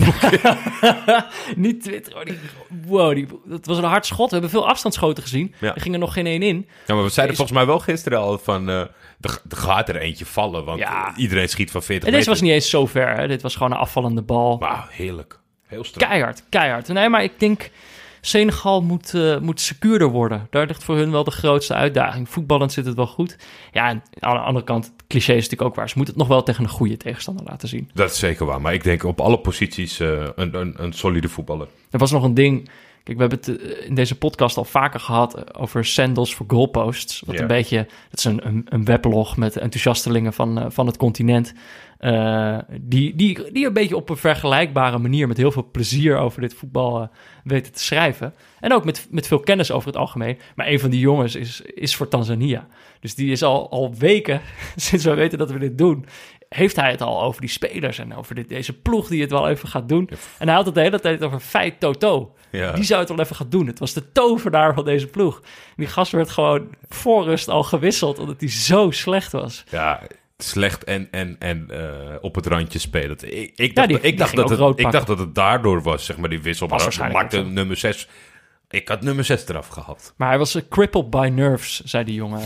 niet 1.57 1.83
Twitter. 1.83 2.15
hoor. 2.15 2.25
Die, 2.25 2.39
wow, 2.87 3.15
die, 3.15 3.27
dat 3.45 3.67
was 3.67 3.79
een 3.79 3.85
hard 3.85 4.07
schot. 4.07 4.27
We 4.27 4.33
hebben 4.33 4.51
veel 4.51 4.69
afstandsschoten 4.69 5.23
gezien. 5.23 5.55
Ja. 5.61 5.75
Er 5.75 5.81
ging 5.81 5.95
er 5.95 6.01
nog 6.01 6.13
geen 6.13 6.27
één 6.27 6.43
in. 6.43 6.67
Ja, 6.87 6.95
maar 6.95 7.05
we 7.05 7.11
zeiden 7.11 7.37
volgens 7.37 7.57
mij 7.59 7.67
wel 7.67 7.79
gisteren 7.79 8.19
al 8.19 8.39
van... 8.39 8.89
er, 9.21 9.41
er 9.51 9.57
gaat 9.57 9.89
er 9.89 9.97
eentje 9.97 10.27
vallen, 10.27 10.65
want 10.65 10.79
Ja. 10.79 11.13
iedereen 11.17 11.49
schiet 11.49 11.71
van 11.71 11.83
40 11.83 12.09
En 12.09 12.15
deze 12.15 12.17
meter. 12.29 12.33
was 12.33 12.41
niet 12.41 12.51
eens 12.53 12.71
zo 12.71 12.87
ver. 12.87 13.17
Hè. 13.17 13.29
Dit 13.29 13.43
was 13.43 13.57
gewoon 13.57 13.73
een 13.73 13.79
afvallende 13.79 14.23
bal. 14.23 14.57
Maar 14.59 14.87
heerlijk. 14.91 15.39
Heel 15.67 15.85
strak. 15.85 16.09
Keihard, 16.09 16.43
keihard. 16.49 16.89
Nee, 16.89 17.09
maar 17.09 17.23
ik 17.23 17.33
denk... 17.41 17.71
Senegal 18.21 18.83
moet, 18.83 19.15
eh, 19.15 19.39
moet 19.39 19.61
secuurder 19.61 20.09
worden. 20.09 20.47
Daar 20.51 20.67
ligt 20.67 20.85
voor 20.85 20.97
hun 20.97 21.11
wel 21.11 21.25
de 21.25 21.31
grootste 21.31 21.75
uitdaging. 21.75 22.29
Voetballend 22.29 22.73
zit 22.73 22.87
het 22.87 22.95
wel 22.97 23.07
goed. 23.07 23.37
Ja, 23.73 23.89
en 23.89 24.03
aan 24.19 24.35
de 24.35 24.41
andere 24.41 24.65
kant, 24.65 24.85
het 24.85 25.07
cliché 25.09 25.33
is 25.33 25.43
natuurlijk 25.43 25.63
ook 25.71 25.75
waar. 25.75 25.89
Ze 25.89 25.95
moeten 25.97 26.15
het 26.15 26.23
nog 26.23 26.33
wel 26.33 26.43
tegen 26.43 26.65
een 26.65 26.71
goede 26.71 26.97
tegenstander 26.97 27.45
laten 27.47 27.69
zien. 27.69 27.91
Dat 27.95 28.11
is 28.11 28.19
zeker 28.19 28.47
waar. 28.47 28.61
Maar 28.61 28.75
ik 28.75 28.83
denk 28.83 29.05
op 29.05 29.21
alle 29.21 29.39
posities 29.39 30.01
eh, 30.01 30.09
een, 30.37 30.55
een, 30.55 30.75
een 30.77 30.93
solide 30.93 31.29
voetballer. 31.29 31.67
Er 31.91 31.99
was 31.99 32.11
nog 32.11 32.23
een 32.23 32.35
ding. 32.35 32.69
Kijk, 33.07 33.19
we 33.19 33.25
hebben 33.25 33.55
het 33.55 33.63
eh, 33.63 33.87
in 33.87 33.95
deze 33.95 34.19
podcast 34.19 34.57
al 34.57 34.65
vaker 34.65 35.01
gehad 35.01 35.35
eh, 35.35 35.43
over 35.61 35.85
sandals 35.85 36.35
voor 36.35 36.47
goalposts. 36.49 37.23
Wat 37.27 37.41
een 37.41 37.47
beetje, 37.47 37.87
dat 38.11 38.19
is 38.19 38.25
een, 38.25 38.47
een, 38.47 38.67
een 38.69 38.85
weblog 38.85 39.37
met 39.37 39.57
enthousiastelingen 39.57 40.33
van, 40.33 40.59
eh, 40.59 40.67
van 40.69 40.87
het 40.87 40.97
continent. 40.97 41.55
die, 42.81 43.17
die, 43.17 43.53
die 43.53 43.67
een 43.67 43.73
beetje 43.73 43.97
op 43.97 44.09
een 44.09 44.17
vergelijkbare 44.17 44.99
manier 44.99 45.29
met 45.29 45.37
heel 45.37 45.53
veel 45.53 45.69
plezier 45.73 46.17
over 46.17 46.41
dit 46.41 46.55
voetbal 46.55 47.11
weten 47.45 47.73
te 47.73 47.83
schrijven. 47.83 48.35
En 48.61 48.73
ook 48.73 48.85
met, 48.85 49.07
met 49.11 49.27
veel 49.27 49.41
kennis 49.41 49.71
over 49.71 49.89
het 49.89 49.97
algemeen. 49.97 50.39
Maar 50.55 50.67
een 50.67 50.81
van 50.81 50.91
die 50.91 51.01
jongens 51.01 51.35
is, 51.35 51.61
is 51.61 51.97
voor 51.97 52.09
Tanzania. 52.09 52.67
Dus 53.01 53.15
die 53.15 53.31
is 53.31 53.43
al, 53.43 53.71
al 53.71 53.95
weken, 53.99 54.41
sinds 54.77 55.05
we 55.05 55.15
weten 55.15 55.39
dat 55.39 55.51
we 55.51 55.59
dit 55.59 55.79
doen, 55.79 56.07
heeft 56.57 56.77
hij 56.77 56.91
het 56.91 57.01
al 57.03 57.23
over 57.23 57.41
die 57.41 57.51
spelers 57.51 57.99
en 57.99 58.15
over 58.17 58.35
dit, 58.35 58.49
deze 58.49 58.73
ploeg 58.73 59.09
die 59.09 59.21
het 59.21 59.31
wel 59.31 59.49
even 59.49 59.69
gaat 59.69 59.89
doen. 59.89 60.11
En 60.39 60.47
hij 60.47 60.57
had 60.57 60.67
het 60.67 60.75
de 60.75 60.81
hele 60.81 61.01
tijd 61.01 61.23
over 61.23 61.41
Feit 61.41 61.81
Toto. 61.81 62.35
Ja. 62.51 62.73
Die 62.73 62.85
zou 62.85 63.01
het 63.01 63.09
wel 63.09 63.21
even 63.21 63.37
gaan 63.37 63.49
doen. 63.49 63.67
Het 63.67 63.79
was 63.79 63.93
de 63.93 64.13
tovenaar 64.13 64.75
van 64.75 64.85
deze 64.85 65.07
ploeg. 65.07 65.43
Die 65.77 65.87
gast 65.87 66.13
werd 66.13 66.31
gewoon 66.31 66.69
voor 66.89 67.25
rust 67.25 67.49
al 67.49 67.63
gewisseld, 67.63 68.19
omdat 68.19 68.41
hij 68.41 68.51
zo 68.51 68.91
slecht 68.91 69.33
was. 69.33 69.65
Ja, 69.71 70.03
slecht 70.39 70.85
en, 70.85 71.09
en, 71.11 71.37
en 71.39 71.67
eh, 71.71 72.15
op 72.21 72.35
het 72.35 72.47
randje 72.47 72.79
spelen. 72.79 73.17
Ik, 73.21 73.53
ik 73.57 73.75
dacht, 73.75 73.89
die- 73.89 74.01
ik, 74.01 74.19
dacht 74.19 74.37
dat 74.37 74.51
het, 74.51 74.79
ik 74.79 74.91
dacht 74.91 75.07
dat 75.07 75.19
het 75.19 75.35
daardoor 75.35 75.83
was, 75.83 76.05
zeg 76.05 76.17
maar, 76.17 76.29
die 76.29 76.43
wissel. 76.43 76.69
Was 76.69 76.77
Maar 76.77 76.87
waarschijnlijk 76.87 77.21
maakte 77.33 77.51
nummer 77.51 77.77
6. 77.77 78.09
Ik 78.71 78.89
had 78.89 79.03
nummer 79.03 79.25
6 79.25 79.49
eraf 79.49 79.69
gehaald. 79.69 80.15
Maar 80.17 80.29
hij 80.29 80.39
was 80.39 80.55
eh, 80.55 80.63
crippled 80.69 81.11
by 81.11 81.31
nerves, 81.35 81.81
zei 81.85 82.05
die 82.05 82.15
jongen. 82.15 82.41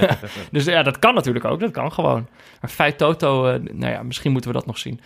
dus 0.50 0.64
ja, 0.64 0.82
dat 0.82 0.98
kan 0.98 1.14
natuurlijk 1.14 1.44
ook. 1.44 1.60
Dat 1.60 1.70
kan 1.70 1.92
gewoon. 1.92 2.28
Maar 2.60 2.70
Feit 2.70 2.98
Toto, 2.98 3.46
eh, 3.46 3.60
nou 3.72 3.92
ja, 3.92 4.02
misschien 4.02 4.32
moeten 4.32 4.50
we 4.50 4.56
dat 4.56 4.66
nog 4.66 4.78
zien. 4.78 5.00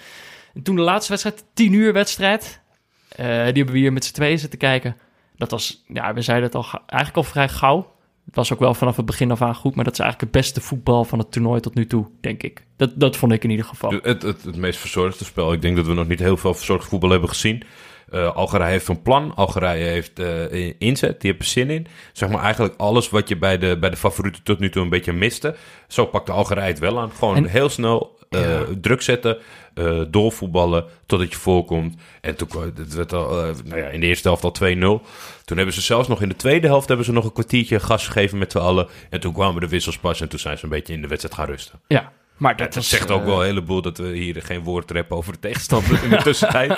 En 0.55 0.63
toen 0.63 0.77
de 0.77 0.83
laatste 0.83 1.11
wedstrijd, 1.11 1.45
10 1.55 1.73
uur 1.73 1.93
wedstrijd. 1.93 2.61
eh, 3.09 3.27
die 3.27 3.35
hebben 3.35 3.73
we 3.73 3.79
hier 3.79 3.93
met 3.93 4.05
z'n 4.05 4.13
tweeën 4.15 4.39
zitten 4.39 4.59
kijken. 4.59 4.97
Dat 5.37 5.51
was, 5.51 5.85
ja, 5.89 6.15
we 6.15 6.23
zeiden 6.23 6.47
het 6.47 6.55
al, 6.55 6.65
eigenlijk 6.87 7.17
al 7.17 7.33
vrij 7.33 7.49
gauw. 7.49 7.97
Het 8.27 8.37
was 8.37 8.53
ook 8.53 8.59
wel 8.61 8.75
vanaf 8.75 8.97
het 8.97 9.07
begin 9.07 9.31
af 9.31 9.43
aan 9.43 9.55
goed. 9.55 9.75
Maar 9.75 9.85
dat 9.85 9.93
is 9.93 9.99
eigenlijk 9.99 10.33
het 10.33 10.43
beste 10.43 10.61
voetbal 10.61 11.05
van 11.05 11.19
het 11.19 11.33
toernooi 11.33 11.61
tot 11.61 11.75
nu 11.75 11.87
toe, 11.87 12.07
denk 12.21 12.43
ik. 12.43 12.65
Dat, 12.77 12.91
dat 12.95 13.17
vond 13.17 13.33
ik 13.33 13.45
in 13.45 13.51
ieder 13.51 13.65
geval. 13.65 13.91
Het, 14.03 14.23
het, 14.23 14.43
het 14.43 14.57
meest 14.57 14.79
verzorgde 14.79 15.25
spel. 15.25 15.53
Ik 15.53 15.63
denk 15.63 15.77
dat 15.77 15.87
we 15.87 15.95
nog 15.95 16.09
niet 16.09 16.19
heel 16.19 16.37
veel 16.37 16.55
verzorgd 16.55 16.89
voetbal 16.89 17.11
hebben 17.11 17.29
gezien. 17.29 17.63
Eh, 18.11 18.37
Algerije 18.37 18.71
heeft 18.71 18.89
een 18.89 19.03
plan. 19.03 19.33
Algerije 19.35 19.85
heeft 19.85 20.19
eh, 20.19 20.73
inzet. 20.79 21.21
Die 21.21 21.37
er 21.39 21.45
zin 21.45 21.71
in. 21.71 21.87
Zeg 22.13 22.29
maar 22.29 22.43
eigenlijk 22.43 22.75
alles 22.77 23.09
wat 23.11 23.29
je 23.29 23.37
bij 23.37 23.59
de, 23.59 23.77
bij 23.79 23.91
de 23.91 23.97
favorieten 23.97 24.43
tot 24.43 24.59
nu 24.59 24.71
toe 24.71 24.83
een 24.83 24.89
beetje 24.89 25.13
miste. 25.13 25.57
Zo 25.89 26.07
pakte 26.07 26.33
Algerije 26.33 26.67
het 26.69 26.79
wel 26.79 26.99
aan. 26.99 27.11
Gewoon 27.19 27.37
En- 27.37 27.47
heel 27.47 27.69
snel 27.69 28.19
eh, 28.31 28.41
Ja. 28.51 28.65
druk 28.81 29.03
zetten. 29.03 29.39
eh 29.75 30.01
doorvoetballen 30.09 30.85
totdat 31.07 31.31
je 31.33 31.39
voorkomt. 31.39 31.95
En 32.21 32.37
toen 32.37 32.49
kwam 32.49 32.63
het 32.77 32.95
werd 32.95 33.13
al, 33.13 33.31
nou 33.65 33.77
ja, 33.81 33.87
in 33.87 34.01
de 34.01 34.07
eerste 34.07 34.29
helft 34.29 34.45
al 34.45 34.53
2-0. 34.53 35.03
Toen 35.45 35.57
hebben 35.57 35.75
ze 35.75 35.81
zelfs 35.81 36.09
nog 36.09 36.23
in 36.23 36.29
de 36.29 36.37
tweede 36.37 36.67
helft 36.67 36.89
hebben 36.89 37.07
ze 37.07 37.13
nog 37.13 37.25
een 37.25 37.33
kwartiertje 37.33 37.81
gas 37.81 38.07
gegeven 38.07 38.39
met 38.39 38.53
z'n 38.53 38.59
allen. 38.59 38.89
En 39.11 39.21
toen 39.21 39.33
kwamen 39.33 39.61
de 39.61 39.69
wissels 39.69 39.99
pas 39.99 40.21
en 40.21 40.29
toen 40.29 40.39
zijn 40.39 40.59
ze 40.59 40.65
een 40.65 40.71
beetje 40.71 40.93
in 40.93 41.01
de 41.03 41.09
wedstrijd 41.09 41.35
gaan 41.37 41.47
rusten. 41.47 41.81
Ja, 41.87 42.13
maar 42.37 42.57
dat, 42.57 42.73
Dat 42.73 42.83
is, 42.83 42.89
zegt 42.89 43.11
ook 43.11 43.25
wel 43.25 43.41
een 43.41 43.47
heleboel 43.47 43.83
dat 43.83 43.99
we 43.99 44.09
hier 44.09 44.43
geen 44.43 44.63
woord 44.63 44.91
reppen 44.91 45.17
over 45.17 45.33
de 45.33 45.39
tegenstander 45.39 46.05
in 46.05 46.11
de 46.11 46.17
tussentijd. 46.31 46.73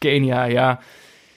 Kenia, 0.00 0.44
ja. 0.44 0.80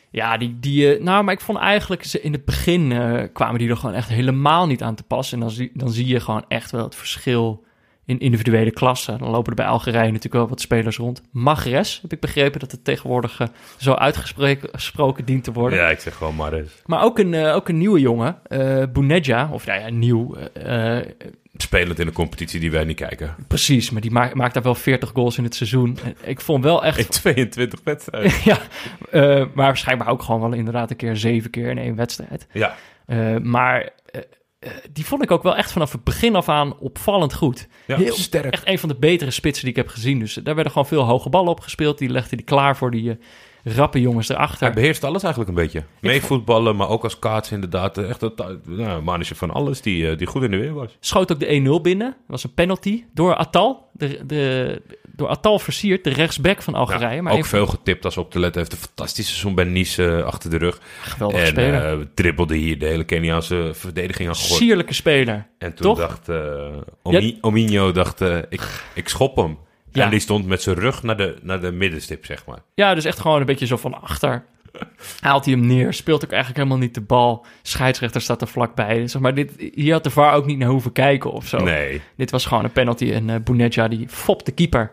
Ja, 0.09 0.37
die, 0.37 0.59
die, 0.59 0.95
eh, 0.95 1.03
nou, 1.03 1.23
maar 1.23 1.33
ik 1.33 1.41
vond 1.41 1.57
eigenlijk 1.57 2.03
ze 2.03 2.21
in 2.21 2.31
het 2.31 2.45
begin 2.45 2.91
eh, 2.91 3.23
kwamen 3.33 3.59
die 3.59 3.69
er 3.69 3.77
gewoon 3.77 3.95
echt 3.95 4.09
helemaal 4.09 4.67
niet 4.67 4.83
aan 4.83 4.95
te 4.95 5.03
pas. 5.03 5.31
En 5.31 5.39
dan 5.39 5.51
zie, 5.51 5.71
dan 5.73 5.91
zie 5.91 6.07
je 6.07 6.19
gewoon 6.19 6.45
echt 6.47 6.71
wel 6.71 6.83
het 6.83 6.95
verschil 6.95 7.63
in 8.05 8.19
individuele 8.19 8.71
klassen. 8.71 9.17
Dan 9.17 9.29
lopen 9.29 9.49
er 9.49 9.55
bij 9.55 9.65
Algerije 9.65 10.05
natuurlijk 10.05 10.33
wel 10.33 10.47
wat 10.47 10.61
spelers 10.61 10.97
rond. 10.97 11.21
Magres, 11.31 11.99
heb 12.01 12.13
ik 12.13 12.19
begrepen 12.19 12.59
dat 12.59 12.71
het 12.71 12.83
tegenwoordig 12.83 13.39
eh, 13.39 13.47
zo 13.77 13.93
uitgesproken 13.93 14.69
gesproken 14.71 15.25
dient 15.25 15.43
te 15.43 15.51
worden. 15.51 15.79
ja, 15.79 15.89
ik 15.89 15.99
zeg 15.99 16.15
gewoon 16.15 16.35
maar 16.35 16.53
eens. 16.53 16.71
Maar 16.85 17.03
ook 17.03 17.19
een, 17.19 17.33
eh, 17.33 17.55
ook 17.55 17.69
een 17.69 17.77
nieuwe 17.77 17.99
jongen, 17.99 18.37
Bounedja, 18.93 19.49
of 19.51 19.65
nou 19.65 19.79
ja, 19.79 19.89
nieuw. 19.89 20.35
Spelend 21.57 21.99
in 21.99 22.07
een 22.07 22.13
competitie 22.13 22.59
die 22.59 22.71
wij 22.71 22.83
niet 22.83 22.95
kijken. 22.95 23.35
precies, 23.47 23.89
maar 23.89 24.01
die 24.01 24.11
maakt, 24.11 24.33
maakt 24.33 24.53
daar 24.53 24.63
wel 24.63 24.75
40 24.75 25.11
goals 25.13 25.37
in 25.37 25.43
het 25.43 25.55
seizoen. 25.55 25.97
En 26.03 26.15
ik 26.23 26.41
vond 26.41 26.63
wel 26.63 26.83
echt 26.83 26.97
In 26.97 27.07
22 27.07 27.79
wedstrijden. 27.83 28.31
ja, 28.51 28.57
maar 29.53 29.65
waarschijnlijk 29.65 30.09
ook 30.09 30.21
gewoon 30.21 30.41
wel 30.41 30.53
inderdaad 30.53 30.89
een 30.89 30.95
keer 30.95 31.15
zeven 31.15 31.49
keer 31.49 31.69
in 31.69 31.77
één 31.77 31.95
wedstrijd. 31.95 32.47
Ja, 32.51 32.75
maar 33.41 33.89
die 34.93 35.05
vond 35.05 35.23
ik 35.23 35.31
ook 35.31 35.43
wel 35.43 35.55
echt 35.55 35.71
vanaf 35.71 35.91
het 35.91 36.03
begin 36.03 36.35
af 36.35 36.49
aan 36.49 36.79
opvallend 36.79 37.33
goed. 37.33 37.67
ja 37.87 37.97
Heel 37.97 38.13
sterk. 38.13 38.53
Echt 38.53 38.67
een 38.67 38.79
van 38.79 38.89
de 38.89 38.95
betere 38.95 39.31
spitsen 39.31 39.61
die 39.65 39.71
ik 39.73 39.79
heb 39.83 39.87
gezien. 39.87 40.19
Dus 40.19 40.33
daar 40.33 40.55
werden 40.55 40.71
gewoon 40.73 40.87
veel 40.87 41.03
hoge 41.03 41.29
ballen 41.29 41.51
op 41.51 41.59
gespeeld. 41.59 41.97
Die 41.97 42.09
legde 42.09 42.35
die 42.35 42.45
klaar 42.45 42.77
voor 42.77 42.91
die 42.91 43.09
eh, 43.11 43.15
rappe 43.75 44.01
jongens 44.01 44.27
Hij 44.27 44.37
erachter. 44.37 44.73
beheerst 44.73 45.03
alles 45.03 45.23
eigenlijk 45.23 45.57
een 45.57 45.63
beetje. 45.63 45.83
Meevoetballen, 45.99 46.75
maar 46.75 46.89
ook 46.89 47.03
als 47.03 47.19
kaats 47.19 47.51
inderdaad. 47.51 47.97
Echt 47.97 48.21
een 48.21 48.35
ta- 48.35 48.57
nou, 48.65 48.89
een 48.97 49.03
mannetje 49.03 49.35
van 49.35 49.51
alles 49.51 49.81
die, 49.81 50.09
eh, 50.09 50.17
die 50.17 50.27
goed 50.27 50.43
in 50.43 50.51
de 50.51 50.57
weer 50.57 50.73
was. 50.73 50.97
Schoot 50.99 51.31
ook 51.31 51.39
de 51.39 51.47
1-0 51.77 51.81
binnen. 51.81 52.07
Dat 52.09 52.17
was 52.27 52.43
een 52.43 52.53
penalty 52.53 53.03
door 53.13 53.35
Atal. 53.35 53.89
De, 53.93 54.19
de, 54.25 54.81
door 55.15 55.27
Atal 55.27 55.59
versierd, 55.59 56.03
de 56.03 56.09
rechtsback 56.09 56.61
van 56.61 56.73
Algerije. 56.75 57.15
Ja, 57.15 57.21
maar 57.21 57.33
ook 57.33 57.45
veel 57.45 57.65
getipt 57.65 58.05
als 58.05 58.17
op 58.17 58.31
te 58.31 58.39
letten. 58.39 58.61
Heeft 58.61 58.73
een 58.73 58.77
fantastisch 58.87 59.27
seizoen 59.27 59.55
bij 59.55 59.65
Nice 59.65 60.05
eh, 60.17 60.23
achter 60.25 60.49
de 60.49 60.57
rug. 60.57 60.79
geweldige 61.01 61.41
en 61.41 61.47
speler. 61.47 61.99
eh, 61.99 62.05
dribbelde 62.13 62.55
hier 62.55 62.79
de 62.79 62.85
hele 62.85 63.03
Keniaanse 63.03 63.71
verdediging 63.73 64.29
aan 64.29 64.35
gegooid. 64.35 64.59
Sierlijke 64.61 64.93
speler. 64.93 65.47
En 65.57 65.73
toen 65.73 65.85
Toch? 65.85 65.97
dacht 65.97 66.29
uh, 66.29 66.65
Omi 67.03 67.37
Ominho, 67.41 67.91
dacht, 67.91 68.21
ik, 68.49 68.83
ik 68.93 69.09
schop 69.09 69.35
hem. 69.35 69.57
Ja. 69.91 70.03
En 70.03 70.09
die 70.09 70.19
stond 70.19 70.45
met 70.47 70.61
zijn 70.61 70.75
rug 70.75 71.03
naar 71.03 71.17
de, 71.17 71.35
naar 71.41 71.61
de 71.61 71.71
middenstip, 71.71 72.25
zeg 72.25 72.45
maar. 72.45 72.59
Ja, 72.75 72.93
dus 72.95 73.05
echt 73.05 73.19
gewoon 73.19 73.39
een 73.39 73.45
beetje 73.45 73.65
zo 73.65 73.77
van 73.77 74.01
achter. 74.01 74.45
Haalt 75.19 75.45
hij 75.45 75.53
hem 75.53 75.65
neer, 75.65 75.93
speelt 75.93 76.23
ook 76.25 76.31
eigenlijk 76.31 76.63
helemaal 76.63 76.83
niet 76.85 76.93
de 76.95 77.01
bal. 77.01 77.45
Scheidsrechter 77.61 78.21
staat 78.21 78.41
er 78.41 78.47
vlakbij. 78.47 79.07
Zeg 79.07 79.21
maar, 79.21 79.33
dit, 79.33 79.51
hier 79.73 79.93
had 79.93 80.03
de 80.03 80.09
VAR 80.09 80.33
ook 80.33 80.45
niet 80.45 80.57
naar 80.57 80.69
hoeven 80.69 80.91
kijken 80.91 81.31
of 81.31 81.47
zo. 81.47 81.57
Nee. 81.57 82.01
Dit 82.17 82.31
was 82.31 82.45
gewoon 82.45 82.63
een 82.63 82.71
penalty 82.71 83.11
en 83.11 83.27
uh, 83.27 83.35
Bounedja 83.43 83.87
die 83.87 84.07
fopt 84.09 84.45
de 84.45 84.51
keeper. 84.51 84.91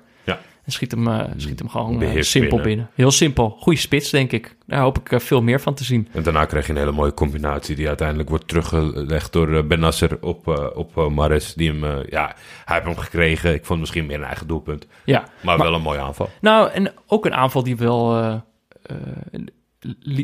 En 0.70 0.76
schiet 0.76 0.90
hem, 0.90 1.08
eh, 1.08 1.24
schiet 1.36 1.58
hem 1.58 1.68
gewoon 1.68 2.02
eh, 2.02 2.22
simpel 2.22 2.48
binnen. 2.48 2.66
binnen. 2.66 2.90
Heel 2.94 3.10
simpel. 3.10 3.56
Goeie 3.58 3.78
spits, 3.78 4.10
denk 4.10 4.32
ik. 4.32 4.56
Daar 4.66 4.80
hoop 4.80 4.98
ik 4.98 5.12
eh, 5.12 5.18
veel 5.18 5.42
meer 5.42 5.60
van 5.60 5.74
te 5.74 5.84
zien. 5.84 6.08
En 6.12 6.22
daarna 6.22 6.44
krijg 6.44 6.66
je 6.66 6.72
een 6.72 6.78
hele 6.78 6.92
mooie 6.92 7.14
combinatie 7.14 7.76
die 7.76 7.88
uiteindelijk 7.88 8.28
wordt 8.28 8.48
teruggelegd 8.48 9.32
door 9.32 9.54
eh, 9.54 9.62
Ben 9.62 9.80
Nasser 9.80 10.18
op, 10.20 10.46
op 10.74 11.10
Mares. 11.10 11.54
Die 11.54 11.70
hem, 11.70 12.04
ja, 12.08 12.34
hij 12.64 12.74
heeft 12.76 12.86
hem 12.86 12.96
gekregen. 12.96 13.54
Ik 13.54 13.64
vond 13.64 13.80
misschien 13.80 14.06
meer 14.06 14.16
een 14.16 14.24
eigen 14.24 14.46
doelpunt. 14.46 14.86
Ja, 15.04 15.24
Maar, 15.42 15.58
wel 15.58 15.74
een 15.74 15.82
mooie 15.82 16.00
aanval. 16.00 16.30
Nou, 16.40 16.70
en 16.70 16.92
ook 17.06 17.26
een 17.26 17.34
aanval 17.34 17.62
die 17.62 17.76
wel... 17.76 18.12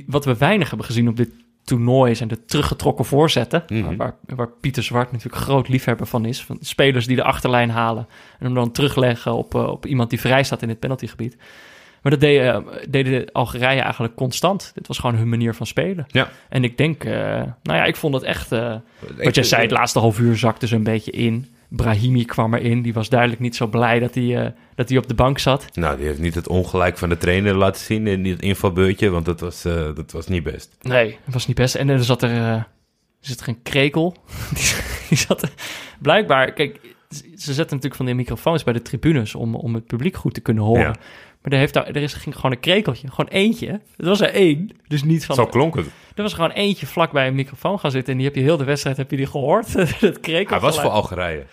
wat 0.07 0.25
we 0.25 0.37
weinig 0.37 0.69
hebben 0.69 0.87
gezien 0.87 1.09
op 1.09 1.17
dit 1.17 1.31
toernooi 1.67 2.15
zijn 2.15 2.29
de 2.29 2.45
teruggetrokken 2.45 3.05
voorzetten. 3.05 3.65
Mhm. 3.69 3.97
waar, 3.97 4.15
waar 4.27 4.49
Pieter 4.61 4.83
Zwart 4.83 5.13
natuurlijk 5.13 5.43
groot 5.43 5.69
liefhebber 5.69 6.07
van 6.07 6.25
is. 6.25 6.45
Van 6.45 6.59
spelers 6.61 7.07
die 7.07 7.17
de 7.17 7.23
achterlijn 7.23 7.71
halen 7.71 8.07
en 8.39 8.45
hem 8.45 8.55
dan 8.55 8.71
terugleggen 8.71 9.35
op, 9.35 9.55
eh, 9.55 9.67
op 9.67 9.87
iemand 9.87 10.11
die 10.11 10.21
vrij 10.21 10.43
staat 10.43 10.63
in 10.63 10.69
het 10.69 10.79
penaltygebied. 10.79 11.37
Maar 12.03 12.13
dat 12.13 12.21
deed, 12.21 12.41
eh, 12.41 12.59
deden 12.89 13.13
de 13.13 13.33
Algerije 13.33 13.81
eigenlijk 13.81 14.15
constant. 14.15 14.71
Dit 14.75 14.87
was 14.87 14.99
gewoon 14.99 15.17
hun 15.17 15.29
manier 15.29 15.55
van 15.55 15.67
spelen. 15.67 16.05
Ja. 16.09 16.31
En 16.49 16.65
ik 16.65 16.77
denk, 16.77 17.05
eh, 17.05 17.13
nou 17.63 17.79
ja, 17.79 17.85
ik 17.85 17.97
vond 17.97 18.15
het 18.15 18.23
echt... 18.23 18.49
wat 18.49 19.35
jij 19.35 19.45
zei, 19.45 19.63
het 19.63 19.71
laatste 19.71 19.99
half 19.99 20.19
uur 20.19 20.37
zakte 20.37 20.67
ze 20.67 20.75
een 20.75 20.83
beetje 20.83 21.11
in. 21.11 21.55
Brahimi 21.77 22.25
kwam 22.25 22.55
erin. 22.55 22.83
Die 22.83 22.93
was 22.93 23.09
duidelijk 23.09 23.41
niet 23.41 23.57
zo 23.57 23.67
blij 23.67 23.99
dat 23.99 24.15
hij, 24.15 24.45
eh, 24.45 24.51
dat 24.75 24.89
hij 24.89 24.99
op 24.99 25.09
de 25.09 25.15
bank 25.15 25.39
zat. 25.39 25.77
Nou, 25.77 25.97
die 25.97 26.07
heeft 26.07 26.19
niet 26.19 26.35
het 26.35 26.49
ongelijk 26.49 26.99
van 26.99 27.09
de 27.09 27.19
trainer 27.19 27.55
laten 27.55 27.85
zien 27.85 28.07
in 28.07 28.25
het 28.25 28.43
invalbeurtje, 28.43 29.11
want 29.11 29.25
dat 29.25 29.41
was, 29.41 29.65
eh, 29.65 29.95
dat 29.95 30.13
was 30.13 30.27
niet 30.27 30.43
best. 30.43 30.77
Nee, 30.81 31.19
dat 31.25 31.35
was 31.35 31.47
niet 31.47 31.57
best. 31.57 31.75
En 31.75 31.89
er 31.89 32.05
zat 32.05 32.23
er, 32.23 32.37
eh, 32.37 32.63
zit 33.21 33.41
er 33.41 33.49
een 33.49 33.63
krekel. 33.63 34.17
die, 34.55 34.75
die 35.09 35.19
zat 35.19 35.43
er, 35.43 35.51
blijkbaar, 36.01 36.53
kijk, 36.53 36.81
ze 37.37 37.55
zetten 37.55 37.65
natuurlijk 37.65 37.95
van 37.95 38.07
die 38.07 38.15
microfoons 38.15 38.65
bij 38.65 38.73
de 38.73 38.83
tribunes 38.83 39.35
om, 39.35 39.55
om 39.55 39.75
het 39.75 39.87
publiek 39.87 40.17
goed 40.17 40.35
te 40.35 40.41
kunnen 40.41 40.65
horen. 40.65 40.83
Ja. 40.83 40.95
Maar 41.43 41.53
er, 41.53 41.59
heeft 41.59 41.75
daar, 41.75 41.87
er 41.87 41.97
is, 41.97 42.15
ging 42.15 42.35
gewoon 42.35 42.53
een 42.53 42.61
krekeltje, 42.61 43.09
gewoon 43.09 43.31
eentje. 43.31 43.81
Het 43.97 44.07
was 44.07 44.21
er 44.21 44.31
één, 44.31 44.71
dus 44.89 45.03
niet 45.03 45.25
van... 45.27 45.35
Zo 45.35 45.47
klonk 45.47 45.75
het. 45.75 45.87
Er 46.15 46.23
was 46.23 46.35
gewoon 46.35 46.51
eentje 46.51 46.87
vlak 46.87 47.13
bij 47.13 47.27
een 47.27 47.35
microfoon 47.35 47.79
gaan 47.79 47.91
zitten 47.91 48.13
en 48.13 48.19
die 48.19 48.27
heb 48.27 48.37
je 48.37 48.43
heel 48.43 48.57
de 48.57 48.65
wedstrijd 48.65 48.97
heb 48.97 49.11
je 49.11 49.17
die 49.17 49.27
gehoord. 49.27 49.73
dat 50.01 50.21
krekel. 50.21 50.51
Hij 50.51 50.61
was 50.61 50.81
voor 50.81 50.91
Algerije. 50.91 51.47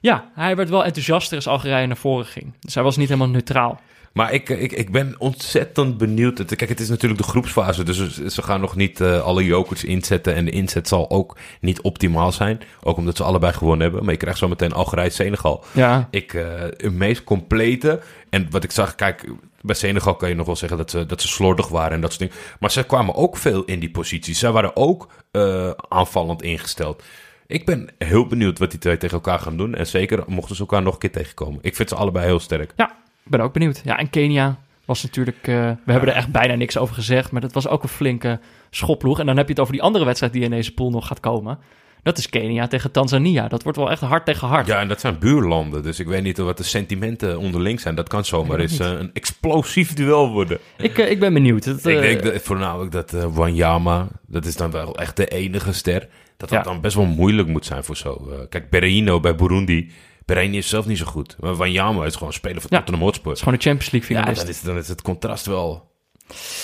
Ja, 0.00 0.30
hij 0.34 0.56
werd 0.56 0.68
wel 0.68 0.84
enthousiaster 0.84 1.36
als 1.36 1.46
Algerije 1.48 1.86
naar 1.86 1.96
voren 1.96 2.26
ging. 2.26 2.52
Dus 2.60 2.74
hij 2.74 2.82
was 2.82 2.96
niet 2.96 3.08
helemaal 3.08 3.28
neutraal. 3.30 3.80
Maar 4.12 4.32
ik, 4.32 4.48
ik, 4.48 4.72
ik 4.72 4.90
ben 4.92 5.14
ontzettend 5.18 5.98
benieuwd. 5.98 6.38
Het- 6.38 6.54
Kijk, 6.56 6.70
het 6.70 6.80
is 6.80 6.88
natuurlijk 6.88 7.20
de 7.22 7.26
groepsfase, 7.28 7.82
dus 7.82 7.96
ze- 8.14 8.30
ze 8.30 8.42
gaan 8.42 8.60
nog 8.60 8.76
niet 8.76 9.00
eh, 9.00 9.22
alle 9.22 9.44
jokers 9.44 9.84
inzetten. 9.84 10.34
En 10.34 10.44
de 10.44 10.50
inzet 10.50 10.88
zal 10.88 11.10
ook 11.10 11.36
niet 11.60 11.80
optimaal 11.80 12.32
zijn. 12.32 12.60
Ook 12.82 12.96
omdat 12.96 13.16
ze 13.16 13.22
allebei 13.24 13.52
gewonnen 13.52 13.80
hebben. 13.82 14.02
Maar 14.04 14.12
je 14.12 14.18
krijgt 14.18 14.38
zo 14.38 14.48
meteen 14.48 14.72
Algerije-Senegal. 14.72 15.64
Ja, 15.72 16.08
Ik, 16.10 16.34
eh 16.34 16.44
een 16.76 16.96
meest 16.96 17.24
complete. 17.24 18.00
En 18.30 18.46
wat 18.50 18.64
ik 18.64 18.70
zag, 18.70 18.94
kijk, 18.94 19.24
bij 19.60 19.74
Senegal 19.74 20.14
kan 20.16 20.28
je 20.28 20.34
nog 20.34 20.46
wel 20.46 20.56
zeggen 20.56 20.78
dat 20.78 20.90
ze, 20.90 21.06
dat 21.06 21.20
ze 21.20 21.28
slordig 21.28 21.68
waren 21.68 21.92
en 21.92 22.00
dat 22.00 22.12
soort 22.12 22.30
dingen. 22.30 22.44
Maar 22.60 22.70
ze 22.70 22.82
kwamen 22.82 23.14
ook 23.14 23.36
veel 23.36 23.64
in 23.64 23.80
die 23.80 23.90
posities. 23.90 24.38
Zij 24.38 24.50
waren 24.52 24.76
ook 24.76 25.08
eh, 25.30 25.70
aanvallend 25.88 26.42
ingesteld. 26.42 27.02
Ik 27.46 27.66
ben 27.66 27.88
heel 27.98 28.26
benieuwd 28.26 28.58
wat 28.58 28.70
die 28.70 28.80
twee 28.80 28.96
tegen 28.96 29.16
elkaar 29.16 29.38
gaan 29.38 29.56
doen. 29.56 29.74
En 29.74 29.86
zeker 29.86 30.24
mochten 30.26 30.54
ze 30.54 30.60
elkaar 30.60 30.82
nog 30.82 30.92
een 30.92 30.98
keer 30.98 31.12
tegenkomen. 31.12 31.58
Ik 31.62 31.76
vind 31.76 31.88
ze 31.88 31.94
allebei 31.94 32.26
heel 32.26 32.40
sterk. 32.40 32.72
Ja, 32.76 32.88
ik 33.24 33.30
ben 33.30 33.40
ook 33.40 33.52
benieuwd. 33.52 33.80
Ja, 33.84 33.98
en 33.98 34.10
Kenia 34.10 34.58
was 34.84 35.02
natuurlijk... 35.02 35.38
eh, 35.42 35.70
we 35.84 35.92
hebben 35.92 36.08
er 36.08 36.16
echt 36.16 36.32
bijna 36.32 36.54
niks 36.54 36.78
over 36.78 36.94
gezegd, 36.94 37.30
maar 37.30 37.40
dat 37.40 37.52
was 37.52 37.68
ook 37.68 37.82
een 37.82 37.88
flinke 37.88 38.40
schopploeg. 38.70 39.18
En 39.18 39.26
dan 39.26 39.36
heb 39.36 39.46
je 39.46 39.52
het 39.52 39.60
over 39.60 39.72
die 39.72 39.82
andere 39.82 40.04
wedstrijd 40.04 40.32
die 40.32 40.42
in 40.42 40.50
deze 40.50 40.74
pool 40.74 40.90
nog 40.90 41.06
gaat 41.06 41.20
komen. 41.20 41.58
Dat 42.06 42.18
is 42.18 42.28
Kenia 42.28 42.66
tegen 42.66 42.90
Tanzania. 42.90 43.48
Dat 43.48 43.62
wordt 43.62 43.78
wel 43.78 43.90
echt 43.90 44.00
hard 44.00 44.24
tegen 44.24 44.48
hard. 44.48 44.66
Ja, 44.66 44.80
en 44.80 44.88
dat 44.88 45.00
zijn 45.00 45.18
buurlanden. 45.18 45.82
Dus 45.82 45.98
ik 46.00 46.06
weet 46.06 46.22
niet 46.22 46.38
wat 46.38 46.56
de 46.56 46.62
sentimenten 46.62 47.38
onderling 47.38 47.80
zijn. 47.80 47.94
Dat 47.94 48.08
kan 48.08 48.24
zomaar 48.24 48.58
eens 48.58 48.78
eh, 48.78 48.90
een 48.90 49.10
explosief 49.12 49.94
duel 49.94 50.30
worden. 50.30 50.58
Ik, 50.78 50.98
eh, 50.98 51.10
ik 51.10 51.20
ben 51.20 51.32
benieuwd. 51.32 51.66
Ik 51.66 51.76
eh, 51.84 52.00
denk 52.00 52.22
dat, 52.22 52.42
voornamelijk 52.42 52.92
dat 52.92 53.10
Wanyama, 53.10 54.08
dat 54.26 54.44
is 54.44 54.56
dan 54.56 54.70
wel 54.70 54.96
echt 54.98 55.16
de 55.16 55.26
enige 55.26 55.72
ster. 55.72 56.00
Dat 56.00 56.08
dat 56.36 56.50
Ja. 56.50 56.62
dan 56.62 56.80
best 56.80 56.96
wel 56.96 57.04
moeilijk 57.04 57.48
moet 57.48 57.66
zijn 57.66 57.84
voor 57.84 57.96
zo. 57.96 58.28
kijk, 58.48 58.70
Berreino 58.70 59.20
bij 59.20 59.34
Burundi. 59.34 59.90
Berreino 60.24 60.56
is 60.56 60.68
zelf 60.68 60.86
niet 60.86 60.98
zo 60.98 61.06
goed. 61.06 61.36
Maar 61.40 61.54
Wanyama 61.54 62.04
is 62.04 62.16
gewoon 62.16 62.32
speler 62.32 62.60
van 62.60 62.70
Ja. 62.70 62.76
Tottenham 62.76 63.04
Hotspur. 63.04 63.28
Het 63.28 63.36
is 63.36 63.42
gewoon 63.42 63.58
een 63.58 63.64
Champions 63.64 63.92
League 63.92 64.10
Ja, 64.16 64.16
finalist. 64.22 64.40
dan 64.42 64.50
is, 64.54 64.60
dan 64.60 64.76
is 64.76 64.88
het 64.88 65.02
contrast 65.02 65.46
wel 65.46 65.90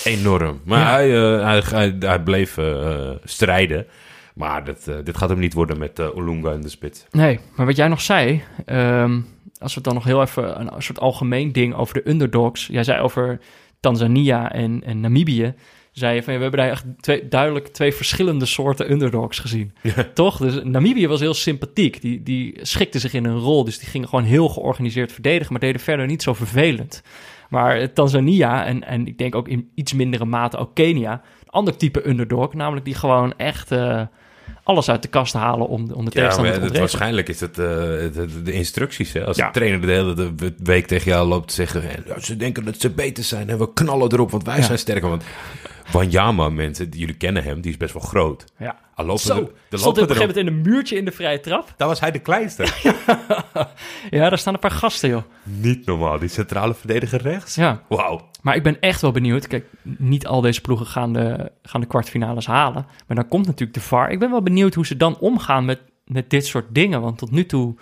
enorm. 0.03 0.61
Maar 0.65 0.79
Ja. 0.79 0.91
hij, 0.91 1.09
hij, 1.41 1.61
hij, 1.69 1.95
hij 1.99 2.21
bleef 2.23 2.57
strijden. 3.23 3.85
Maar 4.33 4.65
dat, 4.65 4.87
eh, 4.87 4.95
dit 5.03 5.17
gaat 5.17 5.29
hem 5.29 5.39
niet 5.39 5.53
worden 5.53 5.77
met 5.77 5.99
eh 5.99 6.15
Olunga 6.15 6.51
in 6.51 6.61
de 6.61 6.69
spits. 6.69 7.05
Nee, 7.11 7.39
maar 7.55 7.65
wat 7.65 7.75
jij 7.75 7.87
nog 7.87 8.01
zei, 8.01 8.43
ehm, 8.65 9.19
als 9.59 9.73
we 9.73 9.75
het 9.75 9.83
dan 9.83 9.93
nog 9.93 10.03
heel 10.03 10.21
even 10.21 10.61
een 10.61 10.81
soort 10.81 10.99
algemeen 10.99 11.51
ding 11.51 11.75
over 11.75 11.93
de 11.93 12.09
underdogs. 12.09 12.67
Jij 12.67 12.83
zei 12.83 13.01
over 13.01 13.39
Tanzania 13.79 14.51
en, 14.51 14.83
en 14.85 14.99
Namibië. 14.99 15.53
Zei 15.91 16.15
je 16.15 16.23
van 16.23 16.33
ja, 16.33 16.39
we 16.39 16.45
hebben 16.45 16.65
daar 16.65 16.71
echt 16.71 16.85
twee, 16.99 17.27
duidelijk 17.27 17.67
twee 17.67 17.93
verschillende 17.93 18.45
soorten 18.45 18.91
underdogs 18.91 19.39
gezien. 19.39 19.73
Toch? 20.13 20.37
Dus 20.37 20.63
Namibië 20.63 21.07
was 21.07 21.19
heel 21.19 21.33
sympathiek. 21.33 22.01
Die, 22.01 22.23
die 22.23 22.59
schikte 22.61 22.99
zich 22.99 23.13
in 23.13 23.25
een 23.25 23.37
rol. 23.37 23.63
Dus 23.63 23.79
die 23.79 23.89
gingen 23.89 24.07
gewoon 24.07 24.23
heel 24.23 24.49
georganiseerd 24.49 25.11
verdedigen, 25.11 25.51
maar 25.51 25.61
deden 25.61 25.81
verder 25.81 26.05
niet 26.05 26.23
zo 26.23 26.33
vervelend. 26.33 27.01
Maar 27.49 27.77
eh, 27.77 27.87
Tanzania 27.87 28.65
en, 28.65 28.83
en 28.83 29.07
ik 29.07 29.17
denk 29.17 29.35
ook 29.35 29.47
in 29.47 29.69
iets 29.75 29.93
mindere 29.93 30.25
mate 30.25 30.57
ook 30.57 30.75
Kenia, 30.75 31.11
een 31.11 31.49
ander 31.49 31.77
type 31.77 32.07
underdog, 32.07 32.53
namelijk 32.53 32.85
die 32.85 32.95
gewoon 32.95 33.37
echt 33.37 33.71
alles 34.63 34.89
uit 34.89 35.01
de 35.01 35.07
kast 35.07 35.33
halen 35.33 35.67
om, 35.67 35.87
de- 35.87 35.95
om 35.95 36.05
de 36.05 36.11
Ja, 36.13 36.19
tegenstander 36.19 36.51
maar 36.51 36.61
te 36.61 36.67
het, 36.67 36.77
waarschijnlijk 36.79 37.29
is 37.29 37.39
het 37.39 37.49
eh, 37.59 37.65
de, 37.65 38.41
de 38.43 38.51
instructies. 38.51 39.13
Hè? 39.13 39.25
Als 39.25 39.37
Ja. 39.37 39.45
de 39.45 39.51
trainer 39.53 39.81
de 39.81 39.91
hele 39.91 40.13
de 40.13 40.53
week 40.57 40.87
tegen 40.87 41.11
jou 41.11 41.27
loopt 41.27 41.47
te 41.47 41.53
zeggen... 41.53 41.81
"Eh, 41.89 42.05
ja, 42.05 42.19
ze 42.19 42.35
denken 42.37 42.65
dat 42.65 42.79
ze 42.79 42.89
beter 42.89 43.23
zijn 43.23 43.49
en 43.49 43.57
we 43.57 43.73
knallen 43.73 44.11
erop, 44.13 44.31
want 44.31 44.43
wij 44.43 44.57
Ja. 44.57 44.63
zijn 44.63 44.79
sterker. 44.79 45.09
Want 45.09 45.23
Wanyama, 45.91 46.49
mensen, 46.49 46.87
jullie 46.89 47.15
kennen 47.15 47.43
hem, 47.43 47.61
die 47.61 47.71
is 47.71 47.77
best 47.77 47.93
wel 47.93 48.01
groot. 48.01 48.45
Ja. 48.57 48.79
Al 48.95 49.05
lopen 49.05 49.21
Zo, 49.23 49.33
er, 49.35 49.49
er 49.69 49.79
stond 49.79 49.97
op 49.97 50.09
een 50.09 50.15
gegeven 50.15 50.19
moment 50.35 50.37
in 50.37 50.47
een 50.47 50.61
muurtje 50.73 50.97
in 50.97 51.05
de 51.05 51.11
vrije 51.11 51.39
trap. 51.39 51.73
Daar 51.77 51.87
was 51.87 51.99
hij 51.99 52.11
de 52.11 52.19
kleinste. 52.19 52.65
Ja, 54.09 54.29
daar 54.29 54.37
staan 54.37 54.53
een 54.53 54.59
paar 54.59 54.71
gasten, 54.71 55.09
joh. 55.09 55.23
Niet 55.43 55.85
normaal, 55.85 56.19
die 56.19 56.29
centrale 56.29 56.73
verdediger 56.73 57.21
rechts. 57.21 57.55
Ja, 57.55 57.81
Wauw. 57.89 58.29
Maar 58.43 58.55
ik 58.55 58.63
ben 58.63 58.79
echt 58.79 59.01
wel 59.01 59.11
benieuwd. 59.11 59.47
Kijk, 59.47 59.65
niet 59.81 60.27
al 60.27 60.41
deze 60.41 60.61
ploegen 60.61 60.85
gaan 60.85 61.13
de, 61.13 61.51
gaan 61.61 61.81
de 61.81 61.87
kwartfinales 61.87 62.45
halen. 62.45 62.85
Maar 63.07 63.15
dan 63.15 63.27
komt 63.27 63.45
natuurlijk 63.45 63.73
de 63.73 63.83
VAR. 63.83 64.11
Ik 64.11 64.19
ben 64.19 64.29
wel 64.29 64.41
benieuwd 64.41 64.73
hoe 64.73 64.85
ze 64.85 64.97
dan 64.97 65.17
omgaan 65.19 65.65
met, 65.65 65.79
met 66.05 66.29
dit 66.29 66.45
soort 66.45 66.65
dingen. 66.69 67.01
Want 67.01 67.17
tot 67.17 67.31
nu 67.31 67.45
toe, 67.45 67.75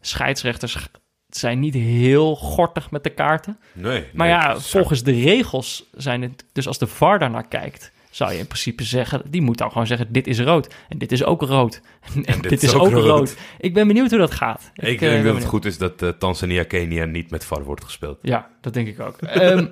scheidsrechters 0.00 0.88
zijn 1.28 1.58
niet 1.58 1.74
heel 1.74 2.36
gortig 2.36 2.90
met 2.90 3.04
de 3.04 3.10
kaarten. 3.10 3.58
Nee. 3.72 4.04
Maar 4.14 4.26
nee, 4.26 4.36
ja, 4.36 4.58
volgens 4.58 5.02
de 5.02 5.20
regels 5.22 5.84
zijn 5.92 6.22
het... 6.22 6.44
Dus 6.52 6.66
als 6.66 6.78
de 6.78 6.86
VAR 6.86 7.18
daarnaar 7.18 7.48
kijkt, 7.48 7.92
zou 8.10 8.32
je 8.32 8.38
in 8.38 8.46
principe 8.46 8.84
zeggen... 8.84 9.22
Die 9.26 9.42
moet 9.42 9.58
dan 9.58 9.70
gewoon 9.70 9.86
zeggen, 9.86 10.12
dit 10.12 10.26
is 10.26 10.40
rood. 10.40 10.74
En 10.88 10.98
dit 10.98 11.12
is 11.12 11.24
ook 11.24 11.42
rood. 11.42 11.80
En, 12.24 12.40
dit, 12.40 12.62
is 12.62 12.74
ook 12.74 12.92
rood. 12.92 13.36
Ik 13.58 13.74
ben 13.74 13.86
benieuwd 13.86 14.10
hoe 14.10 14.18
dat 14.18 14.34
gaat. 14.34 14.70
Ik, 14.74 15.00
eh, 15.00 15.10
denk 15.10 15.24
dat 15.24 15.34
het 15.34 15.44
goed 15.44 15.64
is 15.64 15.78
dat 15.78 16.02
eh, 16.02 16.08
Tanzania-Kenia 16.08 17.04
niet 17.04 17.30
met 17.30 17.44
VAR 17.44 17.64
wordt 17.64 17.84
gespeeld. 17.84 18.18
Ja, 18.22 18.48
dat 18.60 18.74
denk 18.74 18.88
ik 18.88 19.00
ook. 19.00 19.16
Ehm, 19.22 19.66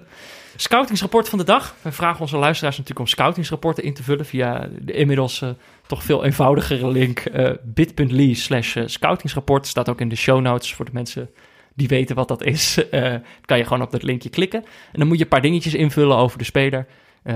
scoutingsrapport 0.56 1.28
van 1.28 1.38
de 1.38 1.44
dag. 1.44 1.74
Wij 1.82 1.92
vragen 1.92 2.20
onze 2.20 2.36
luisteraars 2.36 2.76
natuurlijk 2.76 3.06
om 3.06 3.12
scoutingsrapporten 3.12 3.84
in 3.84 3.94
te 3.94 4.02
vullen 4.02 4.26
via 4.26 4.68
de 4.80 4.92
inmiddels 4.92 5.42
eh, 5.42 5.48
toch 5.86 6.02
veel 6.02 6.24
eenvoudigere 6.24 6.90
link 6.90 7.18
eh, 7.18 7.50
bit.ly 7.62 8.34
slash 8.34 8.76
eh, 8.76 8.82
scoutingsrapport. 8.86 9.66
Staat 9.66 9.88
ook 9.88 10.00
in 10.00 10.08
de 10.08 10.16
show 10.16 10.40
notes 10.40 10.74
voor 10.74 10.84
de 10.84 10.90
mensen 10.94 11.30
die 11.74 11.88
weten 11.88 12.16
wat 12.16 12.28
dat 12.28 12.42
is. 12.42 12.74
Eh, 12.90 13.14
kan 13.44 13.58
je 13.58 13.64
gewoon 13.64 13.82
op 13.82 13.90
dat 13.90 14.02
linkje 14.02 14.28
klikken. 14.28 14.64
En 14.92 14.98
dan 14.98 15.08
moet 15.08 15.16
je 15.16 15.22
een 15.22 15.28
paar 15.28 15.40
dingetjes 15.40 15.74
invullen 15.74 16.16
over 16.16 16.38
de 16.38 16.44
speler. 16.44 16.86
Eh, 17.26 17.34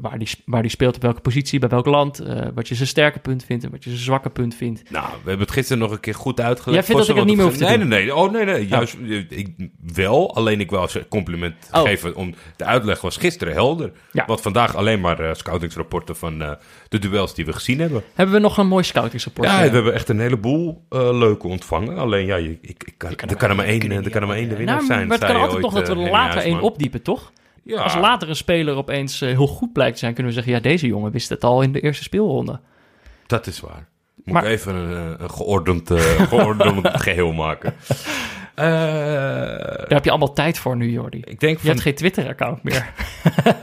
waar, 0.00 0.18
die, 0.18 0.28
waar 0.44 0.62
die 0.62 0.70
speelt, 0.70 0.96
op 0.96 1.02
welke 1.02 1.20
positie, 1.20 1.58
bij 1.58 1.68
welk 1.68 1.86
land. 1.86 2.18
eh, 2.18 2.46
wat 2.54 2.68
je 2.68 2.74
zijn 2.74 2.88
sterke 2.88 3.18
punt 3.18 3.44
vindt 3.44 3.64
en 3.64 3.70
wat 3.70 3.84
je 3.84 3.90
zijn 3.90 4.02
zwakke 4.02 4.30
punt 4.30 4.54
vindt. 4.54 4.90
Nou, 4.90 5.04
we 5.06 5.28
hebben 5.28 5.38
het 5.46 5.50
gisteren 5.50 5.82
nog 5.82 5.90
een 5.90 6.00
keer 6.00 6.14
goed 6.14 6.40
uitgelegd. 6.40 6.86
Jij 6.86 6.96
vindt 6.96 7.00
dat 7.00 7.10
ik 7.10 7.16
het 7.16 7.26
niet 7.26 7.36
meer 7.36 7.46
hoef 7.46 7.56
te 7.56 7.64
nee, 7.64 7.76
Nee, 7.76 7.86
nee, 8.04 8.14
Oh, 8.14 8.32
nee, 8.32 8.44
nee. 8.44 8.66
Juist, 8.68 8.96
eh, 9.08 9.24
ik, 9.38 9.48
wel. 9.94 10.34
Alleen 10.34 10.60
ik 10.60 10.70
wil 10.70 10.88
ze 10.88 11.06
compliment 11.08 11.54
Oh. 11.72 11.82
geven. 11.82 12.14
Om, 12.16 12.34
de 12.56 12.64
uitleg 12.64 13.00
was 13.00 13.16
gisteren 13.16 13.52
helder. 13.54 13.92
Ja. 14.12 14.24
Want 14.26 14.40
vandaag 14.40 14.76
alleen 14.76 15.00
maar 15.00 15.36
scoutingsrapporten 15.36 16.16
van 16.16 16.38
de 16.88 16.98
duels 16.98 17.34
die 17.34 17.44
we 17.44 17.52
gezien 17.52 17.80
hebben. 17.80 18.02
Hebben 18.14 18.34
we 18.34 18.40
nog 18.40 18.58
een 18.58 18.66
mooi 18.68 18.84
scoutingsrapport? 18.84 19.48
Ja, 19.48 19.62
eh, 19.62 19.68
we 19.68 19.74
hebben 19.74 19.94
echt 19.94 20.08
een 20.08 20.20
heleboel 20.20 20.84
leuke 20.90 21.46
ontvangen. 21.46 21.98
Alleen 21.98 22.26
ja, 22.26 22.36
ik, 22.36 22.58
ik 22.60 22.94
kan, 22.96 23.14
kan 23.14 23.28
er 23.28 23.36
kan 23.36 23.50
er 23.50 23.56
maar 23.56 23.66
één, 23.66 23.90
er 23.90 24.10
kan 24.10 24.20
er 24.22 24.26
maar 24.28 24.36
één 24.36 24.48
de 24.48 24.56
winnaar 24.56 24.74
Nou, 24.76 24.86
zijn. 24.86 25.06
maar 25.08 25.18
het 25.18 25.26
kan 25.26 25.40
altijd 25.40 25.60
nog 25.62 25.72
dat 25.74 25.88
we 25.88 25.94
er 25.94 26.10
later 26.10 26.40
één 26.42 26.60
opdiepen, 26.60 27.02
toch? 27.02 27.32
Ja, 27.64 27.82
Als 27.82 27.94
later 27.94 28.28
een 28.28 28.36
speler 28.36 28.74
opeens 28.76 29.20
eh, 29.20 29.28
heel 29.28 29.46
goed 29.46 29.72
blijkt 29.72 29.92
te 29.92 29.98
zijn, 29.98 30.14
kunnen 30.14 30.32
we 30.32 30.38
zeggen: 30.38 30.56
ja, 30.56 30.60
deze 30.68 30.86
jongen 30.86 31.12
wist 31.12 31.28
het 31.28 31.44
al 31.44 31.62
in 31.62 31.72
de 31.72 31.80
eerste 31.80 32.02
speelronde. 32.02 32.60
dat 33.26 33.46
is 33.46 33.60
waar. 33.60 33.88
Moet 34.24 34.34
Maar- 34.34 34.44
ik 34.44 34.50
even 34.50 34.74
een, 34.74 35.14
eh, 35.16 35.20
een 35.22 35.30
geordend, 35.30 35.90
eh, 35.90 35.98
geordend 36.00 36.88
geheel 37.02 37.32
maken. 37.32 37.74
Daar 38.54 39.84
heb 39.88 40.04
je 40.04 40.10
allemaal 40.10 40.32
tijd 40.32 40.58
voor 40.58 40.76
nu, 40.76 40.90
Jordi. 40.90 41.18
ik 41.24 41.40
denk 41.40 41.58
Je 41.60 41.68
hebt 41.68 41.80
geen 41.80 41.94
Twitter-account 41.94 42.62
meer. 42.62 42.92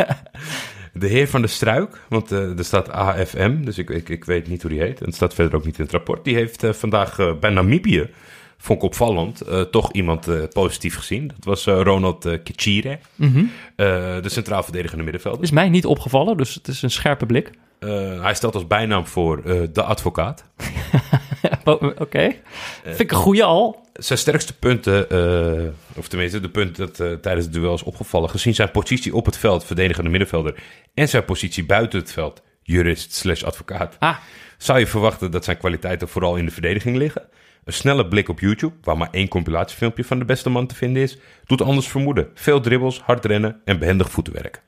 de 0.94 1.08
heer 1.08 1.28
van 1.28 1.42
de 1.42 1.48
Struik, 1.48 2.02
want 2.10 2.32
er 2.32 2.66
staat 2.66 2.90
AFM, 2.92 3.64
dus 3.64 3.78
ik, 3.78 3.90
ik, 3.90 4.10
ik 4.10 4.26
weet 4.26 4.48
niet 4.48 4.62
hoe 4.62 4.72
die 4.72 4.82
heet. 4.82 5.00
En 5.00 5.06
het 5.06 5.16
staat 5.16 5.34
verder 5.34 5.56
ook 5.56 5.66
niet 5.66 5.78
in 5.78 5.84
het 5.84 5.92
rapport. 5.94 6.24
Die 6.24 6.36
heeft 6.36 6.64
vandaag 6.72 7.40
bij 7.40 7.50
Namibië 7.50 8.10
vond 8.62 8.80
ik 8.80 8.86
opvallend, 8.86 9.42
eh, 9.42 9.62
toch 9.62 9.92
iemand 9.92 10.28
eh, 10.28 10.44
positief 10.54 10.96
gezien. 10.96 11.28
Dat 11.28 11.46
was 11.46 11.68
eh, 11.68 11.82
Ronald 11.82 12.26
uh, 12.26 12.38
Kicire, 12.44 13.00
uh, 13.16 13.36
de 13.76 14.22
centraal 14.26 14.64
verdedigende 14.64 15.04
middenvelder. 15.04 15.44
Is 15.44 15.52
mij 15.52 15.70
niet 15.70 15.86
opgevallen, 15.86 16.38
dus 16.38 16.54
het 16.54 16.68
is 16.68 16.82
een 16.82 16.92
scherpe 16.92 17.26
blik. 17.26 17.52
hij 18.22 18.34
stelt 18.34 18.56
als 18.56 18.68
bijnaam 18.68 19.08
voor 19.08 19.44
de 19.74 19.84
advocaat. 19.84 20.44
Oké, 21.64 21.94
okay. 21.98 22.42
vind 22.84 23.00
ik 23.00 23.12
een 23.12 23.18
goede 23.18 23.44
al. 23.44 23.88
Zijn 23.94 24.20
sterkste 24.20 24.58
punten, 24.58 25.08
of 25.96 26.08
tenminste 26.08 26.40
de 26.40 26.50
punten 26.50 26.86
dat 26.86 27.22
tijdens 27.22 27.46
het 27.46 27.54
duel 27.54 27.74
is 27.74 27.84
opgevallen... 27.84 28.30
gezien 28.30 28.56
zijn 28.56 28.72
positie 28.72 29.16
op 29.16 29.26
het 29.26 29.38
veld, 29.38 29.66
verdedigende 29.66 30.10
middenvelder... 30.10 30.64
en 30.94 31.10
zijn 31.10 31.26
positie 31.26 31.66
buiten 31.66 32.00
het 32.00 32.12
veld, 32.12 32.42
jurist 32.64 33.14
slash 33.14 33.44
advocaat... 33.44 33.96
Ah. 34.00 34.18
zou 34.58 34.80
je 34.80 34.88
verwachten 34.88 35.32
dat 35.32 35.44
zijn 35.44 35.58
kwaliteiten 35.58 36.08
vooral 36.08 36.36
in 36.36 36.46
de 36.46 36.52
verdediging 36.52 36.98
liggen... 36.98 37.30
Een 37.70 37.76
snelle 37.76 38.08
blik 38.08 38.30
op 38.30 38.40
YouTube, 38.40 38.74
waar 38.84 38.98
maar 38.98 39.08
één 39.12 39.28
compilatiefilmpje 39.28 40.04
van 40.04 40.20
de 40.20 40.26
beste 40.26 40.50
man 40.50 40.68
te 40.68 40.76
vinden 40.76 41.02
is, 41.02 41.18
doet 41.46 41.62
anders 41.62 41.88
vermoeden. 41.88 42.28
Veel 42.34 42.60
dribbles, 42.62 43.00
hard 43.00 43.26
rennen 43.26 43.62
en 43.66 43.80
behendig 43.80 44.12
voetenwerk. 44.12 44.62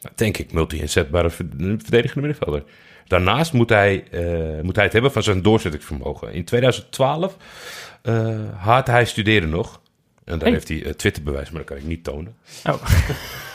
Nou, 0.00 0.14
denk 0.14 0.38
ik, 0.38 0.52
multi-inzetbare 0.52 1.30
verdedigende 1.30 2.26
middenvelder. 2.26 2.64
Daarnaast 3.06 3.52
moet 3.52 3.68
hij, 3.68 4.04
uh, 4.10 4.62
moet 4.62 4.74
hij 4.74 4.84
het 4.84 4.92
hebben 4.92 5.12
van 5.12 5.22
zijn 5.22 5.42
doorzettingsvermogen. 5.42 6.32
In 6.32 6.44
2012 6.44 7.36
uh, 8.02 8.38
had 8.56 8.86
hij 8.86 9.04
studeren 9.04 9.48
nog. 9.48 9.80
En 10.24 10.32
daar 10.38 10.40
Hey. 10.40 10.50
heeft 10.52 10.68
hij 10.68 10.82
uh, 10.82 10.90
Twitterbewijs, 10.92 11.50
maar 11.50 11.58
dat 11.58 11.68
kan 11.68 11.76
ik 11.76 11.84
niet 11.84 12.04
tonen. 12.04 12.36
Oh, 12.64 12.82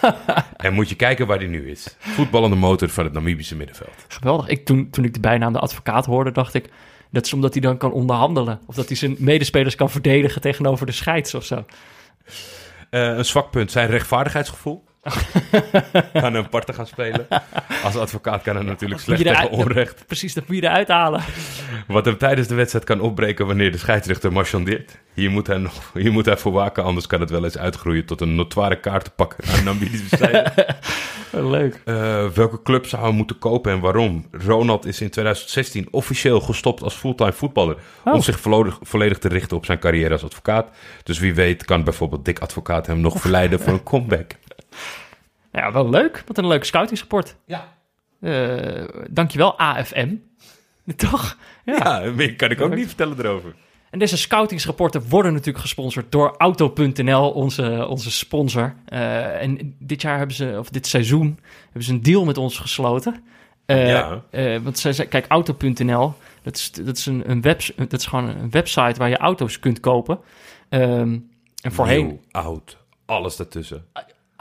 En 0.57 0.73
moet 0.73 0.89
je 0.89 0.95
kijken 0.95 1.27
waar 1.27 1.37
hij 1.37 1.47
nu 1.47 1.69
is. 1.69 1.95
Voetballende 1.99 2.55
motor 2.55 2.89
van 2.89 3.03
het 3.03 3.13
Namibische 3.13 3.55
middenveld. 3.55 4.05
geweldig. 4.07 4.47
Ik, 4.47 4.65
toen, 4.65 4.89
toen 4.89 5.03
ik 5.03 5.13
de 5.13 5.19
bijnaam 5.19 5.53
de 5.53 5.59
advocaat 5.59 6.05
hoorde, 6.05 6.31
dacht 6.31 6.53
ik... 6.53 6.69
dat 7.11 7.25
is 7.25 7.33
omdat 7.33 7.53
hij 7.53 7.61
dan 7.61 7.77
kan 7.77 7.91
onderhandelen. 7.91 8.59
Of 8.65 8.75
dat 8.75 8.87
hij 8.87 8.97
zijn 8.97 9.15
medespelers 9.19 9.75
kan 9.75 9.89
verdedigen 9.89 10.41
tegenover 10.41 10.85
de 10.85 10.91
scheids 10.91 11.33
of 11.33 11.45
zo. 11.45 11.65
Eh, 12.89 13.17
een 13.17 13.25
zwak 13.25 13.51
punt, 13.51 13.71
zijn 13.71 13.89
rechtvaardigheidsgevoel. 13.89 14.86
kan 16.21 16.33
een 16.33 16.49
parten 16.49 16.73
gaan 16.73 16.87
spelen. 16.87 17.27
Als 17.83 17.95
advocaat 17.95 18.41
kan 18.41 18.55
hij 18.55 18.65
natuurlijk 18.65 19.01
slecht 19.01 19.23
tegen 19.23 19.49
onrecht. 19.49 20.03
Precies, 20.05 20.33
dat 20.33 20.47
moet 20.47 20.55
je 20.55 20.63
eruit 20.63 20.87
halen. 20.87 21.23
Wat 21.87 22.05
hem 22.05 22.17
tijdens 22.17 22.47
de 22.47 22.55
wedstrijd 22.55 22.85
kan 22.85 22.99
opbreken 22.99 23.47
wanneer 23.47 23.71
de 23.71 23.77
scheidsrechter 23.77 24.31
marchandeert. 24.31 24.97
Hier 25.13 25.31
moet 25.31 25.47
hij, 25.47 25.57
nog, 25.57 25.91
hier 25.93 26.11
moet 26.11 26.25
hij 26.25 26.37
voor 26.37 26.51
waken, 26.51 26.83
anders 26.83 27.07
kan 27.07 27.19
het 27.19 27.29
wel 27.29 27.43
eens 27.43 27.57
uitgroeien 27.57 28.05
tot 28.05 28.21
een 28.21 28.35
notoire 28.35 28.79
kaartenpak 28.79 29.35
aan 29.51 29.63
Namibische 29.63 30.17
zijde. 30.17 30.51
Leuk. 31.31 31.81
Eh, 31.85 32.27
welke 32.27 32.61
club 32.61 32.85
zou 32.85 33.03
hij 33.03 33.11
moeten 33.11 33.39
kopen 33.39 33.71
en 33.71 33.79
waarom? 33.79 34.25
Ronald 34.31 34.85
is 34.85 35.01
in 35.01 35.09
2016 35.09 35.87
officieel 35.91 36.39
gestopt 36.39 36.83
als 36.83 36.93
fulltime 36.93 37.33
voetballer. 37.33 37.77
Oh. 38.03 38.13
Om 38.13 38.21
zich 38.21 38.39
volledig, 38.39 38.79
volledig 38.81 39.17
te 39.17 39.27
richten 39.27 39.57
op 39.57 39.65
zijn 39.65 39.79
carrière 39.79 40.11
als 40.11 40.23
advocaat. 40.23 40.69
Dus 41.03 41.19
wie 41.19 41.33
weet 41.33 41.65
kan 41.65 41.83
bijvoorbeeld 41.83 42.25
Dick 42.25 42.39
Advocaat 42.39 42.87
hem 42.87 42.99
nog 42.99 43.21
verleiden 43.21 43.59
voor 43.59 43.73
een 43.73 43.83
comeback. 43.83 44.31
Ja, 45.51 45.71
wel 45.71 45.89
leuk. 45.89 46.23
Wat 46.25 46.37
een 46.37 46.47
leuke 46.47 46.65
scoutingsrapport. 46.65 47.35
Ja, 47.45 47.75
Eh 48.21 48.85
dankjewel, 49.09 49.57
AFM. 49.59 50.15
Toch? 50.95 51.37
Ja. 51.65 51.75
ja 52.03 52.11
meer 52.11 52.35
kan 52.35 52.49
ik 52.49 52.61
ook 52.61 52.75
niet 52.75 52.87
vertellen 52.87 53.19
erover. 53.19 53.55
En 53.89 53.99
deze 53.99 54.17
scoutingsrapporten 54.17 55.09
worden 55.09 55.31
natuurlijk 55.33 55.59
gesponsord 55.59 56.11
door 56.11 56.35
Auto.nl, 56.37 57.29
onze, 57.31 57.85
onze 57.87 58.11
sponsor. 58.11 58.75
Eh, 58.85 59.41
en 59.41 59.75
dit 59.79 60.01
jaar 60.01 60.17
hebben 60.17 60.35
ze, 60.35 60.55
of 60.59 60.69
dit 60.69 60.87
seizoen, 60.87 61.39
hebben 61.63 61.83
ze 61.83 61.91
een 61.91 62.01
deal 62.01 62.25
met 62.25 62.37
ons 62.37 62.57
gesloten. 62.59 63.23
Eh, 63.65 63.87
Ja. 63.87 64.23
eh, 64.29 64.57
want 64.59 64.79
zij, 64.79 64.93
zei- 64.93 65.07
kijk, 65.07 65.25
Auto.nl, 65.27 66.13
dat 66.43 66.55
is, 66.55 66.71
dat, 66.71 66.97
is 66.97 67.05
een, 67.05 67.29
een 67.29 67.41
webs, 67.41 67.71
dat 67.75 67.93
is 67.99 68.05
gewoon 68.05 68.27
een 68.27 68.49
website 68.49 68.99
waar 68.99 69.09
je 69.09 69.17
auto's 69.17 69.59
kunt 69.59 69.79
kopen. 69.79 70.19
Ehm, 70.69 71.17
en 71.61 71.71
voorheen 71.71 72.05
Nieuw, 72.05 72.19
oud, 72.31 72.77
alles 73.05 73.35
daartussen. 73.35 73.85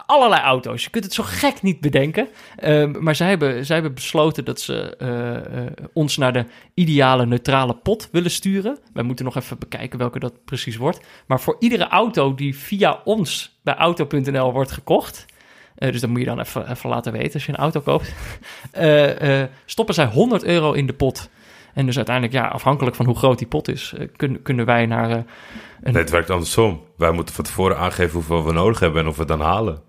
Allerlei 0.06 0.42
auto's. 0.42 0.84
Je 0.84 0.90
kunt 0.90 1.04
het 1.04 1.12
zo 1.12 1.22
gek 1.26 1.62
niet 1.62 1.80
bedenken. 1.80 2.28
Ehm, 2.56 2.94
maar 2.98 3.14
zij 3.14 3.28
hebben, 3.28 3.66
zij 3.66 3.74
hebben 3.74 3.94
besloten 3.94 4.44
dat 4.44 4.60
ze 4.60 4.96
eh, 4.96 5.36
eh, 5.36 5.72
ons 5.92 6.16
naar 6.16 6.32
de 6.32 6.44
ideale 6.74 7.26
neutrale 7.26 7.74
pot 7.74 8.08
willen 8.12 8.30
sturen. 8.30 8.78
Wij 8.92 9.02
moeten 9.02 9.24
nog 9.24 9.36
even 9.36 9.58
bekijken 9.58 9.98
welke 9.98 10.18
dat 10.18 10.44
precies 10.44 10.76
wordt. 10.76 11.00
Maar 11.26 11.40
voor 11.40 11.56
iedere 11.58 11.88
auto 11.88 12.34
die 12.34 12.56
via 12.56 13.00
ons 13.04 13.58
bij 13.62 13.74
auto.nl 13.74 14.52
wordt 14.52 14.72
gekocht... 14.72 15.26
eh, 15.74 15.92
dus 15.92 16.00
dat 16.00 16.10
moet 16.10 16.20
je 16.20 16.24
dan 16.26 16.40
even, 16.40 16.70
even 16.70 16.90
laten 16.90 17.12
weten 17.12 17.34
als 17.34 17.46
je 17.46 17.52
een 17.52 17.58
auto 17.58 17.80
koopt. 17.80 18.12
stoppen 19.64 19.94
zij 19.94 20.06
100 20.06 20.44
euro 20.44 20.72
in 20.72 20.86
de 20.86 20.94
pot. 20.94 21.28
En 21.76 21.86
dus 21.86 21.96
uiteindelijk, 21.96 22.34
ja, 22.34 22.46
afhankelijk 22.46 22.96
van 22.96 23.06
hoe 23.06 23.16
groot 23.16 23.38
die 23.38 23.46
pot 23.46 23.68
is, 23.68 23.94
kunnen, 24.16 24.42
kunnen 24.42 24.66
wij 24.66 24.86
naar... 24.86 25.10
eh, 25.10 25.16
een, 25.16 25.92
Nee, 25.92 26.02
het 26.02 26.10
werkt 26.10 26.30
andersom. 26.30 26.82
Wij 26.96 27.10
moeten 27.10 27.34
van 27.34 27.44
tevoren 27.44 27.78
aangeven 27.78 28.12
hoeveel 28.12 28.44
we 28.44 28.52
nodig 28.52 28.80
hebben 28.80 29.02
en 29.02 29.08
of 29.08 29.14
we 29.14 29.20
het 29.20 29.28
dan 29.28 29.40
halen. 29.40 29.82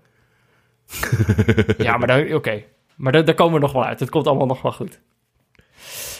Ja, 1.78 1.96
maar 1.96 2.06
daar, 2.06 2.34
oké. 2.34 2.62
Maar 2.96 3.12
daar, 3.12 3.24
daar 3.24 3.34
komen 3.34 3.54
we 3.54 3.60
nog 3.60 3.72
wel 3.72 3.84
uit. 3.84 4.00
Het 4.00 4.10
komt 4.10 4.26
allemaal 4.26 4.46
nog 4.46 4.62
wel 4.62 4.72
goed. 4.72 5.00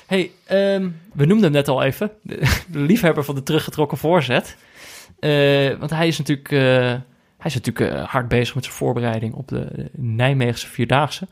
hey, 0.07 0.31
ehm, 0.47 0.89
we 1.13 1.25
noemden 1.27 1.45
hem 1.45 1.53
net 1.53 1.69
al 1.69 1.83
even. 1.83 2.11
De, 2.23 2.37
de 2.73 2.79
liefhebber 2.79 3.25
van 3.25 3.35
de 3.35 3.43
teruggetrokken 3.43 3.99
voorzet. 3.99 4.57
Eh, 5.19 5.75
want 5.79 5.91
hij 5.91 6.07
is 6.07 6.19
natuurlijk, 6.19 6.53
eh, 6.53 6.59
hij 7.39 7.45
is 7.45 7.55
natuurlijk 7.55 7.95
eh, 7.95 8.09
hard 8.09 8.29
bezig 8.29 8.55
met 8.55 8.65
zijn 8.65 8.77
voorbereiding 8.77 9.35
op 9.35 9.49
de, 9.49 9.91
Nijmeegse 9.93 10.67
Vierdaagse. 10.69 11.29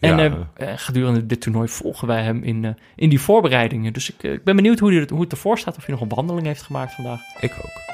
En 0.00 0.18
Ja. 0.18 0.76
gedurende 0.76 1.26
dit 1.26 1.40
toernooi 1.40 1.68
volgen 1.68 2.08
wij 2.08 2.22
hem 2.22 2.42
in, 2.42 2.64
eh, 2.64 2.70
in 2.96 3.08
die 3.08 3.20
voorbereidingen. 3.20 3.92
Dus 3.92 4.10
ik, 4.10 4.22
ik 4.22 4.44
ben 4.44 4.56
benieuwd 4.56 4.78
hoe, 4.78 4.92
hij, 4.92 5.06
hoe 5.08 5.20
het 5.20 5.32
ervoor 5.32 5.58
staat. 5.58 5.76
Of 5.76 5.84
hij 5.86 5.94
nog 5.94 6.02
een 6.02 6.14
wandeling 6.16 6.46
heeft 6.46 6.62
gemaakt 6.62 6.94
vandaag. 6.94 7.20
Ik 7.40 7.52
ook. 7.52 7.84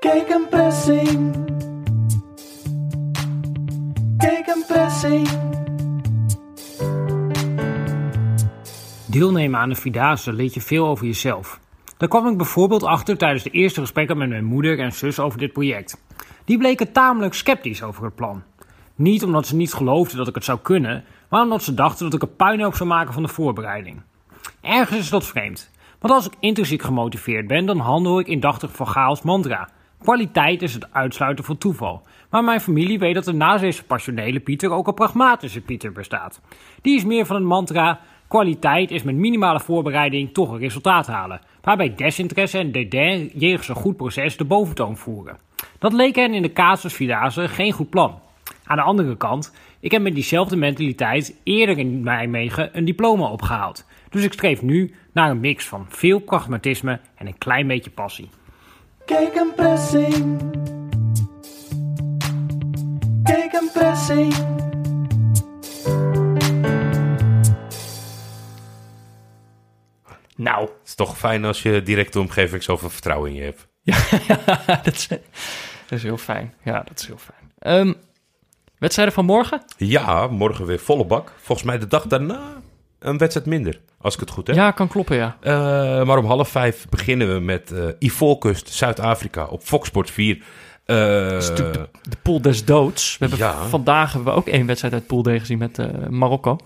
Kijk 0.00 0.28
een 0.28 0.48
pressing. 0.50 1.34
Deelnemen 9.06 9.60
aan 9.60 9.68
de 9.68 9.74
Vierdaagse 9.74 10.32
leert 10.32 10.54
je 10.54 10.60
veel 10.60 10.86
over 10.86 11.06
jezelf. 11.06 11.60
Daar 11.96 12.08
kwam 12.08 12.28
ik 12.28 12.36
bijvoorbeeld 12.36 12.82
achter 12.82 13.18
tijdens 13.18 13.42
de 13.42 13.50
eerste 13.50 13.80
gesprekken 13.80 14.18
met 14.18 14.28
mijn 14.28 14.44
moeder 14.44 14.78
en 14.78 14.92
zus 14.92 15.18
over 15.18 15.38
dit 15.38 15.52
project. 15.52 16.02
Die 16.44 16.58
bleken 16.58 16.92
tamelijk 16.92 17.34
sceptisch 17.34 17.82
over 17.82 18.04
het 18.04 18.14
plan. 18.14 18.42
Niet 18.94 19.24
omdat 19.24 19.46
ze 19.46 19.56
niet 19.56 19.72
geloofden 19.72 20.16
dat 20.16 20.28
ik 20.28 20.34
het 20.34 20.44
zou 20.44 20.58
kunnen, 20.62 21.04
maar 21.28 21.42
omdat 21.42 21.62
ze 21.62 21.74
dachten 21.74 22.04
dat 22.04 22.14
ik 22.14 22.28
een 22.28 22.36
puinhoop 22.36 22.74
zou 22.74 22.88
maken 22.88 23.12
van 23.12 23.22
de 23.22 23.28
voorbereiding. 23.28 24.02
Ergens 24.60 24.98
is 24.98 25.10
dat 25.10 25.26
vreemd, 25.26 25.70
want 25.98 26.14
als 26.14 26.26
ik 26.26 26.32
intrinsiek 26.40 26.82
gemotiveerd 26.82 27.46
ben, 27.46 27.66
dan 27.66 27.78
handel 27.78 28.18
ik 28.18 28.26
indachtig 28.26 28.72
van 28.72 28.86
chaos 28.86 29.22
mantra. 29.22 29.68
Kwaliteit 30.02 30.62
is 30.62 30.74
het 30.74 30.92
uitsluiten 30.92 31.44
van 31.44 31.58
toeval. 31.58 32.02
Maar 32.30 32.44
mijn 32.44 32.60
familie 32.60 32.98
weet 32.98 33.14
dat 33.14 33.26
er 33.26 33.34
naast 33.34 33.60
deze 33.60 33.84
passionele 33.84 34.40
Pieter 34.40 34.70
ook 34.70 34.86
een 34.86 34.94
pragmatische 34.94 35.60
Pieter 35.60 35.92
bestaat. 35.92 36.40
Die 36.80 36.96
is 36.96 37.04
meer 37.04 37.26
van 37.26 37.36
een 37.36 37.44
mantra: 37.44 38.00
kwaliteit 38.28 38.90
is 38.90 39.02
met 39.02 39.14
minimale 39.14 39.60
voorbereiding 39.60 40.32
toch 40.32 40.50
een 40.50 40.58
resultaat 40.58 41.06
halen. 41.06 41.40
Waarbij 41.60 41.94
desinteresse 41.94 42.58
en 42.58 42.72
dédain 42.72 43.30
jegens 43.34 43.68
een 43.68 43.74
goed 43.74 43.96
proces 43.96 44.36
de 44.36 44.44
boventoon 44.44 44.96
voeren. 44.96 45.38
Dat 45.78 45.92
leek 45.92 46.16
hen 46.16 46.34
in 46.34 46.42
de 46.42 46.52
casus 46.52 46.94
Vierdaagse 46.94 47.48
geen 47.48 47.72
goed 47.72 47.90
plan. 47.90 48.18
Aan 48.64 48.76
de 48.76 48.82
andere 48.82 49.16
kant, 49.16 49.54
ik 49.80 49.90
heb 49.90 50.02
met 50.02 50.14
diezelfde 50.14 50.56
mentaliteit 50.56 51.36
eerder 51.42 51.78
in 51.78 52.00
Nijmegen 52.00 52.70
een 52.72 52.84
diploma 52.84 53.30
opgehaald. 53.30 53.86
Dus 54.08 54.24
ik 54.24 54.32
streef 54.32 54.62
nu 54.62 54.94
naar 55.12 55.30
een 55.30 55.40
mix 55.40 55.68
van 55.68 55.86
veel 55.88 56.18
pragmatisme 56.18 57.00
en 57.14 57.26
een 57.26 57.38
klein 57.38 57.66
beetje 57.66 57.90
passie. 57.90 58.28
Kijk 59.04 59.34
een 59.34 59.52
pressing. 59.56 60.40
Kijk 63.22 63.52
een 63.52 63.70
pressing. 63.72 64.34
Nou, 70.36 70.60
Het 70.60 70.70
is 70.84 70.94
toch 70.94 71.18
fijn 71.18 71.44
als 71.44 71.62
je 71.62 71.82
directe 71.82 72.20
omgeving 72.20 72.62
zoveel 72.62 72.90
vertrouwen 72.90 73.30
in 73.30 73.36
je 73.36 73.42
hebt. 73.42 73.66
dat, 74.84 74.94
is, 74.94 75.08
dat 75.08 75.20
is 75.88 76.02
heel 76.02 76.16
fijn. 76.16 76.54
Ja, 76.64 76.82
dat 76.82 77.00
is 77.00 77.06
heel 77.06 77.18
fijn. 77.18 77.52
Ehm, 77.58 77.92
wedstrijden 78.78 79.14
van 79.14 79.24
morgen? 79.24 79.62
Ja, 79.76 80.26
morgen 80.26 80.66
weer 80.66 80.78
volle 80.78 81.04
bak. 81.04 81.32
Volgens 81.40 81.66
mij 81.66 81.78
de 81.78 81.86
dag 81.86 82.06
daarna 82.06 82.62
een 83.02 83.18
wedstrijd 83.18 83.46
minder, 83.46 83.80
als 84.00 84.14
ik 84.14 84.20
het 84.20 84.30
goed 84.30 84.46
heb. 84.46 84.56
Ja, 84.56 84.70
kan 84.70 84.88
kloppen, 84.88 85.16
ja. 85.16 85.36
Eh, 85.40 85.52
maar 86.04 86.18
om 86.18 86.24
half 86.24 86.48
vijf 86.48 86.86
beginnen 86.88 87.34
we 87.34 87.40
met 87.40 87.72
eh 87.72 87.84
Ivoorkust, 87.98 88.68
Zuid-Afrika, 88.68 89.44
op 89.44 89.62
Fox 89.62 89.88
Sports 89.88 90.10
4. 90.10 90.42
Eh, 90.84 91.36
is 91.36 91.48
natuurlijk 91.48 91.88
De 92.02 92.16
pool 92.22 92.40
des 92.40 92.64
doods. 92.64 93.18
We 93.18 93.26
hebben. 93.28 93.68
Vandaag 93.68 94.12
hebben 94.12 94.32
we 94.32 94.38
ook 94.38 94.48
één 94.48 94.66
wedstrijd 94.66 94.94
uit 94.94 95.06
Pool 95.06 95.22
D 95.22 95.28
gezien 95.28 95.58
met 95.58 96.08
Marokko. 96.10 96.56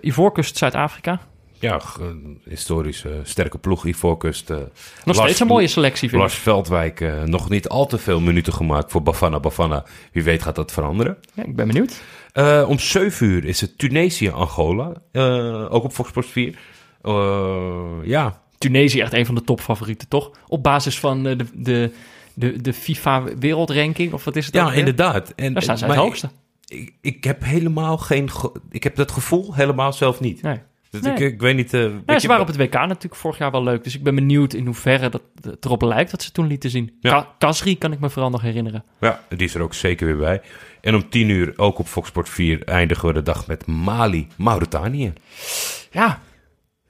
Ivoorkust, 0.00 0.56
Zuid-Afrika. 0.56 1.20
Ja, 1.62 1.78
g- 1.78 1.96
een 2.00 2.40
historisch 2.44 3.04
eh, 3.04 3.12
sterke 3.22 3.58
ploeg, 3.58 3.86
Ivoorkust. 3.86 4.50
eh 4.50 4.56
Nog 4.56 4.68
Lars- 5.04 5.18
steeds 5.18 5.40
een 5.40 5.46
mooie 5.46 5.66
selectie, 5.66 6.08
vind 6.08 6.20
Lars. 6.20 6.34
Veldwijk 6.34 7.00
eh, 7.00 7.22
nog 7.22 7.48
niet 7.48 7.68
al 7.68 7.86
te 7.86 7.98
veel 7.98 8.20
minuten 8.20 8.52
gemaakt 8.52 8.90
voor 8.90 9.02
Bafana 9.02 9.40
Bafana. 9.40 9.84
Wie 10.12 10.22
weet 10.22 10.42
gaat 10.42 10.54
dat 10.54 10.72
veranderen. 10.72 11.18
Ja, 11.34 11.44
ik 11.44 11.56
ben 11.56 11.66
benieuwd. 11.66 12.02
Eh, 12.32 12.64
om 12.68 12.78
7 12.78 13.26
uur 13.26 13.44
is 13.44 13.60
het 13.60 13.78
Tunesië-Angola. 13.78 14.92
ook 15.68 15.84
op 15.84 15.92
Fox 15.92 16.08
Sports 16.08 16.28
4. 16.30 16.58
Eh, 17.02 17.90
ja, 18.04 18.40
Tunesië 18.58 19.00
echt 19.00 19.12
een 19.12 19.26
van 19.26 19.34
de 19.34 19.42
topfavorieten, 19.44 20.08
toch? 20.08 20.30
Op 20.48 20.62
basis 20.62 20.98
van 20.98 21.22
de, 21.22 21.36
de, 21.54 21.90
de, 22.34 22.60
de 22.60 22.72
FIFA 22.72 23.22
wereldranking, 23.38 24.12
of 24.12 24.24
wat 24.24 24.36
is 24.36 24.46
het? 24.46 24.54
Ja, 24.54 24.72
inderdaad. 24.72 25.32
En, 25.36 25.52
Daar 25.52 25.62
staan 25.62 25.78
ze 25.78 25.84
het 25.86 25.94
hoogste. 25.94 26.30
Ik, 26.66 26.92
ik 27.00 27.24
heb 27.24 27.44
helemaal 27.44 27.98
geen... 27.98 28.30
ge- 28.30 28.52
Ik 28.70 28.82
heb 28.82 28.96
dat 28.96 29.10
gevoel 29.12 29.54
helemaal 29.54 29.92
zelf 29.92 30.20
niet. 30.20 30.42
Nee. 30.42 30.58
Dus 30.92 31.00
Nee. 31.00 31.12
ik, 31.12 31.18
ik 31.32 31.40
weet 31.40 31.56
niet... 31.56 31.70
weet 31.70 31.92
Ja, 32.06 32.18
ze 32.18 32.26
waren 32.26 32.42
op 32.42 32.48
het 32.48 32.56
WK 32.56 32.72
natuurlijk 32.72 33.14
vorig 33.14 33.38
jaar 33.38 33.50
wel 33.50 33.62
leuk. 33.62 33.84
Dus 33.84 33.94
ik 33.94 34.02
ben 34.02 34.14
benieuwd 34.14 34.52
in 34.52 34.66
hoeverre 34.66 35.08
dat 35.08 35.22
het 35.40 35.64
erop 35.64 35.82
lijkt 35.82 36.10
wat 36.10 36.22
ze 36.22 36.32
toen 36.32 36.46
lieten 36.46 36.70
zien. 36.70 36.96
Ja. 37.00 37.10
Ka- 37.10 37.34
Kasri 37.38 37.78
kan 37.78 37.92
ik 37.92 38.00
me 38.00 38.10
vooral 38.10 38.30
nog 38.30 38.40
herinneren. 38.42 38.84
Ja, 39.00 39.20
die 39.28 39.46
is 39.46 39.54
er 39.54 39.60
ook 39.62 39.74
zeker 39.74 40.06
weer 40.06 40.16
bij. 40.16 40.40
En 40.80 40.94
om 40.94 41.08
tien 41.08 41.28
uur, 41.28 41.52
ook 41.56 41.78
op 41.78 41.86
Fox 41.86 42.08
Sport 42.08 42.28
4, 42.28 42.64
eindigen 42.64 43.08
we 43.08 43.14
de 43.14 43.22
dag 43.22 43.46
met 43.46 43.66
Mali, 43.66 44.26
Mauritanië. 44.36 45.12
Ja, 45.90 46.20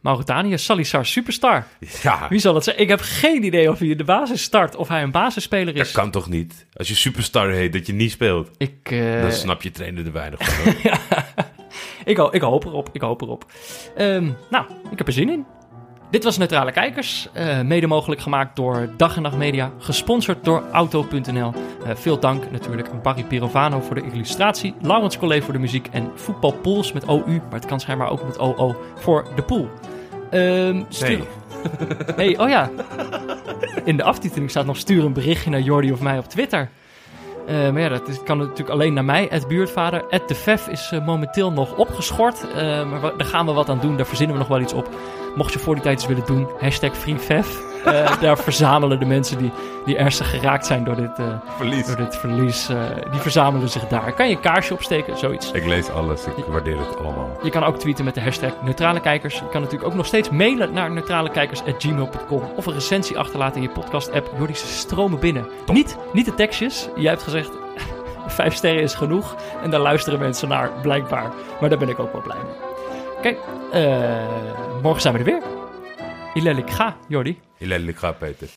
Mauritanië, 0.00 0.58
Salissar, 0.58 1.06
superstar. 1.06 1.66
Ja, 2.02 2.26
Wie 2.28 2.38
zal 2.38 2.54
het 2.54 2.64
zijn? 2.64 2.78
Ik 2.78 2.88
heb 2.88 3.00
geen 3.02 3.44
idee 3.44 3.70
of 3.70 3.78
hij 3.78 3.96
de 3.96 4.04
basis 4.04 4.42
start 4.42 4.76
of 4.76 4.88
hij 4.88 5.02
een 5.02 5.10
basisspeler 5.10 5.74
dat 5.74 5.86
is. 5.86 5.92
kan 5.92 6.10
toch 6.10 6.28
niet? 6.28 6.66
Als 6.72 6.88
je 6.88 6.94
superstar 6.94 7.50
heet, 7.50 7.72
dat 7.72 7.86
je 7.86 7.92
niet 7.92 8.10
speelt. 8.10 8.50
Ik, 8.56 8.74
eh, 8.82 9.20
Dan 9.22 9.32
snap 9.32 9.62
je 9.62 9.70
trainer 9.70 10.06
er 10.06 10.12
weinig 10.12 10.40
van. 10.44 10.72
hoor. 10.82 11.00
Ik, 12.04 12.16
ho- 12.16 12.28
ik 12.30 12.40
hoop 12.42 12.64
erop, 12.64 12.88
ik 12.92 13.00
hoop 13.00 13.22
erop. 13.22 13.44
Ehm, 13.96 14.28
nou, 14.50 14.64
ik 14.90 14.98
heb 14.98 15.06
er 15.06 15.12
zin 15.12 15.28
in. 15.30 15.46
Dit 16.10 16.24
was 16.24 16.38
Neutrale 16.38 16.72
Kijkers, 16.72 17.28
eh, 17.32 17.60
mede 17.60 17.86
mogelijk 17.86 18.20
gemaakt 18.20 18.56
door 18.56 18.88
Dag 18.96 19.16
en 19.16 19.22
Nacht 19.22 19.36
Media, 19.36 19.70
gesponsord 19.78 20.44
door 20.44 20.62
Auto.nl. 20.72 21.52
Eh, 21.86 21.94
veel 21.94 22.18
dank 22.18 22.50
natuurlijk 22.50 22.88
aan 22.88 23.02
Barry 23.02 23.24
Pirovano 23.24 23.80
voor 23.80 23.94
de 23.94 24.02
illustratie, 24.12 24.74
Laurens 24.80 25.18
Collet 25.18 25.44
voor 25.44 25.52
de 25.52 25.58
muziek 25.58 25.88
en 25.90 26.10
Voetbalpools 26.14 26.92
met 26.92 27.06
OU, 27.06 27.26
maar 27.26 27.42
het 27.60 27.66
kan 27.66 27.80
schijnbaar 27.80 28.10
ook 28.10 28.24
met 28.24 28.38
OO, 28.38 28.76
voor 28.94 29.24
de 29.34 29.42
pool. 29.42 29.68
Ehm 30.30 30.82
stuur... 30.88 31.20
Hey, 32.16 32.38
oh 32.38 32.48
ja. 32.48 32.70
In 33.84 33.96
de 33.96 34.02
aftiteling 34.02 34.50
staat 34.50 34.66
nog 34.66 34.76
stuur 34.76 35.04
een 35.04 35.12
berichtje 35.12 35.50
naar 35.50 35.60
Jordi 35.60 35.92
of 35.92 36.00
mij 36.00 36.18
op 36.18 36.24
Twitter. 36.28 36.70
Eh, 37.46 37.70
maar 37.70 37.80
ja, 37.80 37.88
dat 37.88 38.22
kan 38.22 38.38
natuurlijk 38.38 38.70
alleen 38.70 38.92
naar 38.92 39.04
mij, 39.04 39.26
het 39.30 39.48
buurtvader. 39.48 40.04
De 40.26 40.34
Vef 40.34 40.68
is 40.68 40.90
eh, 40.92 41.06
momenteel 41.06 41.52
nog 41.52 41.76
opgeschort. 41.76 42.46
eh, 42.54 42.90
maar 42.90 43.00
daar 43.00 43.26
gaan 43.26 43.46
we 43.46 43.52
wat 43.52 43.68
aan 43.68 43.80
doen, 43.80 43.96
daar 43.96 44.06
verzinnen 44.06 44.36
we 44.36 44.42
nog 44.42 44.50
wel 44.50 44.60
iets 44.60 44.72
op. 44.72 44.88
Mocht 45.34 45.52
je 45.52 45.58
voor 45.58 45.74
die 45.74 45.82
tijd 45.82 45.98
iets 45.98 46.06
willen 46.06 46.26
doen, 46.26 46.48
hashtag 46.60 46.96
FreeVef. 46.96 47.71
Eh, 47.84 48.20
daar 48.20 48.38
verzamelen 48.38 48.98
de 48.98 49.04
mensen 49.04 49.38
die, 49.38 49.50
die 49.84 49.96
ernstig 49.96 50.30
geraakt 50.30 50.66
zijn 50.66 50.84
door 50.84 50.96
dit, 50.96 51.18
eh, 51.18 51.24
Verlies. 51.56 51.86
door 51.86 51.96
dit 51.96 52.16
verlies. 52.16 52.68
eh, 52.68 52.76
die 53.10 53.20
verzamelen 53.20 53.68
zich 53.68 53.86
daar. 53.88 54.12
Kan 54.12 54.28
je 54.28 54.34
een 54.34 54.40
kaarsje 54.40 54.74
opsteken, 54.74 55.18
zoiets. 55.18 55.50
Ik 55.52 55.66
lees 55.66 55.90
alles, 55.90 56.26
ik 56.26 56.44
waardeer 56.48 56.78
het 56.78 56.98
allemaal. 56.98 57.38
Je 57.42 57.50
kan 57.50 57.64
ook 57.64 57.78
tweeten 57.78 58.04
met 58.04 58.14
de 58.14 58.20
hashtag 58.20 58.50
Neutrale 58.62 59.00
Kijkers. 59.00 59.34
Je 59.38 59.48
kan 59.48 59.60
natuurlijk 59.60 59.90
ook 59.90 59.96
nog 59.96 60.06
steeds 60.06 60.30
mailen 60.30 60.72
naar 60.72 60.90
neutralekijkers.gmail.com 60.90 62.42
of 62.56 62.66
een 62.66 62.72
recensie 62.72 63.18
achterlaten 63.18 63.56
in 63.56 63.62
je 63.62 63.68
podcast-app. 63.74 64.30
Jordi, 64.38 64.54
ze 64.54 64.66
stromen 64.66 65.18
binnen. 65.18 65.46
Niet, 65.72 65.96
niet 66.12 66.24
de 66.24 66.34
tekstjes. 66.34 66.88
Jij 66.96 67.10
hebt 67.10 67.22
gezegd, 67.22 67.50
vijf 68.26 68.54
sterren 68.54 68.82
is 68.82 68.94
genoeg. 68.94 69.34
En 69.62 69.70
daar 69.70 69.80
luisteren 69.80 70.18
mensen 70.18 70.48
naar, 70.48 70.70
blijkbaar. 70.82 71.30
Maar 71.60 71.68
daar 71.68 71.78
ben 71.78 71.88
ik 71.88 71.98
ook 71.98 72.12
wel 72.12 72.22
blij 72.22 72.36
mee. 72.36 72.70
Eh, 73.72 74.26
morgen 74.82 75.02
zijn 75.02 75.12
we 75.14 75.18
er 75.20 75.24
weer. 75.24 75.42
Ilel, 76.34 76.56
ik 76.56 76.70
ga, 76.70 76.96
Jordi. 77.08 77.40
Je 77.58 77.66
lelijk 77.66 77.98
gaat, 77.98 78.18
Peter. 78.18 78.48